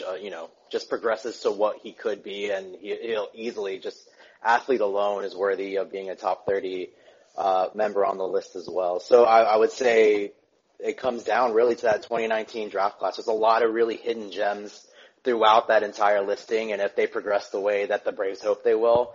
uh, 0.07 0.15
you 0.15 0.29
know, 0.29 0.49
just 0.71 0.87
progresses 0.87 1.41
to 1.41 1.51
what 1.51 1.79
he 1.79 1.91
could 1.91 2.23
be 2.23 2.49
and 2.49 2.77
he, 2.79 2.95
he'll 2.95 3.27
easily 3.33 3.77
just 3.77 3.99
athlete 4.41 4.79
alone 4.79 5.25
is 5.25 5.35
worthy 5.35 5.75
of 5.75 5.91
being 5.91 6.09
a 6.09 6.15
top 6.15 6.45
30 6.45 6.89
uh, 7.37 7.67
member 7.75 8.05
on 8.05 8.17
the 8.17 8.27
list 8.27 8.55
as 8.55 8.69
well. 8.69 9.01
So 9.01 9.25
I, 9.25 9.41
I 9.41 9.57
would 9.57 9.71
say 9.71 10.31
it 10.79 10.97
comes 10.97 11.23
down 11.23 11.53
really 11.53 11.75
to 11.75 11.81
that 11.83 12.03
2019 12.03 12.69
draft 12.69 12.99
class. 12.99 13.17
There's 13.17 13.27
a 13.27 13.33
lot 13.33 13.63
of 13.63 13.73
really 13.73 13.97
hidden 13.97 14.31
gems 14.31 14.87
throughout 15.23 15.67
that 15.67 15.83
entire 15.83 16.21
listing, 16.25 16.71
and 16.71 16.81
if 16.81 16.95
they 16.95 17.07
progress 17.07 17.49
the 17.49 17.59
way 17.59 17.85
that 17.85 18.05
the 18.05 18.11
Braves 18.11 18.41
hope 18.41 18.63
they 18.63 18.75
will, 18.75 19.13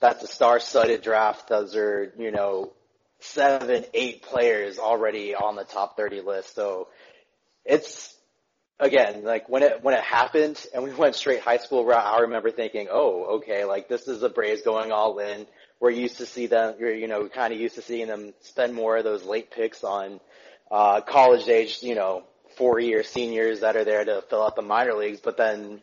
that's 0.00 0.22
a 0.22 0.28
star-studded 0.28 1.02
draft. 1.02 1.48
Those 1.48 1.74
are, 1.76 2.12
you 2.18 2.30
know, 2.30 2.72
seven, 3.20 3.84
eight 3.94 4.22
players 4.22 4.78
already 4.78 5.34
on 5.34 5.56
the 5.56 5.64
top 5.64 5.96
30 5.96 6.20
list. 6.20 6.54
So 6.54 6.88
it's 7.64 8.14
again, 8.78 9.24
like 9.24 9.48
when 9.48 9.62
it 9.62 9.82
when 9.82 9.94
it 9.94 10.02
happened 10.02 10.64
and 10.74 10.84
we 10.84 10.92
went 10.94 11.14
straight 11.14 11.40
high 11.40 11.56
school 11.58 11.84
route, 11.84 12.04
I 12.04 12.20
remember 12.20 12.50
thinking, 12.50 12.88
oh, 12.90 13.36
okay, 13.36 13.64
like 13.64 13.88
this 13.88 14.08
is 14.08 14.20
the 14.20 14.28
Braves 14.28 14.62
going 14.62 14.92
all 14.92 15.18
in. 15.18 15.46
We're 15.80 15.90
used 15.90 16.18
to 16.18 16.26
see 16.26 16.46
them, 16.46 16.76
you're, 16.78 16.94
you 16.94 17.08
know, 17.08 17.28
kind 17.28 17.52
of 17.52 17.60
used 17.60 17.74
to 17.74 17.82
seeing 17.82 18.06
them 18.06 18.32
spend 18.42 18.74
more 18.74 18.96
of 18.96 19.04
those 19.04 19.24
late 19.24 19.50
picks 19.50 19.84
on 19.84 20.20
uh, 20.74 21.00
college 21.02 21.48
age, 21.48 21.78
you 21.82 21.94
know, 21.94 22.24
four 22.56 22.80
year 22.80 23.04
seniors 23.04 23.60
that 23.60 23.76
are 23.76 23.84
there 23.84 24.04
to 24.04 24.22
fill 24.28 24.42
out 24.42 24.56
the 24.56 24.62
minor 24.62 24.94
leagues. 24.94 25.20
But 25.20 25.36
then 25.36 25.80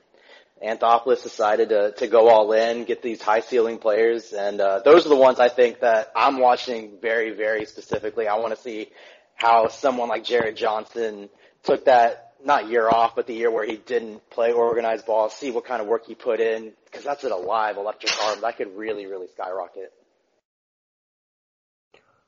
Anthopoulos 0.62 1.24
decided 1.24 1.70
to 1.70 1.94
to 1.94 2.08
go 2.08 2.28
all 2.28 2.52
in, 2.52 2.84
get 2.84 3.02
these 3.02 3.22
high 3.22 3.40
ceiling 3.40 3.78
players, 3.78 4.34
and 4.34 4.60
uh, 4.60 4.82
those 4.84 5.06
are 5.06 5.10
the 5.10 5.16
ones 5.16 5.40
I 5.40 5.48
think 5.48 5.80
that 5.80 6.12
I'm 6.14 6.40
watching 6.40 6.98
very, 7.02 7.32
very 7.32 7.66
specifically. 7.66 8.28
I 8.28 8.36
want 8.36 8.54
to 8.54 8.62
see 8.62 8.90
how 9.36 9.70
someone 9.70 10.10
like 10.10 10.26
Jared 10.26 10.58
Johnson 10.58 11.30
took 11.64 11.86
that 11.86 12.34
not 12.44 12.68
year 12.68 12.90
off, 12.90 13.16
but 13.16 13.28
the 13.28 13.34
year 13.34 13.50
where 13.50 13.66
he 13.66 13.78
didn't 13.78 14.30
play 14.30 14.52
organized 14.52 15.06
ball, 15.06 15.30
see 15.30 15.52
what 15.52 15.64
kind 15.64 15.82
of 15.82 15.88
work 15.88 16.06
he 16.06 16.16
put 16.16 16.42
in, 16.42 16.74
because 16.86 17.06
that's 17.06 17.24
an 17.24 17.32
alive 17.32 17.78
electric 17.78 18.12
arm. 18.26 18.42
That 18.42 18.58
could 18.58 18.76
really, 18.76 19.06
really 19.06 19.28
skyrocket. 19.28 19.94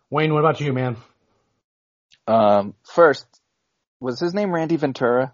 Wayne, 0.10 0.34
what 0.34 0.40
about 0.40 0.62
you, 0.62 0.72
man? 0.72 0.96
Um, 2.28 2.76
first, 2.84 3.26
was 4.00 4.20
his 4.20 4.34
name 4.34 4.54
Randy 4.54 4.78
Ventura? 4.78 5.34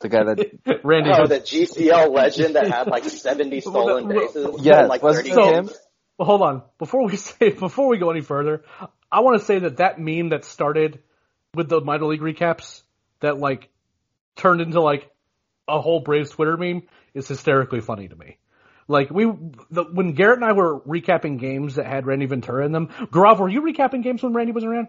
The 0.00 0.08
guy 0.08 0.24
that 0.24 0.80
Randy, 0.84 1.10
oh, 1.12 1.26
the 1.26 1.40
GCL 1.40 2.12
legend 2.12 2.56
that 2.56 2.66
had 2.66 2.88
like 2.88 3.04
seventy 3.04 3.60
stolen 3.60 4.08
bases. 4.08 4.56
Yes, 4.60 4.88
like 4.88 5.02
was 5.02 5.16
30 5.16 5.30
it 5.30 5.36
him? 5.36 5.70
Well, 6.18 6.26
hold 6.26 6.42
on. 6.42 6.62
Before 6.78 7.06
we 7.06 7.16
say, 7.16 7.50
before 7.50 7.88
we 7.88 7.98
go 7.98 8.10
any 8.10 8.20
further, 8.20 8.64
I 9.10 9.20
want 9.20 9.38
to 9.40 9.44
say 9.44 9.60
that 9.60 9.78
that 9.78 9.98
meme 9.98 10.30
that 10.30 10.44
started 10.44 11.00
with 11.54 11.68
the 11.68 11.80
minor 11.80 12.06
league 12.06 12.20
recaps 12.20 12.82
that 13.20 13.38
like 13.38 13.68
turned 14.36 14.60
into 14.60 14.80
like 14.80 15.10
a 15.68 15.80
whole 15.80 16.00
Braves 16.00 16.30
Twitter 16.30 16.56
meme 16.56 16.82
is 17.14 17.28
hysterically 17.28 17.80
funny 17.80 18.08
to 18.08 18.16
me. 18.16 18.38
Like 18.88 19.10
we, 19.10 19.24
the, 19.70 19.84
when 19.84 20.12
Garrett 20.12 20.38
and 20.38 20.44
I 20.44 20.52
were 20.52 20.80
recapping 20.80 21.38
games 21.38 21.76
that 21.76 21.86
had 21.86 22.06
Randy 22.06 22.26
Ventura 22.26 22.66
in 22.66 22.72
them, 22.72 22.88
Grav, 23.10 23.38
were 23.38 23.48
you 23.48 23.62
recapping 23.62 24.02
games 24.02 24.22
when 24.22 24.34
Randy 24.34 24.52
was 24.52 24.64
around? 24.64 24.88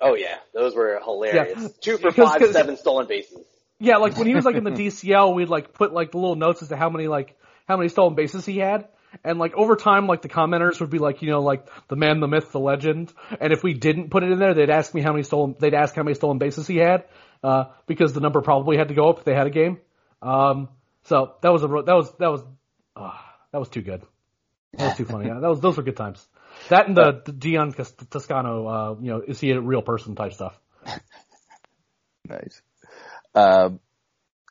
Oh 0.00 0.14
yeah, 0.14 0.36
those 0.54 0.74
were 0.74 1.00
hilarious. 1.02 1.58
Yeah. 1.60 1.68
Two 1.80 1.98
for 1.98 2.10
Because- 2.10 2.28
five, 2.30 2.38
because- 2.40 2.54
seven 2.54 2.76
stolen 2.76 3.06
bases. 3.06 3.38
Yeah, 3.80 3.98
like 3.98 4.16
when 4.16 4.26
he 4.26 4.34
was 4.34 4.44
like 4.44 4.56
in 4.56 4.64
the 4.64 4.70
DCL, 4.86 5.34
we'd 5.36 5.48
like 5.48 5.72
put 5.72 5.92
like 5.92 6.10
the 6.10 6.18
little 6.18 6.34
notes 6.34 6.62
as 6.62 6.68
to 6.70 6.76
how 6.76 6.90
many 6.90 7.06
like 7.06 7.36
how 7.68 7.76
many 7.76 7.88
stolen 7.88 8.14
bases 8.16 8.44
he 8.44 8.58
had. 8.58 8.88
And 9.24 9.38
like 9.38 9.54
over 9.54 9.74
time, 9.76 10.06
like 10.06 10.20
the 10.20 10.28
commenters 10.28 10.80
would 10.80 10.90
be 10.90 10.98
like, 10.98 11.22
you 11.22 11.30
know, 11.30 11.40
like 11.40 11.66
the 11.88 11.96
man, 11.96 12.20
the 12.20 12.26
myth, 12.28 12.50
the 12.52 12.60
legend. 12.60 13.12
And 13.40 13.52
if 13.52 13.62
we 13.62 13.72
didn't 13.74 14.10
put 14.10 14.22
it 14.22 14.30
in 14.32 14.38
there, 14.38 14.52
they'd 14.52 14.68
ask 14.68 14.92
me 14.94 15.00
how 15.00 15.12
many 15.12 15.22
stolen, 15.22 15.54
they'd 15.58 15.74
ask 15.74 15.94
how 15.94 16.02
many 16.02 16.14
stolen 16.14 16.38
bases 16.38 16.66
he 16.66 16.76
had, 16.76 17.04
uh, 17.42 17.66
because 17.86 18.12
the 18.12 18.20
number 18.20 18.42
probably 18.42 18.76
had 18.76 18.88
to 18.88 18.94
go 18.94 19.08
up 19.08 19.18
if 19.20 19.24
they 19.24 19.34
had 19.34 19.46
a 19.46 19.50
game. 19.50 19.78
Um, 20.20 20.68
so 21.04 21.34
that 21.40 21.50
was 21.52 21.62
a, 21.62 21.68
ro- 21.68 21.82
that 21.82 21.94
was, 21.94 22.12
that 22.18 22.30
was, 22.30 22.42
uh, 22.96 23.12
that 23.52 23.58
was 23.58 23.68
too 23.70 23.80
good. 23.80 24.02
That 24.74 24.88
was 24.88 24.96
too 24.98 25.04
funny. 25.06 25.26
Yeah, 25.28 25.40
that 25.40 25.48
was, 25.48 25.60
those 25.60 25.76
were 25.78 25.82
good 25.84 25.96
times. 25.96 26.26
That 26.68 26.86
and 26.86 26.96
the, 26.96 27.22
the 27.24 27.32
Dian 27.32 27.72
Toscano, 28.10 28.66
uh, 28.66 28.96
you 29.00 29.10
know, 29.10 29.22
is 29.26 29.40
he 29.40 29.50
a 29.50 29.60
real 29.60 29.82
person 29.82 30.14
type 30.14 30.32
stuff. 30.32 30.58
Nice. 32.28 32.60
Uh, 33.34 33.70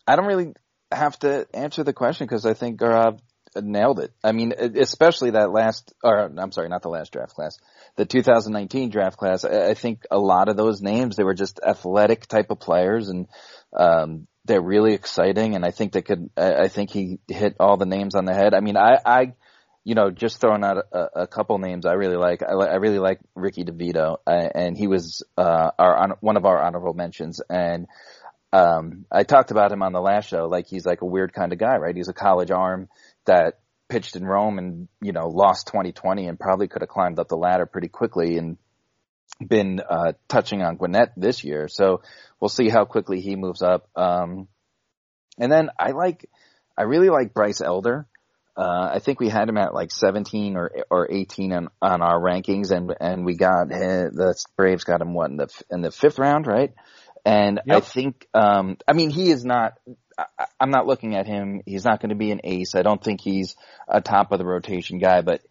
I 0.05 0.15
don't 0.15 0.25
really 0.25 0.53
have 0.91 1.17
to 1.19 1.47
answer 1.53 1.83
the 1.83 1.93
question 1.93 2.25
because 2.25 2.45
I 2.45 2.53
think 2.53 2.79
Gaurav 2.79 3.19
nailed 3.55 3.99
it. 3.99 4.13
I 4.23 4.31
mean, 4.31 4.53
especially 4.57 5.31
that 5.31 5.51
last, 5.51 5.93
or 6.03 6.19
I'm 6.19 6.51
sorry, 6.51 6.69
not 6.69 6.81
the 6.81 6.89
last 6.89 7.11
draft 7.11 7.33
class, 7.33 7.57
the 7.95 8.05
2019 8.05 8.89
draft 8.89 9.17
class. 9.17 9.43
I 9.43 9.73
think 9.73 10.03
a 10.11 10.17
lot 10.17 10.49
of 10.49 10.57
those 10.57 10.81
names, 10.81 11.15
they 11.15 11.23
were 11.23 11.33
just 11.33 11.59
athletic 11.65 12.27
type 12.27 12.51
of 12.51 12.59
players 12.59 13.09
and, 13.09 13.27
um, 13.77 14.27
they're 14.45 14.61
really 14.61 14.93
exciting. 14.93 15.55
And 15.55 15.65
I 15.65 15.71
think 15.71 15.91
they 15.91 16.01
could, 16.01 16.29
I 16.37 16.69
think 16.69 16.91
he 16.91 17.19
hit 17.27 17.57
all 17.59 17.77
the 17.77 17.85
names 17.85 18.15
on 18.15 18.25
the 18.25 18.33
head. 18.33 18.53
I 18.53 18.61
mean, 18.61 18.77
I, 18.77 18.97
I, 19.05 19.33
you 19.87 19.95
know, 19.95 20.11
just 20.11 20.41
throwing 20.41 20.65
out 20.65 20.83
a, 20.91 21.21
a 21.21 21.27
couple 21.27 21.57
names 21.59 21.85
I 21.85 21.93
really 21.93 22.17
like. 22.17 22.43
I, 22.43 22.51
I 22.51 22.75
really 22.75 22.99
like 22.99 23.21
Ricky 23.35 23.63
DeVito, 23.63 24.17
uh, 24.27 24.49
and 24.53 24.77
he 24.77 24.85
was 24.85 25.23
uh, 25.37 25.71
our 25.79 26.17
one 26.19 26.35
of 26.35 26.43
our 26.43 26.61
honorable 26.61 26.93
mentions. 26.93 27.39
And 27.49 27.87
um, 28.51 29.05
I 29.09 29.23
talked 29.23 29.51
about 29.51 29.71
him 29.71 29.81
on 29.81 29.93
the 29.93 30.01
last 30.01 30.27
show. 30.27 30.47
Like 30.47 30.67
he's 30.67 30.85
like 30.85 31.03
a 31.03 31.05
weird 31.05 31.31
kind 31.31 31.53
of 31.53 31.57
guy, 31.57 31.77
right? 31.77 31.95
He's 31.95 32.09
a 32.09 32.13
college 32.13 32.51
arm 32.51 32.89
that 33.27 33.61
pitched 33.87 34.17
in 34.17 34.25
Rome 34.25 34.57
and, 34.57 34.89
you 34.99 35.13
know, 35.13 35.29
lost 35.29 35.67
2020 35.67 36.27
and 36.27 36.37
probably 36.37 36.67
could 36.67 36.81
have 36.81 36.89
climbed 36.89 37.17
up 37.17 37.29
the 37.29 37.37
ladder 37.37 37.65
pretty 37.65 37.87
quickly 37.87 38.37
and 38.37 38.57
been, 39.39 39.79
uh, 39.89 40.11
touching 40.27 40.63
on 40.63 40.75
Gwinnett 40.75 41.13
this 41.15 41.45
year. 41.45 41.69
So 41.69 42.01
we'll 42.41 42.49
see 42.49 42.67
how 42.67 42.83
quickly 42.83 43.21
he 43.21 43.37
moves 43.37 43.61
up. 43.61 43.87
Um, 43.95 44.49
and 45.39 45.49
then 45.49 45.69
I 45.79 45.91
like, 45.91 46.29
I 46.77 46.83
really 46.83 47.09
like 47.09 47.33
Bryce 47.33 47.61
Elder. 47.61 48.05
Uh, 48.57 48.89
I 48.95 48.99
think 48.99 49.19
we 49.19 49.29
had 49.29 49.47
him 49.47 49.57
at 49.57 49.73
like 49.73 49.91
17 49.91 50.57
or 50.57 50.71
or 50.89 51.11
18 51.11 51.53
on, 51.53 51.67
on 51.81 52.01
our 52.01 52.19
rankings, 52.19 52.71
and 52.71 52.93
and 52.99 53.23
we 53.23 53.35
got 53.35 53.71
him, 53.71 54.11
the 54.13 54.35
Braves 54.55 54.83
got 54.83 55.01
him 55.01 55.13
what 55.13 55.29
in 55.29 55.37
the 55.37 55.63
in 55.69 55.81
the 55.81 55.91
fifth 55.91 56.17
round, 56.17 56.47
right? 56.47 56.73
And 57.23 57.59
yep. 57.65 57.77
I 57.77 57.79
think, 57.81 58.25
um, 58.33 58.77
I 58.87 58.93
mean, 58.93 59.09
he 59.09 59.29
is 59.29 59.43
not 59.43 59.73
I, 60.17 60.45
am 60.59 60.71
not 60.71 60.87
looking 60.87 61.15
at 61.15 61.27
him. 61.27 61.61
He's 61.65 61.85
not 61.85 62.01
going 62.01 62.09
to 62.09 62.15
be 62.15 62.31
an 62.31 62.41
ace. 62.43 62.75
I 62.75 62.81
don't 62.81 63.03
think 63.03 63.21
he's 63.21 63.55
a 63.87 64.01
top 64.01 64.31
of 64.31 64.39
the 64.39 64.45
rotation 64.45 64.97
guy, 64.97 65.21
but 65.21 65.41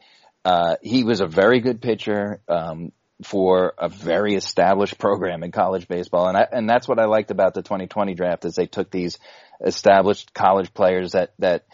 uh, 0.45 0.77
he 0.83 1.05
was 1.05 1.21
a 1.21 1.27
very 1.27 1.61
good 1.61 1.81
pitcher 1.81 2.41
um, 2.49 2.93
for 3.25 3.75
a 3.79 3.89
very 3.89 4.35
established 4.35 4.99
program 4.99 5.43
in 5.43 5.53
college 5.53 5.89
baseball, 5.89 6.29
and 6.29 6.37
I, 6.37 6.47
and 6.51 6.69
that's 6.69 6.89
what 6.89 6.99
I 6.99 7.07
liked 7.07 7.31
about 7.31 7.55
the 7.55 7.63
2020 7.63 8.15
draft 8.15 8.45
is 8.45 8.55
they 8.55 8.67
took 8.67 8.91
these 8.91 9.19
established 9.65 10.35
college 10.35 10.75
players 10.75 11.13
that 11.13 11.33
that 11.39 11.67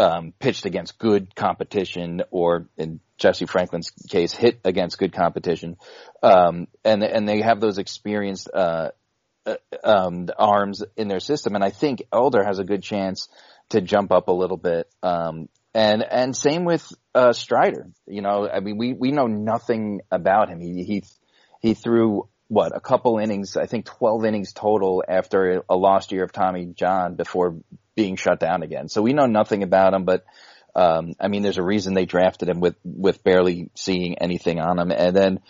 um, 0.00 0.32
pitched 0.38 0.64
against 0.64 0.98
good 0.98 1.34
competition, 1.34 2.22
or 2.30 2.66
in 2.78 3.00
Jesse 3.18 3.44
Franklin's 3.44 3.90
case, 3.90 4.32
hit 4.32 4.60
against 4.64 4.98
good 4.98 5.12
competition, 5.12 5.76
um, 6.22 6.68
and 6.84 7.04
and 7.04 7.28
they 7.28 7.42
have 7.42 7.60
those 7.60 7.76
experienced 7.76 8.48
uh, 8.52 8.88
uh, 9.44 9.56
um, 9.84 10.28
arms 10.38 10.82
in 10.96 11.08
their 11.08 11.20
system, 11.20 11.54
and 11.54 11.62
I 11.62 11.68
think 11.68 12.02
Elder 12.12 12.42
has 12.42 12.58
a 12.58 12.64
good 12.64 12.82
chance 12.82 13.28
to 13.68 13.82
jump 13.82 14.10
up 14.10 14.28
a 14.28 14.32
little 14.32 14.56
bit. 14.56 14.88
Um, 15.02 15.50
and 15.74 16.02
and 16.02 16.34
same 16.34 16.64
with 16.64 16.90
uh, 17.14 17.34
Strider. 17.34 17.90
You 18.06 18.22
know, 18.22 18.48
I 18.48 18.60
mean, 18.60 18.78
we 18.78 18.94
we 18.94 19.12
know 19.12 19.26
nothing 19.26 20.00
about 20.10 20.48
him. 20.48 20.60
He 20.60 20.82
he 20.82 21.04
he 21.60 21.74
threw 21.74 22.26
what 22.48 22.74
a 22.74 22.80
couple 22.80 23.18
innings, 23.18 23.56
I 23.56 23.66
think 23.66 23.84
twelve 23.84 24.24
innings 24.24 24.54
total 24.54 25.04
after 25.06 25.62
a 25.68 25.76
lost 25.76 26.10
year 26.10 26.24
of 26.24 26.32
Tommy 26.32 26.72
John 26.74 27.16
before 27.16 27.56
being 28.00 28.16
shut 28.16 28.40
down 28.40 28.62
again. 28.62 28.88
So 28.88 29.02
we 29.02 29.12
know 29.12 29.26
nothing 29.26 29.62
about 29.62 29.94
him, 29.94 30.04
but. 30.04 30.24
Um, 30.72 31.14
I 31.18 31.26
mean, 31.26 31.42
there's 31.42 31.58
a 31.58 31.64
reason 31.64 31.94
they 31.94 32.06
drafted 32.06 32.48
him 32.48 32.60
with, 32.60 32.76
with 32.84 33.24
barely 33.24 33.70
seeing 33.74 34.18
anything 34.18 34.60
on 34.60 34.78
him. 34.78 34.92
And 34.92 35.16
then 35.16 35.40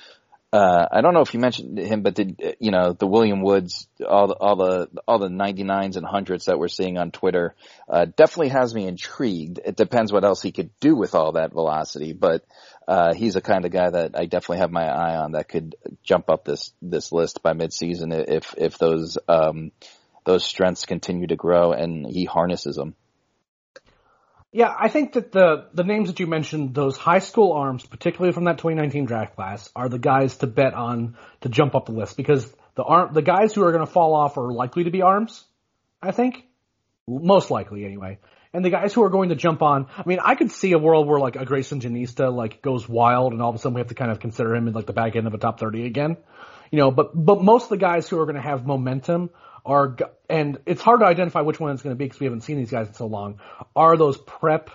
uh, 0.52 0.86
I 0.90 1.00
don't 1.00 1.14
know 1.14 1.20
if 1.20 1.32
you 1.32 1.38
mentioned 1.38 1.78
him, 1.78 2.02
but 2.02 2.14
did 2.14 2.56
you 2.58 2.72
know 2.72 2.92
the 2.92 3.06
William 3.06 3.40
Woods, 3.40 3.86
all 4.04 4.26
the 4.26 4.34
all 4.34 4.56
the 4.56 4.88
all 5.06 5.20
the 5.20 5.28
99s 5.28 5.96
and 5.96 6.04
hundreds 6.04 6.46
that 6.46 6.58
we're 6.58 6.66
seeing 6.66 6.98
on 6.98 7.12
Twitter, 7.12 7.54
uh, 7.88 8.06
definitely 8.16 8.48
has 8.48 8.74
me 8.74 8.88
intrigued. 8.88 9.60
It 9.64 9.76
depends 9.76 10.12
what 10.12 10.24
else 10.24 10.42
he 10.42 10.50
could 10.50 10.70
do 10.80 10.96
with 10.96 11.14
all 11.14 11.32
that 11.32 11.52
velocity, 11.52 12.14
but 12.14 12.44
uh, 12.88 13.14
he's 13.14 13.34
the 13.34 13.40
kind 13.40 13.64
of 13.64 13.70
guy 13.70 13.90
that 13.90 14.18
I 14.18 14.26
definitely 14.26 14.58
have 14.58 14.72
my 14.72 14.88
eye 14.88 15.16
on 15.18 15.32
that 15.32 15.48
could 15.48 15.76
jump 16.02 16.28
up 16.28 16.44
this 16.44 16.72
this 16.82 17.12
list 17.12 17.44
by 17.44 17.52
midseason 17.52 18.12
if 18.28 18.52
if 18.58 18.76
those 18.76 19.18
um, 19.28 19.70
those 20.30 20.44
strengths 20.44 20.86
continue 20.86 21.26
to 21.26 21.36
grow 21.36 21.72
and 21.72 22.06
he 22.06 22.24
harnesses 22.24 22.76
them. 22.76 22.94
Yeah, 24.52 24.74
I 24.76 24.88
think 24.88 25.12
that 25.12 25.30
the 25.30 25.66
the 25.74 25.84
names 25.84 26.08
that 26.08 26.18
you 26.18 26.26
mentioned, 26.26 26.74
those 26.74 26.96
high 26.96 27.20
school 27.20 27.52
arms, 27.52 27.86
particularly 27.86 28.32
from 28.32 28.44
that 28.44 28.58
2019 28.58 29.04
draft 29.04 29.36
class, 29.36 29.70
are 29.76 29.88
the 29.88 29.98
guys 29.98 30.38
to 30.38 30.48
bet 30.48 30.74
on 30.74 31.16
to 31.42 31.48
jump 31.48 31.76
up 31.76 31.86
the 31.86 31.92
list 31.92 32.16
because 32.16 32.52
the 32.74 32.82
arm 32.82 33.14
the 33.14 33.22
guys 33.22 33.54
who 33.54 33.62
are 33.62 33.70
going 33.70 33.86
to 33.86 33.92
fall 33.92 34.14
off 34.14 34.38
are 34.38 34.52
likely 34.52 34.84
to 34.84 34.90
be 34.90 35.02
arms. 35.02 35.44
I 36.02 36.10
think, 36.10 36.44
most 37.06 37.50
likely 37.50 37.84
anyway. 37.84 38.18
And 38.52 38.64
the 38.64 38.70
guys 38.70 38.92
who 38.92 39.04
are 39.04 39.10
going 39.10 39.28
to 39.28 39.36
jump 39.36 39.62
on, 39.62 39.86
I 39.96 40.02
mean, 40.04 40.18
I 40.20 40.34
could 40.34 40.50
see 40.50 40.72
a 40.72 40.78
world 40.78 41.06
where 41.06 41.20
like 41.20 41.36
a 41.36 41.44
Greyson 41.44 41.80
Jenista 41.80 42.34
like 42.34 42.60
goes 42.60 42.88
wild, 42.88 43.32
and 43.32 43.40
all 43.40 43.50
of 43.50 43.54
a 43.54 43.58
sudden 43.58 43.74
we 43.74 43.80
have 43.80 43.88
to 43.88 43.94
kind 43.94 44.10
of 44.10 44.18
consider 44.18 44.56
him 44.56 44.66
in 44.66 44.74
like 44.74 44.86
the 44.86 44.92
back 44.92 45.14
end 45.14 45.28
of 45.28 45.34
a 45.34 45.38
top 45.38 45.60
30 45.60 45.86
again. 45.86 46.16
You 46.72 46.78
know, 46.78 46.90
but 46.90 47.12
but 47.14 47.40
most 47.40 47.64
of 47.64 47.68
the 47.70 47.76
guys 47.76 48.08
who 48.08 48.18
are 48.18 48.26
going 48.26 48.36
to 48.36 48.42
have 48.42 48.66
momentum 48.66 49.30
are, 49.64 49.96
and 50.28 50.58
it's 50.66 50.82
hard 50.82 51.00
to 51.00 51.06
identify 51.06 51.40
which 51.40 51.60
one 51.60 51.72
it's 51.72 51.82
going 51.82 51.94
to 51.94 51.98
be 51.98 52.06
because 52.06 52.20
we 52.20 52.26
haven't 52.26 52.42
seen 52.42 52.56
these 52.56 52.70
guys 52.70 52.88
in 52.88 52.94
so 52.94 53.06
long, 53.06 53.40
are 53.74 53.96
those 53.96 54.16
prep 54.18 54.70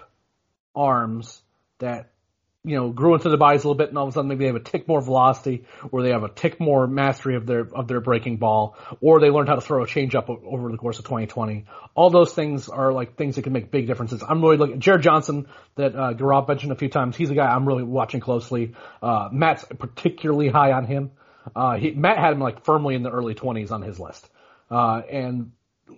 arms 0.76 1.42
that, 1.80 2.12
you 2.64 2.76
know, 2.76 2.90
grew 2.90 3.14
into 3.14 3.30
the 3.30 3.38
bodies 3.38 3.64
a 3.64 3.68
little 3.68 3.78
bit 3.78 3.90
and 3.90 3.98
all 3.98 4.08
of 4.08 4.10
a 4.10 4.14
sudden 4.14 4.28
maybe 4.28 4.46
they 4.46 4.48
have 4.48 4.56
a 4.56 4.60
tick 4.60 4.88
more 4.88 5.00
velocity 5.00 5.66
or 5.92 6.02
they 6.02 6.10
have 6.10 6.24
a 6.24 6.30
tick 6.30 6.60
more 6.60 6.88
mastery 6.88 7.36
of 7.36 7.46
their, 7.46 7.62
of 7.62 7.88
their 7.88 8.02
breaking 8.02 8.38
ball 8.38 8.76
or 9.02 9.20
they 9.20 9.30
learned 9.30 9.48
how 9.48 9.56
to 9.56 9.62
throw 9.62 9.84
a 9.84 9.88
changeup 9.88 10.30
over 10.30 10.72
the 10.72 10.78
course 10.78 10.98
of 10.98 11.06
2020. 11.06 11.66
All 11.94 12.10
those 12.10 12.34
things 12.34 12.68
are 12.68 12.92
like 12.92 13.16
things 13.16 13.36
that 13.36 13.44
can 13.44 13.54
make 13.54 13.70
big 13.70 13.86
differences. 13.86 14.24
I'm 14.28 14.42
really 14.42 14.58
looking, 14.58 14.80
Jared 14.80 15.04
Johnson 15.04 15.48
that, 15.76 15.96
uh, 15.96 16.46
mentioned 16.48 16.72
a 16.72 16.76
few 16.76 16.90
times, 16.90 17.16
he's 17.16 17.30
a 17.30 17.36
guy 17.36 17.46
I'm 17.46 17.68
really 17.68 17.84
watching 17.84 18.20
closely. 18.20 18.74
Uh, 19.02 19.30
Matt's 19.32 19.64
particularly 19.78 20.50
high 20.50 20.72
on 20.72 20.86
him. 20.86 21.12
Uh, 21.56 21.78
he, 21.78 21.92
Matt 21.92 22.18
had 22.18 22.34
him 22.34 22.40
like 22.40 22.64
firmly 22.66 22.96
in 22.96 23.04
the 23.04 23.12
early 23.12 23.36
20s 23.36 23.72
on 23.72 23.82
his 23.82 24.00
list. 24.00 24.28
Uh, 24.70 25.02
and 25.10 25.52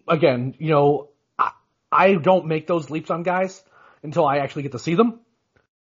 again, 0.07 0.55
you 0.59 0.70
know, 0.70 1.09
I, 1.38 1.51
I 1.91 2.13
don't 2.15 2.47
make 2.47 2.68
those 2.68 2.89
leaps 2.89 3.09
on 3.09 3.24
guys 3.24 3.63
until 4.03 4.26
I 4.26 4.38
actually 4.38 4.63
get 4.63 4.74
to 4.74 4.80
see 4.80 4.95
them. 4.95 5.20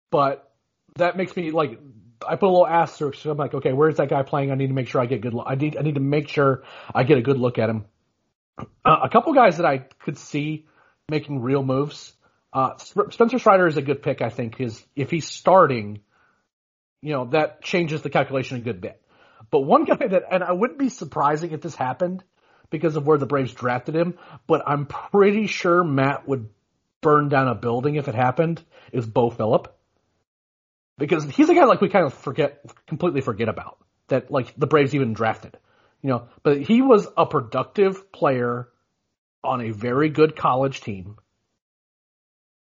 But 0.10 0.52
that 0.96 1.18
makes 1.18 1.36
me 1.36 1.52
like, 1.52 1.80
I 2.28 2.36
put 2.36 2.48
a 2.48 2.52
little 2.52 2.68
asterisk. 2.68 3.26
I'm 3.26 3.38
like, 3.38 3.54
okay, 3.54 3.74
where's 3.74 3.98
that 3.98 4.10
guy 4.10 4.24
playing? 4.24 4.52
I 4.52 4.56
need 4.56 4.68
to 4.68 4.74
make 4.74 4.88
sure 4.88 5.02
I 5.02 5.06
get 5.06 5.22
good. 5.22 5.36
I 5.46 5.56
need, 5.56 5.78
I 5.78 5.82
need 5.82 5.96
to 5.96 6.02
make 6.02 6.28
sure 6.28 6.64
I 6.94 7.04
get 7.04 7.18
a 7.18 7.22
good 7.22 7.38
look 7.38 7.58
at 7.58 7.70
him. 7.70 7.86
Uh, 8.58 8.98
a 9.04 9.10
couple 9.10 9.34
guys 9.34 9.58
that 9.58 9.66
I 9.66 9.80
could 9.80 10.18
see 10.18 10.66
making 11.10 11.42
real 11.42 11.64
moves. 11.64 12.14
Uh, 12.54 12.78
Spencer 12.78 13.40
Strider 13.40 13.66
is 13.66 13.78
a 13.78 13.82
good 13.82 14.04
pick, 14.04 14.22
I 14.22 14.30
think, 14.30 14.58
because 14.58 14.84
if 14.96 15.10
he's 15.10 15.28
starting, 15.28 16.02
you 17.02 17.14
know, 17.14 17.26
that 17.28 17.64
changes 17.64 18.02
the 18.02 18.10
calculation 18.10 18.58
a 18.58 18.62
good 18.62 18.82
bit. 18.82 19.02
But 19.50 19.62
one 19.62 19.86
guy 19.86 19.96
that, 20.08 20.24
and 20.30 20.44
I 20.44 20.52
wouldn't 20.52 20.78
be 20.78 20.90
surprising 20.90 21.52
if 21.52 21.62
this 21.62 21.76
happened, 21.76 22.24
because 22.72 22.96
of 22.96 23.06
where 23.06 23.20
the 23.20 23.28
Braves 23.28 23.54
drafted 23.54 23.96
him, 23.96 24.18
but 24.48 24.64
I'm 24.66 24.88
pretty 24.88 25.46
sure 25.46 25.84
Matt 25.84 26.28
would 26.28 26.50
burn 27.02 27.30
down 27.30 27.48
a 27.48 27.56
building 27.56 27.96
if 27.96 28.08
it 28.08 28.16
happened, 28.16 28.64
is 28.92 29.06
Beau 29.06 29.30
Philip. 29.30 29.76
Because 30.98 31.26
he's 31.26 31.50
a 31.50 31.54
guy 31.54 31.66
like 31.66 31.82
we 31.82 31.90
kind 31.90 32.06
of 32.06 32.14
forget, 32.14 32.64
completely 32.88 33.22
forget 33.22 33.50
about. 33.50 33.78
That 34.08 34.32
like 34.32 34.54
the 34.58 34.68
Braves 34.68 34.96
even 34.96 35.14
drafted. 35.14 35.58
You 36.02 36.10
know, 36.10 36.28
but 36.42 36.62
he 36.62 36.82
was 36.82 37.08
a 37.16 37.26
productive 37.26 38.12
player 38.12 38.68
on 39.44 39.62
a 39.62 39.72
very 39.72 40.10
good 40.10 40.36
college 40.36 40.82
team 40.82 41.18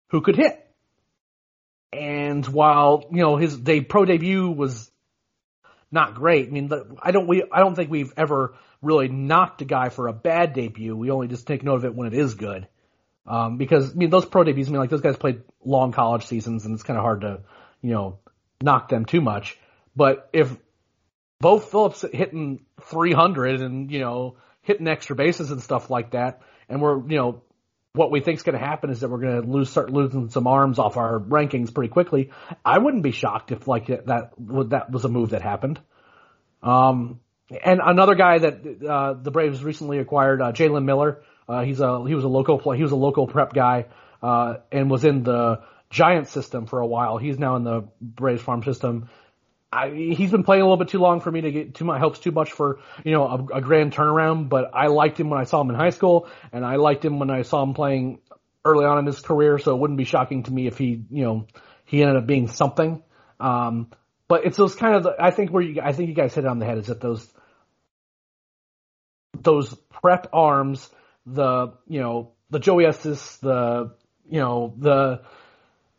who 0.10 0.22
could 0.22 0.36
hit. 0.36 0.60
And 1.92 2.46
while, 2.48 3.06
you 3.12 3.22
know, 3.22 3.38
his 3.38 3.60
pro 3.88 4.06
debut 4.06 4.50
was 4.50 4.92
not 5.92 6.16
great, 6.16 6.48
I 6.48 6.52
mean, 6.52 6.72
I 7.02 7.12
don't, 7.12 7.28
we, 7.28 7.44
I 7.52 7.60
don't 7.60 7.76
think 7.76 7.92
we've 7.92 8.14
ever 8.18 8.56
really 8.84 9.08
knocked 9.08 9.62
a 9.62 9.66
guy 9.66 9.90
for 9.90 10.08
a 10.08 10.14
bad 10.14 10.54
debut. 10.54 10.96
We 10.96 11.10
only 11.12 11.28
just 11.28 11.48
take 11.48 11.64
note 11.64 11.76
of 11.76 11.86
it 11.86 11.96
when 11.96 12.08
it 12.08 12.14
is 12.14 12.36
good. 12.36 12.68
Um, 13.26 13.58
because, 13.58 13.92
I 13.92 13.94
mean, 13.94 14.10
those 14.10 14.26
pro 14.26 14.44
debuts, 14.44 14.68
I 14.68 14.72
mean, 14.72 14.82
like, 14.82 14.90
those 14.90 15.02
guys 15.02 15.16
played 15.16 15.42
long 15.64 15.94
college 15.94 16.26
seasons 16.26 16.66
and 16.66 16.74
it's 16.74 16.84
kind 16.84 16.98
of 16.98 17.04
hard 17.04 17.22
to, 17.22 17.40
you 17.82 17.92
know, 17.92 18.20
knock 18.62 18.90
them 18.90 19.06
too 19.06 19.22
much. 19.22 19.58
But 19.96 20.30
if 20.34 20.56
Beau 21.40 21.60
Philip's 21.60 22.04
hitting 22.12 22.66
300 22.82 23.62
and, 23.62 23.90
you 23.90 24.00
know, 24.00 24.38
hitting 24.62 24.88
extra 24.88 25.16
bases 25.16 25.52
and 25.52 25.62
stuff 25.62 25.90
like 25.90 26.12
that, 26.12 26.42
and 26.68 26.82
we're, 26.82 27.00
you 27.08 27.18
know, 27.18 27.44
what 27.94 28.12
we 28.12 28.22
think 28.22 28.38
is 28.38 28.44
going 28.44 28.58
to 28.58 28.66
happen 28.66 28.90
is 28.90 29.02
that 29.02 29.10
we're 29.10 29.20
going 29.20 29.42
to 29.42 29.48
lose, 29.48 29.70
start 29.70 29.92
losing 29.92 30.30
some 30.30 30.48
arms 30.48 30.80
off 30.80 30.98
our 30.98 31.20
rankings 31.20 31.74
pretty 31.74 31.92
quickly. 31.92 32.32
I 32.66 32.80
wouldn't 32.80 33.04
be 33.04 33.12
shocked 33.12 33.52
if 33.52 33.68
like 33.68 33.88
that, 33.88 34.08
that 34.08 34.92
was 34.92 35.06
a 35.06 35.10
move 35.10 35.30
that 35.30 35.44
happened. 35.44 35.80
Um, 36.64 37.20
and 37.50 37.82
another 37.84 38.16
guy 38.16 38.40
that 38.40 38.86
uh, 38.88 39.14
the 39.14 39.32
Braves 39.32 39.64
recently 39.64 40.00
acquired, 40.00 40.42
uh, 40.42 40.52
Jalen 40.52 40.86
Miller. 40.86 41.24
Uh, 41.48 41.62
he's 41.64 41.82
a 41.82 42.06
he 42.08 42.16
was 42.16 42.24
a 42.24 42.30
local 42.30 42.58
play, 42.58 42.78
he 42.78 42.84
was 42.84 42.94
a 42.94 42.98
local 42.98 43.28
prep 43.28 43.54
guy 43.54 43.86
uh, 44.22 44.56
and 44.72 44.90
was 44.90 45.04
in 45.04 45.24
the 45.24 45.62
Giant 45.90 46.28
system 46.28 46.66
for 46.66 46.80
a 46.80 46.88
while. 46.88 47.18
He's 47.18 47.38
now 47.38 47.56
in 47.56 47.64
the 47.64 47.88
Braves 48.02 48.42
farm 48.42 48.64
system. 48.64 49.10
I, 49.72 49.90
he's 49.90 50.32
been 50.32 50.44
playing 50.44 50.62
a 50.62 50.66
little 50.66 50.78
bit 50.78 50.88
too 50.88 51.00
long 51.00 51.20
for 51.20 51.32
me 51.32 51.42
to 51.42 51.52
get 51.52 51.76
too 51.76 51.86
much 51.86 52.00
hopes 52.00 52.20
too 52.20 52.32
much 52.32 52.52
for 52.52 52.80
you 53.04 53.12
know 53.12 53.26
a, 53.26 53.58
a 53.58 53.62
grand 53.62 53.94
turnaround. 53.94 54.50
But 54.50 54.72
I 54.74 54.88
liked 54.88 55.20
him 55.20 55.30
when 55.30 55.40
I 55.40 55.44
saw 55.44 55.62
him 55.62 55.70
in 55.70 55.76
high 55.76 55.92
school, 55.92 56.28
and 56.52 56.66
I 56.66 56.78
liked 56.78 57.04
him 57.04 57.20
when 57.20 57.30
I 57.30 57.42
saw 57.42 57.62
him 57.62 57.74
playing 57.74 58.20
early 58.66 58.86
on 58.86 59.00
in 59.00 59.06
his 59.06 59.20
career. 59.20 59.60
So 59.60 59.76
it 59.76 59.80
wouldn't 59.80 59.98
be 59.98 60.06
shocking 60.06 60.44
to 60.44 60.52
me 60.52 60.68
if 60.68 60.78
he 60.78 61.04
you 61.10 61.24
know 61.24 61.48
he 61.86 62.02
ended 62.02 62.18
up 62.18 62.26
being 62.26 62.48
something. 62.48 63.04
Um, 63.40 63.92
but 64.28 64.46
it's 64.46 64.58
those 64.58 64.76
kind 64.76 64.96
of 64.96 65.08
I 65.20 65.32
think 65.32 65.52
where 65.52 65.64
you 65.64 65.82
I 65.82 65.92
think 65.92 66.10
you 66.10 66.16
guys 66.16 66.34
hit 66.34 66.46
it 66.46 66.48
on 66.48 66.60
the 66.60 66.66
head 66.66 66.78
is 66.78 66.88
that 66.88 67.02
those 67.02 67.28
those 69.42 69.74
prep 70.02 70.28
arms, 70.34 70.90
the 71.26 71.74
you 71.88 72.00
know 72.00 72.32
the 72.50 72.60
Joey 72.60 72.86
Estes, 72.86 73.38
the 73.38 73.96
you 74.30 74.40
know 74.40 74.74
the 74.78 75.22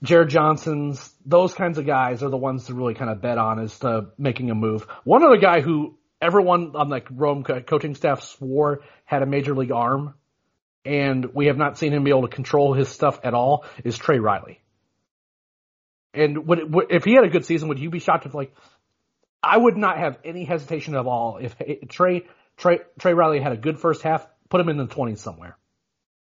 Jared 0.02 0.28
Johnsons, 0.28 1.12
those 1.24 1.54
kinds 1.54 1.78
of 1.78 1.86
guys 1.86 2.22
are 2.22 2.28
the 2.28 2.36
ones 2.36 2.66
to 2.66 2.74
really 2.74 2.94
kind 2.94 3.10
of 3.10 3.20
bet 3.20 3.38
on 3.38 3.58
as 3.58 3.78
to 3.80 4.08
making 4.18 4.50
a 4.50 4.54
move. 4.54 4.82
One 5.04 5.24
other 5.24 5.38
guy 5.38 5.60
who 5.60 5.98
everyone 6.20 6.72
on 6.74 6.88
the 6.90 7.02
Rome 7.10 7.42
coaching 7.42 7.94
staff 7.94 8.22
swore 8.22 8.82
had 9.04 9.22
a 9.22 9.26
major 9.26 9.54
league 9.54 9.72
arm, 9.72 10.14
and 10.84 11.34
we 11.34 11.46
have 11.46 11.56
not 11.56 11.78
seen 11.78 11.92
him 11.92 12.04
be 12.04 12.10
able 12.10 12.28
to 12.28 12.34
control 12.34 12.74
his 12.74 12.88
stuff 12.88 13.20
at 13.24 13.34
all, 13.34 13.64
is 13.82 13.96
Trey 13.96 14.18
Riley. 14.18 14.60
And 16.12 16.46
would, 16.46 16.72
would, 16.72 16.86
if 16.90 17.04
he 17.04 17.14
had 17.14 17.24
a 17.24 17.28
good 17.28 17.44
season, 17.44 17.68
would 17.68 17.80
you 17.80 17.90
be 17.90 17.98
shocked 17.98 18.26
if 18.26 18.34
like 18.34 18.54
I 19.42 19.56
would 19.56 19.76
not 19.76 19.98
have 19.98 20.18
any 20.24 20.44
hesitation 20.44 20.94
at 20.94 21.06
all 21.06 21.38
if 21.38 21.56
Trey 21.88 22.24
Trey 22.56 22.78
Trey 22.98 23.14
Riley 23.14 23.40
had 23.40 23.52
a 23.52 23.56
good 23.56 23.78
first 23.78 24.02
half, 24.02 24.26
put 24.48 24.60
him 24.60 24.68
in 24.68 24.76
the 24.76 24.86
twenties 24.86 25.20
somewhere. 25.20 25.56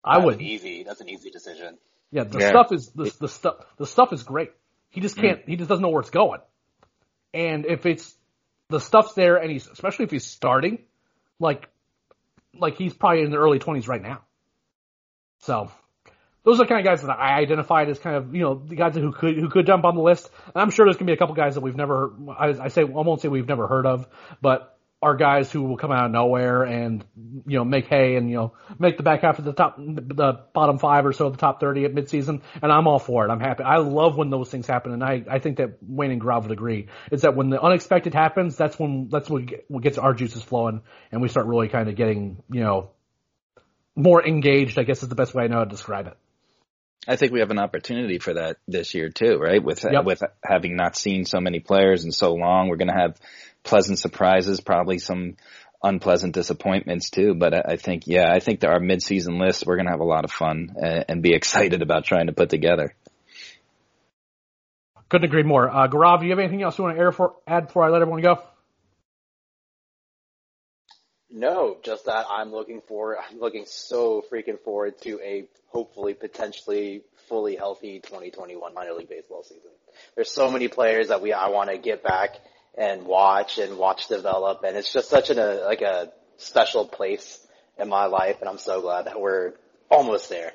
I 0.04 0.16
That's 0.16 0.26
would 0.26 0.42
easy. 0.42 0.84
That's 0.84 1.02
an 1.02 1.10
easy 1.10 1.30
decision. 1.30 1.78
Yeah, 2.12 2.24
the 2.26 2.40
Yeah. 2.40 2.50
stuff 2.50 2.72
is 2.72 2.92
the 2.92 3.14
the 3.20 3.28
stuff 3.28 3.56
the 3.78 3.86
stuff 3.86 4.14
is 4.14 4.24
great. 4.24 4.52
He 4.90 5.02
just 5.02 5.18
Mm. 5.18 5.22
can't. 5.22 5.42
He 5.48 5.56
just 5.56 5.70
doesn't 5.70 5.82
know 5.82 5.90
where 5.90 6.02
it's 6.02 6.10
going. 6.10 6.42
And 7.34 7.66
if 7.66 7.86
it's 7.86 8.16
the 8.70 8.80
stuff's 8.80 9.14
there, 9.14 9.38
and 9.38 9.52
he's 9.52 9.68
especially 9.68 10.06
if 10.06 10.12
he's 10.12 10.26
starting, 10.26 10.80
like 11.40 11.70
like 12.58 12.76
he's 12.78 12.94
probably 12.94 13.22
in 13.24 13.32
the 13.32 13.38
early 13.38 13.60
twenties 13.60 13.88
right 13.88 14.02
now. 14.02 14.22
So 15.40 15.72
those 16.44 16.60
are 16.60 16.64
the 16.64 16.68
kind 16.68 16.80
of 16.80 16.86
guys 16.86 17.02
that 17.04 17.12
I 17.12 17.40
identified 17.40 17.90
as 17.90 18.00
kind 18.00 18.16
of 18.18 18.36
you 18.36 18.42
know 18.42 18.56
the 18.56 18.76
guys 18.76 18.96
who 18.96 19.12
could 19.12 19.38
who 19.38 19.50
could 19.50 19.66
jump 19.66 19.86
on 19.86 19.96
the 19.96 20.02
list. 20.02 20.30
And 20.54 20.62
I'm 20.62 20.72
sure 20.72 20.86
there's 20.86 20.98
gonna 20.98 21.08
be 21.08 21.14
a 21.14 21.18
couple 21.18 21.36
guys 21.36 21.56
that 21.56 21.62
we've 21.62 21.76
never. 21.76 22.14
I, 22.38 22.50
I 22.50 22.68
say 22.68 22.82
I 22.82 22.86
won't 22.86 23.22
say 23.22 23.28
we've 23.28 23.48
never 23.48 23.68
heard 23.68 23.86
of, 23.86 24.08
but 24.42 24.78
are 25.02 25.16
guys 25.16 25.52
who 25.52 25.64
will 25.64 25.78
come 25.78 25.92
out 25.92 26.06
of 26.06 26.12
nowhere 26.12 26.64
and 26.64 27.04
you 27.48 27.58
know 27.58 27.66
make 27.66 27.88
hay 27.88 28.16
and 28.18 28.30
you 28.30 28.36
know 28.36 28.54
make 28.78 28.98
the 28.98 29.04
back 29.04 29.22
half 29.22 29.40
of 29.40 29.46
the 29.46 29.54
top 29.54 29.78
the 29.78 30.40
bottom 30.54 30.78
five 30.78 31.06
or 31.06 31.14
so 31.14 31.26
of 31.26 31.34
the 31.34 31.40
top 31.40 31.60
30 31.60 31.86
at 31.86 31.94
midseason 31.94 32.42
and 32.62 32.72
I'm 32.72 32.88
all 32.88 33.00
for 33.00 33.26
it. 33.26 33.32
I'm 33.32 33.40
happy. 33.40 33.64
I 33.64 33.78
love 33.78 34.16
when 34.16 34.30
those 34.30 34.50
things 34.50 34.68
happen 34.68 34.94
and 34.94 35.04
I 35.04 35.24
I 35.30 35.40
think 35.40 35.58
that 35.58 35.78
Wayne 35.82 36.12
and 36.12 36.22
Grav 36.22 36.44
would 36.44 36.52
agree. 36.52 36.88
Is 37.12 37.22
that 37.22 37.36
when 37.36 37.50
the 37.50 37.60
unexpected 37.62 38.14
happens, 38.14 38.56
that's 38.56 38.78
when 38.78 39.10
that's 39.10 39.30
what, 39.30 39.46
get, 39.48 39.66
what 39.70 39.82
gets 39.82 39.98
our 39.98 40.14
juices 40.14 40.44
flowing 40.44 40.82
and 41.12 41.22
we 41.22 41.30
start 41.30 41.48
really 41.48 41.68
kind 41.68 41.90
of 41.90 41.96
getting 41.96 42.44
you 42.52 42.62
know 42.62 42.92
more 43.96 44.26
engaged. 44.26 44.78
I 44.78 44.84
guess 44.84 45.02
is 45.02 45.10
the 45.10 45.16
best 45.16 45.34
way 45.34 45.46
I 45.46 45.48
know 45.48 45.58
how 45.58 45.64
to 45.64 45.70
describe 45.70 46.08
it. 46.08 46.18
I 47.08 47.16
think 47.16 47.32
we 47.32 47.40
have 47.40 47.50
an 47.50 47.58
opportunity 47.58 48.20
for 48.20 48.36
that 48.36 48.58
this 48.68 48.94
year 48.94 49.10
too, 49.10 49.38
right? 49.40 49.64
With 49.64 49.84
Yep. 49.84 50.06
with 50.06 50.24
having 50.44 50.76
not 50.76 50.96
seen 50.96 51.26
so 51.26 51.40
many 51.40 51.60
players 51.60 52.06
in 52.06 52.12
so 52.12 52.36
long, 52.36 52.70
we're 52.70 52.76
going 52.76 52.90
to 52.90 52.94
have 52.94 53.18
pleasant 53.64 54.00
surprises, 54.00 54.60
probably 54.62 54.98
some 54.98 55.38
unpleasant 55.84 56.34
disappointments 56.34 57.10
too. 57.10 57.34
But 57.34 57.54
I, 57.54 57.74
I 57.74 57.76
think, 57.76 58.04
yeah, 58.06 58.32
I 58.32 58.40
think 58.40 58.62
that 58.62 58.70
our 58.70 58.80
midseason 58.80 59.40
list, 59.40 59.66
we're 59.66 59.76
going 59.76 59.88
to 59.88 59.92
have 59.92 60.00
a 60.00 60.06
lot 60.06 60.26
of 60.26 60.32
fun 60.32 60.76
and, 60.82 61.06
and 61.08 61.22
be 61.24 61.34
excited 61.36 61.82
about 61.82 62.06
trying 62.06 62.28
to 62.28 62.34
put 62.34 62.50
together. 62.50 62.96
Couldn't 65.10 65.26
agree 65.26 65.44
more. 65.44 65.70
Uh, 65.70 65.90
Gaurav, 65.90 66.20
do 66.20 66.26
you 66.26 66.32
have 66.32 66.40
anything 66.40 66.64
else 66.64 66.78
you 66.78 66.86
want 66.86 66.96
to 66.96 67.02
air 67.02 67.12
for, 67.12 67.36
add 67.46 67.68
before 67.68 67.84
I 67.84 67.90
let 67.90 68.02
everyone 68.02 68.22
go? 68.22 68.42
No, 71.30 71.78
just 71.84 72.06
that 72.06 72.26
I'm 72.30 72.52
looking 72.52 72.82
for. 72.88 73.18
I'm 73.18 73.40
looking 73.40 73.66
so 73.66 74.24
freaking 74.32 74.60
forward 74.60 75.00
to 75.02 75.20
a 75.22 75.48
hopefully 75.68 76.14
potentially 76.14 77.04
fully 77.30 77.56
healthy 77.56 78.00
2021 78.00 78.74
minor 78.74 78.94
league 78.94 79.08
baseball 79.08 79.44
season. 79.44 79.72
There's 80.16 80.32
so 80.32 80.52
many 80.52 80.68
players 80.68 81.08
that 81.08 81.22
we 81.22 81.32
I 81.32 81.50
want 81.50 81.70
to 81.70 81.78
get 81.78 82.04
back 82.04 82.38
and 82.78 83.06
watch 83.06 83.58
and 83.58 83.78
watch 83.78 84.08
develop, 84.08 84.64
and 84.64 84.78
it's 84.78 84.92
just 84.92 85.10
such 85.10 85.30
an, 85.30 85.40
a 85.40 85.56
like 85.66 85.82
a 85.82 86.12
special 86.38 86.86
place 86.86 87.40
in 87.78 87.90
my 87.90 88.06
life, 88.06 88.38
and 88.40 88.50
I'm 88.50 88.58
so 88.58 88.82
glad 88.82 89.06
that 89.06 89.20
we're 89.20 89.54
almost 89.90 90.30
there. 90.30 90.54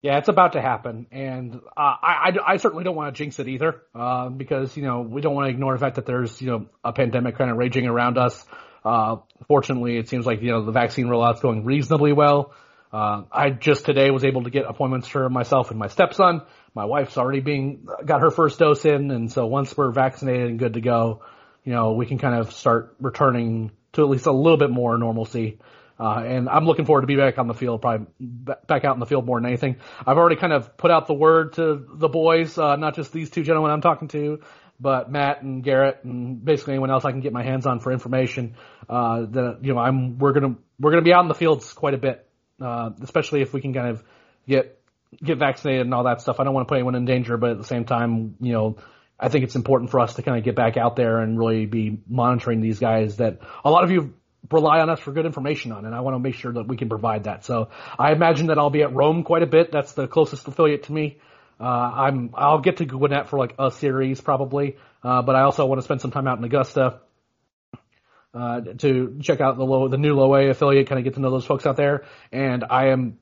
Yeah, 0.00 0.18
it's 0.18 0.28
about 0.28 0.52
to 0.52 0.60
happen, 0.60 1.06
and 1.10 1.56
uh, 1.56 1.58
I, 1.76 2.30
I, 2.30 2.52
I 2.52 2.56
certainly 2.58 2.84
don't 2.84 2.94
want 2.94 3.12
to 3.12 3.18
jinx 3.18 3.40
it 3.40 3.48
either, 3.48 3.82
uh, 3.94 4.28
because 4.28 4.76
you 4.76 4.84
know 4.84 5.00
we 5.00 5.20
don't 5.20 5.34
want 5.34 5.46
to 5.46 5.50
ignore 5.50 5.72
the 5.72 5.80
fact 5.80 5.96
that 5.96 6.06
there's 6.06 6.40
you 6.40 6.48
know 6.50 6.66
a 6.84 6.92
pandemic 6.92 7.36
kind 7.36 7.50
of 7.50 7.56
raging 7.56 7.86
around 7.86 8.16
us. 8.16 8.44
Uh, 8.84 9.16
fortunately, 9.48 9.96
it 9.96 10.08
seems 10.08 10.24
like 10.24 10.40
you 10.40 10.50
know 10.50 10.64
the 10.64 10.72
vaccine 10.72 11.06
rollout's 11.06 11.40
going 11.40 11.64
reasonably 11.64 12.12
well. 12.12 12.54
Uh, 12.92 13.24
I 13.30 13.50
just 13.50 13.84
today 13.84 14.10
was 14.10 14.24
able 14.24 14.44
to 14.44 14.50
get 14.50 14.64
appointments 14.66 15.08
for 15.08 15.28
myself 15.28 15.70
and 15.70 15.78
my 15.78 15.88
stepson. 15.88 16.42
My 16.74 16.84
wife's 16.84 17.18
already 17.18 17.40
being 17.40 17.86
got 18.04 18.20
her 18.20 18.30
first 18.30 18.58
dose 18.58 18.84
in, 18.84 19.10
and 19.10 19.30
so 19.30 19.46
once 19.46 19.76
we're 19.76 19.92
vaccinated 19.92 20.48
and 20.48 20.58
good 20.58 20.74
to 20.74 20.80
go, 20.80 21.22
you 21.64 21.72
know 21.72 21.92
we 21.92 22.06
can 22.06 22.18
kind 22.18 22.34
of 22.34 22.52
start 22.52 22.96
returning 23.00 23.72
to 23.92 24.02
at 24.02 24.08
least 24.08 24.26
a 24.26 24.32
little 24.32 24.58
bit 24.58 24.70
more 24.70 24.96
normalcy. 24.96 25.58
Uh, 26.00 26.22
and 26.24 26.48
I'm 26.48 26.64
looking 26.64 26.84
forward 26.84 27.00
to 27.00 27.06
be 27.08 27.16
back 27.16 27.38
on 27.38 27.48
the 27.48 27.54
field, 27.54 27.82
probably 27.82 28.06
back 28.20 28.84
out 28.84 28.94
in 28.94 29.00
the 29.00 29.06
field 29.06 29.26
more 29.26 29.40
than 29.40 29.46
anything. 29.46 29.76
I've 30.06 30.16
already 30.16 30.36
kind 30.36 30.52
of 30.52 30.76
put 30.76 30.92
out 30.92 31.08
the 31.08 31.14
word 31.14 31.54
to 31.54 31.84
the 31.92 32.08
boys, 32.08 32.56
uh, 32.56 32.76
not 32.76 32.94
just 32.94 33.12
these 33.12 33.30
two 33.30 33.42
gentlemen 33.42 33.72
I'm 33.72 33.80
talking 33.80 34.06
to, 34.08 34.40
but 34.78 35.10
Matt 35.10 35.42
and 35.42 35.64
Garrett 35.64 36.04
and 36.04 36.44
basically 36.44 36.74
anyone 36.74 36.92
else 36.92 37.04
I 37.04 37.10
can 37.10 37.20
get 37.20 37.32
my 37.32 37.42
hands 37.42 37.66
on 37.66 37.80
for 37.80 37.90
information. 37.90 38.54
Uh, 38.88 39.22
that, 39.30 39.58
you 39.62 39.74
know, 39.74 39.80
I'm, 39.80 40.18
we're 40.18 40.32
gonna, 40.32 40.54
we're 40.78 40.92
gonna 40.92 41.02
be 41.02 41.12
out 41.12 41.22
in 41.22 41.28
the 41.28 41.34
fields 41.34 41.72
quite 41.72 41.94
a 41.94 41.98
bit, 41.98 42.27
uh, 42.60 42.90
especially 43.02 43.42
if 43.42 43.52
we 43.52 43.60
can 43.60 43.72
kind 43.74 43.88
of 43.88 44.02
get, 44.46 44.80
get 45.22 45.38
vaccinated 45.38 45.82
and 45.82 45.94
all 45.94 46.04
that 46.04 46.20
stuff. 46.20 46.40
I 46.40 46.44
don't 46.44 46.54
want 46.54 46.66
to 46.66 46.68
put 46.68 46.76
anyone 46.76 46.94
in 46.94 47.04
danger, 47.04 47.36
but 47.36 47.50
at 47.50 47.58
the 47.58 47.64
same 47.64 47.84
time, 47.84 48.36
you 48.40 48.52
know, 48.52 48.76
I 49.20 49.28
think 49.28 49.44
it's 49.44 49.56
important 49.56 49.90
for 49.90 50.00
us 50.00 50.14
to 50.14 50.22
kind 50.22 50.38
of 50.38 50.44
get 50.44 50.54
back 50.54 50.76
out 50.76 50.94
there 50.94 51.18
and 51.18 51.38
really 51.38 51.66
be 51.66 51.98
monitoring 52.08 52.60
these 52.60 52.78
guys 52.78 53.16
that 53.16 53.40
a 53.64 53.70
lot 53.70 53.84
of 53.84 53.90
you 53.90 54.14
rely 54.50 54.80
on 54.80 54.88
us 54.90 55.00
for 55.00 55.12
good 55.12 55.26
information 55.26 55.72
on, 55.72 55.84
and 55.84 55.94
I 55.94 56.00
want 56.00 56.14
to 56.14 56.20
make 56.20 56.34
sure 56.34 56.52
that 56.52 56.68
we 56.68 56.76
can 56.76 56.88
provide 56.88 57.24
that. 57.24 57.44
So 57.44 57.70
I 57.98 58.12
imagine 58.12 58.46
that 58.46 58.58
I'll 58.58 58.70
be 58.70 58.82
at 58.82 58.94
Rome 58.94 59.24
quite 59.24 59.42
a 59.42 59.46
bit. 59.46 59.72
That's 59.72 59.92
the 59.92 60.06
closest 60.06 60.46
affiliate 60.46 60.84
to 60.84 60.92
me. 60.92 61.18
Uh, 61.60 61.64
I'm 61.64 62.30
I'll 62.34 62.60
get 62.60 62.76
to 62.76 62.84
Gwinnett 62.84 63.28
for 63.28 63.38
like 63.38 63.56
a 63.58 63.72
series 63.72 64.20
probably, 64.20 64.76
uh, 65.02 65.22
but 65.22 65.34
I 65.34 65.42
also 65.42 65.66
want 65.66 65.80
to 65.80 65.82
spend 65.82 66.00
some 66.00 66.12
time 66.12 66.28
out 66.28 66.38
in 66.38 66.44
Augusta 66.44 67.00
uh, 68.34 68.60
to 68.60 69.18
check 69.22 69.40
out 69.40 69.56
the 69.56 69.64
low 69.64 69.88
the 69.88 69.96
new 69.98 70.14
low 70.14 70.34
A 70.34 70.50
affiliate, 70.50 70.88
kind 70.88 70.98
of 70.98 71.04
get 71.04 71.14
to 71.14 71.20
know 71.20 71.30
those 71.30 71.46
folks 71.46 71.66
out 71.66 71.76
there. 71.76 72.04
And 72.32 72.64
I 72.68 72.88
am 72.88 73.18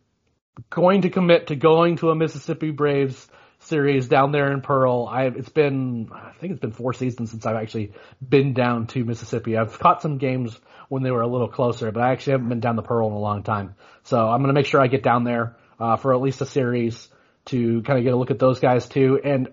going 0.71 1.03
to 1.03 1.11
commit 1.11 1.49
to 1.49 1.57
going 1.57 1.97
to 1.97 2.11
a 2.11 2.15
Mississippi 2.15 2.71
Braves 2.71 3.29
series 3.61 4.09
down 4.09 4.33
there 4.33 4.53
in 4.53 4.61
Pearl. 4.61 5.09
I 5.11 5.25
it's 5.25 5.49
been 5.49 6.11
I 6.13 6.33
think 6.41 6.53
it's 6.53 6.61
been 6.61 6.73
four 6.73 6.93
seasons 6.93 7.31
since 7.31 7.47
I've 7.47 7.57
actually 7.57 7.93
been 8.27 8.53
down 8.53 8.87
to 8.89 9.05
Mississippi. 9.05 9.57
I've 9.57 9.79
caught 9.79 10.03
some 10.03 10.19
games 10.19 10.59
when 10.89 11.03
they 11.03 11.11
were 11.11 11.23
a 11.23 11.27
little 11.27 11.49
closer, 11.49 11.91
but 11.91 12.03
I 12.03 12.13
actually 12.13 12.33
haven't 12.33 12.49
been 12.49 12.61
down 12.61 12.77
the 12.77 12.83
Pearl 12.83 13.09
in 13.09 13.15
a 13.15 13.19
long 13.19 13.43
time. 13.43 13.75
So 14.05 14.19
I'm 14.19 14.41
going 14.41 14.55
to 14.55 14.59
make 14.59 14.67
sure 14.67 14.81
I 14.81 14.87
get 14.87 15.03
down 15.03 15.25
there 15.25 15.57
uh, 15.81 15.97
for 15.97 16.15
at 16.15 16.21
least 16.21 16.41
a 16.41 16.47
series 16.47 17.09
to 17.47 17.83
kind 17.83 17.99
of 17.99 18.05
get 18.05 18.13
a 18.13 18.17
look 18.17 18.31
at 18.31 18.39
those 18.39 18.61
guys 18.61 18.89
too. 18.89 19.21
And 19.23 19.49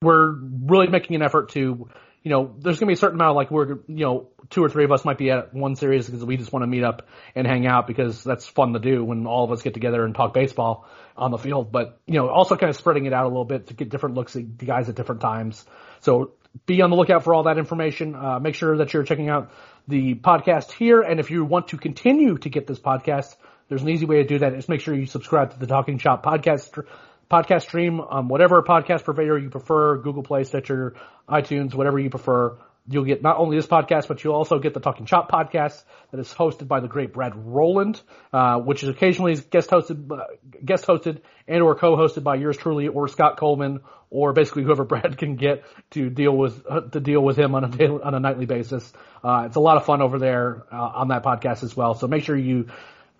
we're 0.00 0.32
really 0.32 0.88
making 0.88 1.16
an 1.16 1.22
effort 1.22 1.50
to, 1.50 1.88
you 2.22 2.30
know, 2.30 2.54
there's 2.58 2.78
going 2.78 2.86
to 2.86 2.90
be 2.90 2.92
a 2.94 2.96
certain 2.96 3.16
amount 3.16 3.30
of 3.30 3.36
like 3.36 3.50
we're, 3.50 3.78
you 3.86 4.04
know, 4.04 4.28
two 4.50 4.64
or 4.64 4.68
three 4.68 4.84
of 4.84 4.92
us 4.92 5.04
might 5.04 5.18
be 5.18 5.30
at 5.30 5.54
one 5.54 5.76
series 5.76 6.06
because 6.06 6.24
we 6.24 6.36
just 6.36 6.52
want 6.52 6.62
to 6.62 6.66
meet 6.66 6.84
up 6.84 7.06
and 7.34 7.46
hang 7.46 7.66
out 7.66 7.86
because 7.86 8.24
that's 8.24 8.46
fun 8.46 8.72
to 8.72 8.78
do 8.78 9.04
when 9.04 9.26
all 9.26 9.44
of 9.44 9.52
us 9.52 9.62
get 9.62 9.74
together 9.74 10.04
and 10.04 10.14
talk 10.14 10.34
baseball 10.34 10.86
on 11.16 11.30
the 11.30 11.38
field. 11.38 11.70
But, 11.70 12.00
you 12.06 12.14
know, 12.14 12.28
also 12.28 12.56
kind 12.56 12.70
of 12.70 12.76
spreading 12.76 13.06
it 13.06 13.12
out 13.12 13.24
a 13.24 13.28
little 13.28 13.44
bit 13.44 13.68
to 13.68 13.74
get 13.74 13.88
different 13.88 14.16
looks 14.16 14.36
at 14.36 14.58
the 14.58 14.66
guys 14.66 14.88
at 14.88 14.94
different 14.94 15.20
times. 15.20 15.64
So 16.00 16.32
be 16.66 16.82
on 16.82 16.90
the 16.90 16.96
lookout 16.96 17.24
for 17.24 17.34
all 17.34 17.44
that 17.44 17.58
information. 17.58 18.14
Uh, 18.14 18.38
make 18.40 18.54
sure 18.54 18.78
that 18.78 18.92
you're 18.92 19.04
checking 19.04 19.28
out 19.28 19.52
the 19.86 20.14
podcast 20.14 20.72
here. 20.72 21.00
And 21.02 21.20
if 21.20 21.30
you 21.30 21.44
want 21.44 21.68
to 21.68 21.78
continue 21.78 22.36
to 22.38 22.48
get 22.48 22.66
this 22.66 22.78
podcast, 22.78 23.36
there's 23.68 23.82
an 23.82 23.88
easy 23.88 24.06
way 24.06 24.16
to 24.16 24.24
do 24.24 24.38
that. 24.40 24.54
Just 24.54 24.68
make 24.68 24.80
sure 24.80 24.94
you 24.94 25.06
subscribe 25.06 25.52
to 25.52 25.58
the 25.58 25.66
Talking 25.66 25.98
Chop 25.98 26.24
podcast 26.24 26.84
podcast 27.30 27.62
stream 27.62 28.00
on 28.00 28.28
whatever 28.28 28.62
podcast 28.62 29.04
purveyor 29.04 29.38
you 29.38 29.50
prefer, 29.50 29.98
Google 29.98 30.22
Play, 30.22 30.44
Stitcher, 30.44 30.94
iTunes, 31.28 31.74
whatever 31.74 31.98
you 31.98 32.10
prefer. 32.10 32.56
You'll 32.90 33.04
get 33.04 33.22
not 33.22 33.36
only 33.36 33.56
this 33.56 33.66
podcast, 33.66 34.08
but 34.08 34.24
you'll 34.24 34.34
also 34.34 34.58
get 34.58 34.72
the 34.72 34.80
Talking 34.80 35.04
Chop 35.04 35.30
podcast 35.30 35.84
that 36.10 36.18
is 36.18 36.32
hosted 36.32 36.68
by 36.68 36.80
the 36.80 36.88
great 36.88 37.12
Brad 37.12 37.32
Rowland, 37.36 38.00
uh, 38.32 38.58
which 38.60 38.82
is 38.82 38.88
occasionally 38.88 39.36
guest 39.36 39.68
hosted, 39.68 40.10
uh, 40.10 40.24
guest 40.64 40.86
hosted 40.86 41.20
and 41.46 41.62
or 41.62 41.74
co-hosted 41.74 42.22
by 42.22 42.36
yours 42.36 42.56
truly 42.56 42.88
or 42.88 43.06
Scott 43.08 43.36
Coleman 43.36 43.80
or 44.10 44.32
basically 44.32 44.62
whoever 44.62 44.84
Brad 44.86 45.18
can 45.18 45.36
get 45.36 45.64
to 45.90 46.08
deal 46.08 46.34
with 46.34 46.64
uh, 46.68 46.80
to 46.80 47.00
deal 47.00 47.20
with 47.20 47.38
him 47.38 47.54
on 47.54 47.64
a 47.64 47.68
daily, 47.68 48.00
on 48.02 48.14
a 48.14 48.20
nightly 48.20 48.46
basis. 48.46 48.90
Uh, 49.22 49.44
it's 49.46 49.56
a 49.56 49.60
lot 49.60 49.76
of 49.76 49.84
fun 49.84 50.00
over 50.00 50.18
there 50.18 50.64
uh, 50.72 50.76
on 50.76 51.08
that 51.08 51.22
podcast 51.22 51.62
as 51.62 51.76
well. 51.76 51.94
So 51.94 52.06
make 52.06 52.24
sure 52.24 52.36
you 52.36 52.68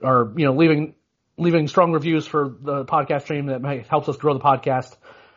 are 0.02 0.32
you 0.36 0.46
know 0.46 0.54
leaving 0.54 0.94
leaving 1.38 1.68
strong 1.68 1.92
reviews 1.92 2.26
for 2.26 2.54
the 2.60 2.84
podcast 2.84 3.22
stream 3.22 3.46
that 3.46 3.86
helps 3.88 4.08
us 4.08 4.16
grow 4.16 4.34
the 4.34 4.40
podcast. 4.40 4.94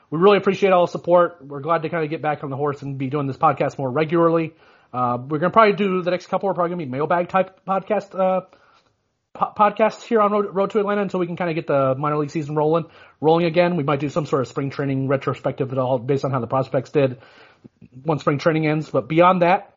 we 0.09 0.19
really 0.19 0.37
appreciate 0.37 0.73
all 0.73 0.87
the 0.87 0.91
support. 0.91 1.37
We're 1.45 1.61
glad 1.61 1.83
to 1.83 1.89
kind 1.89 2.03
of 2.03 2.09
get 2.09 2.21
back 2.21 2.43
on 2.43 2.49
the 2.49 2.57
horse 2.57 2.81
and 2.81 2.97
be 2.97 3.09
doing 3.09 3.27
this 3.27 3.37
podcast 3.37 3.77
more 3.77 3.89
regularly. 3.89 4.53
Uh, 4.93 5.17
we're 5.25 5.39
gonna 5.39 5.51
probably 5.51 5.73
do 5.73 6.01
the 6.01 6.11
next 6.11 6.27
couple. 6.27 6.47
We're 6.47 6.53
probably 6.53 6.71
gonna 6.71 6.85
be 6.85 6.91
mailbag 6.91 7.29
type 7.29 7.61
podcast 7.65 8.19
uh, 8.19 8.41
po- 9.33 9.53
podcasts 9.57 10.03
here 10.03 10.19
on 10.19 10.31
Road, 10.31 10.53
Road 10.53 10.71
to 10.71 10.79
Atlanta 10.79 11.01
until 11.01 11.19
we 11.19 11.27
can 11.27 11.37
kind 11.37 11.49
of 11.49 11.55
get 11.55 11.67
the 11.67 11.95
minor 11.95 12.17
league 12.17 12.31
season 12.31 12.55
rolling 12.55 12.85
rolling 13.21 13.45
again. 13.45 13.77
We 13.77 13.83
might 13.83 13.99
do 13.99 14.09
some 14.09 14.25
sort 14.25 14.41
of 14.41 14.47
spring 14.49 14.69
training 14.69 15.07
retrospective 15.07 15.71
at 15.71 15.77
all 15.77 15.97
based 15.97 16.25
on 16.25 16.31
how 16.31 16.39
the 16.39 16.47
prospects 16.47 16.89
did 16.89 17.19
once 18.03 18.21
spring 18.21 18.39
training 18.39 18.67
ends. 18.67 18.89
But 18.89 19.07
beyond 19.07 19.43
that, 19.43 19.75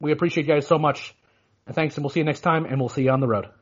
we 0.00 0.12
appreciate 0.12 0.46
you 0.46 0.54
guys 0.54 0.66
so 0.66 0.78
much. 0.78 1.14
And 1.66 1.76
thanks, 1.76 1.96
and 1.96 2.04
we'll 2.04 2.10
see 2.10 2.20
you 2.20 2.24
next 2.24 2.40
time, 2.40 2.64
and 2.64 2.80
we'll 2.80 2.88
see 2.88 3.02
you 3.02 3.10
on 3.10 3.20
the 3.20 3.28
road. 3.28 3.61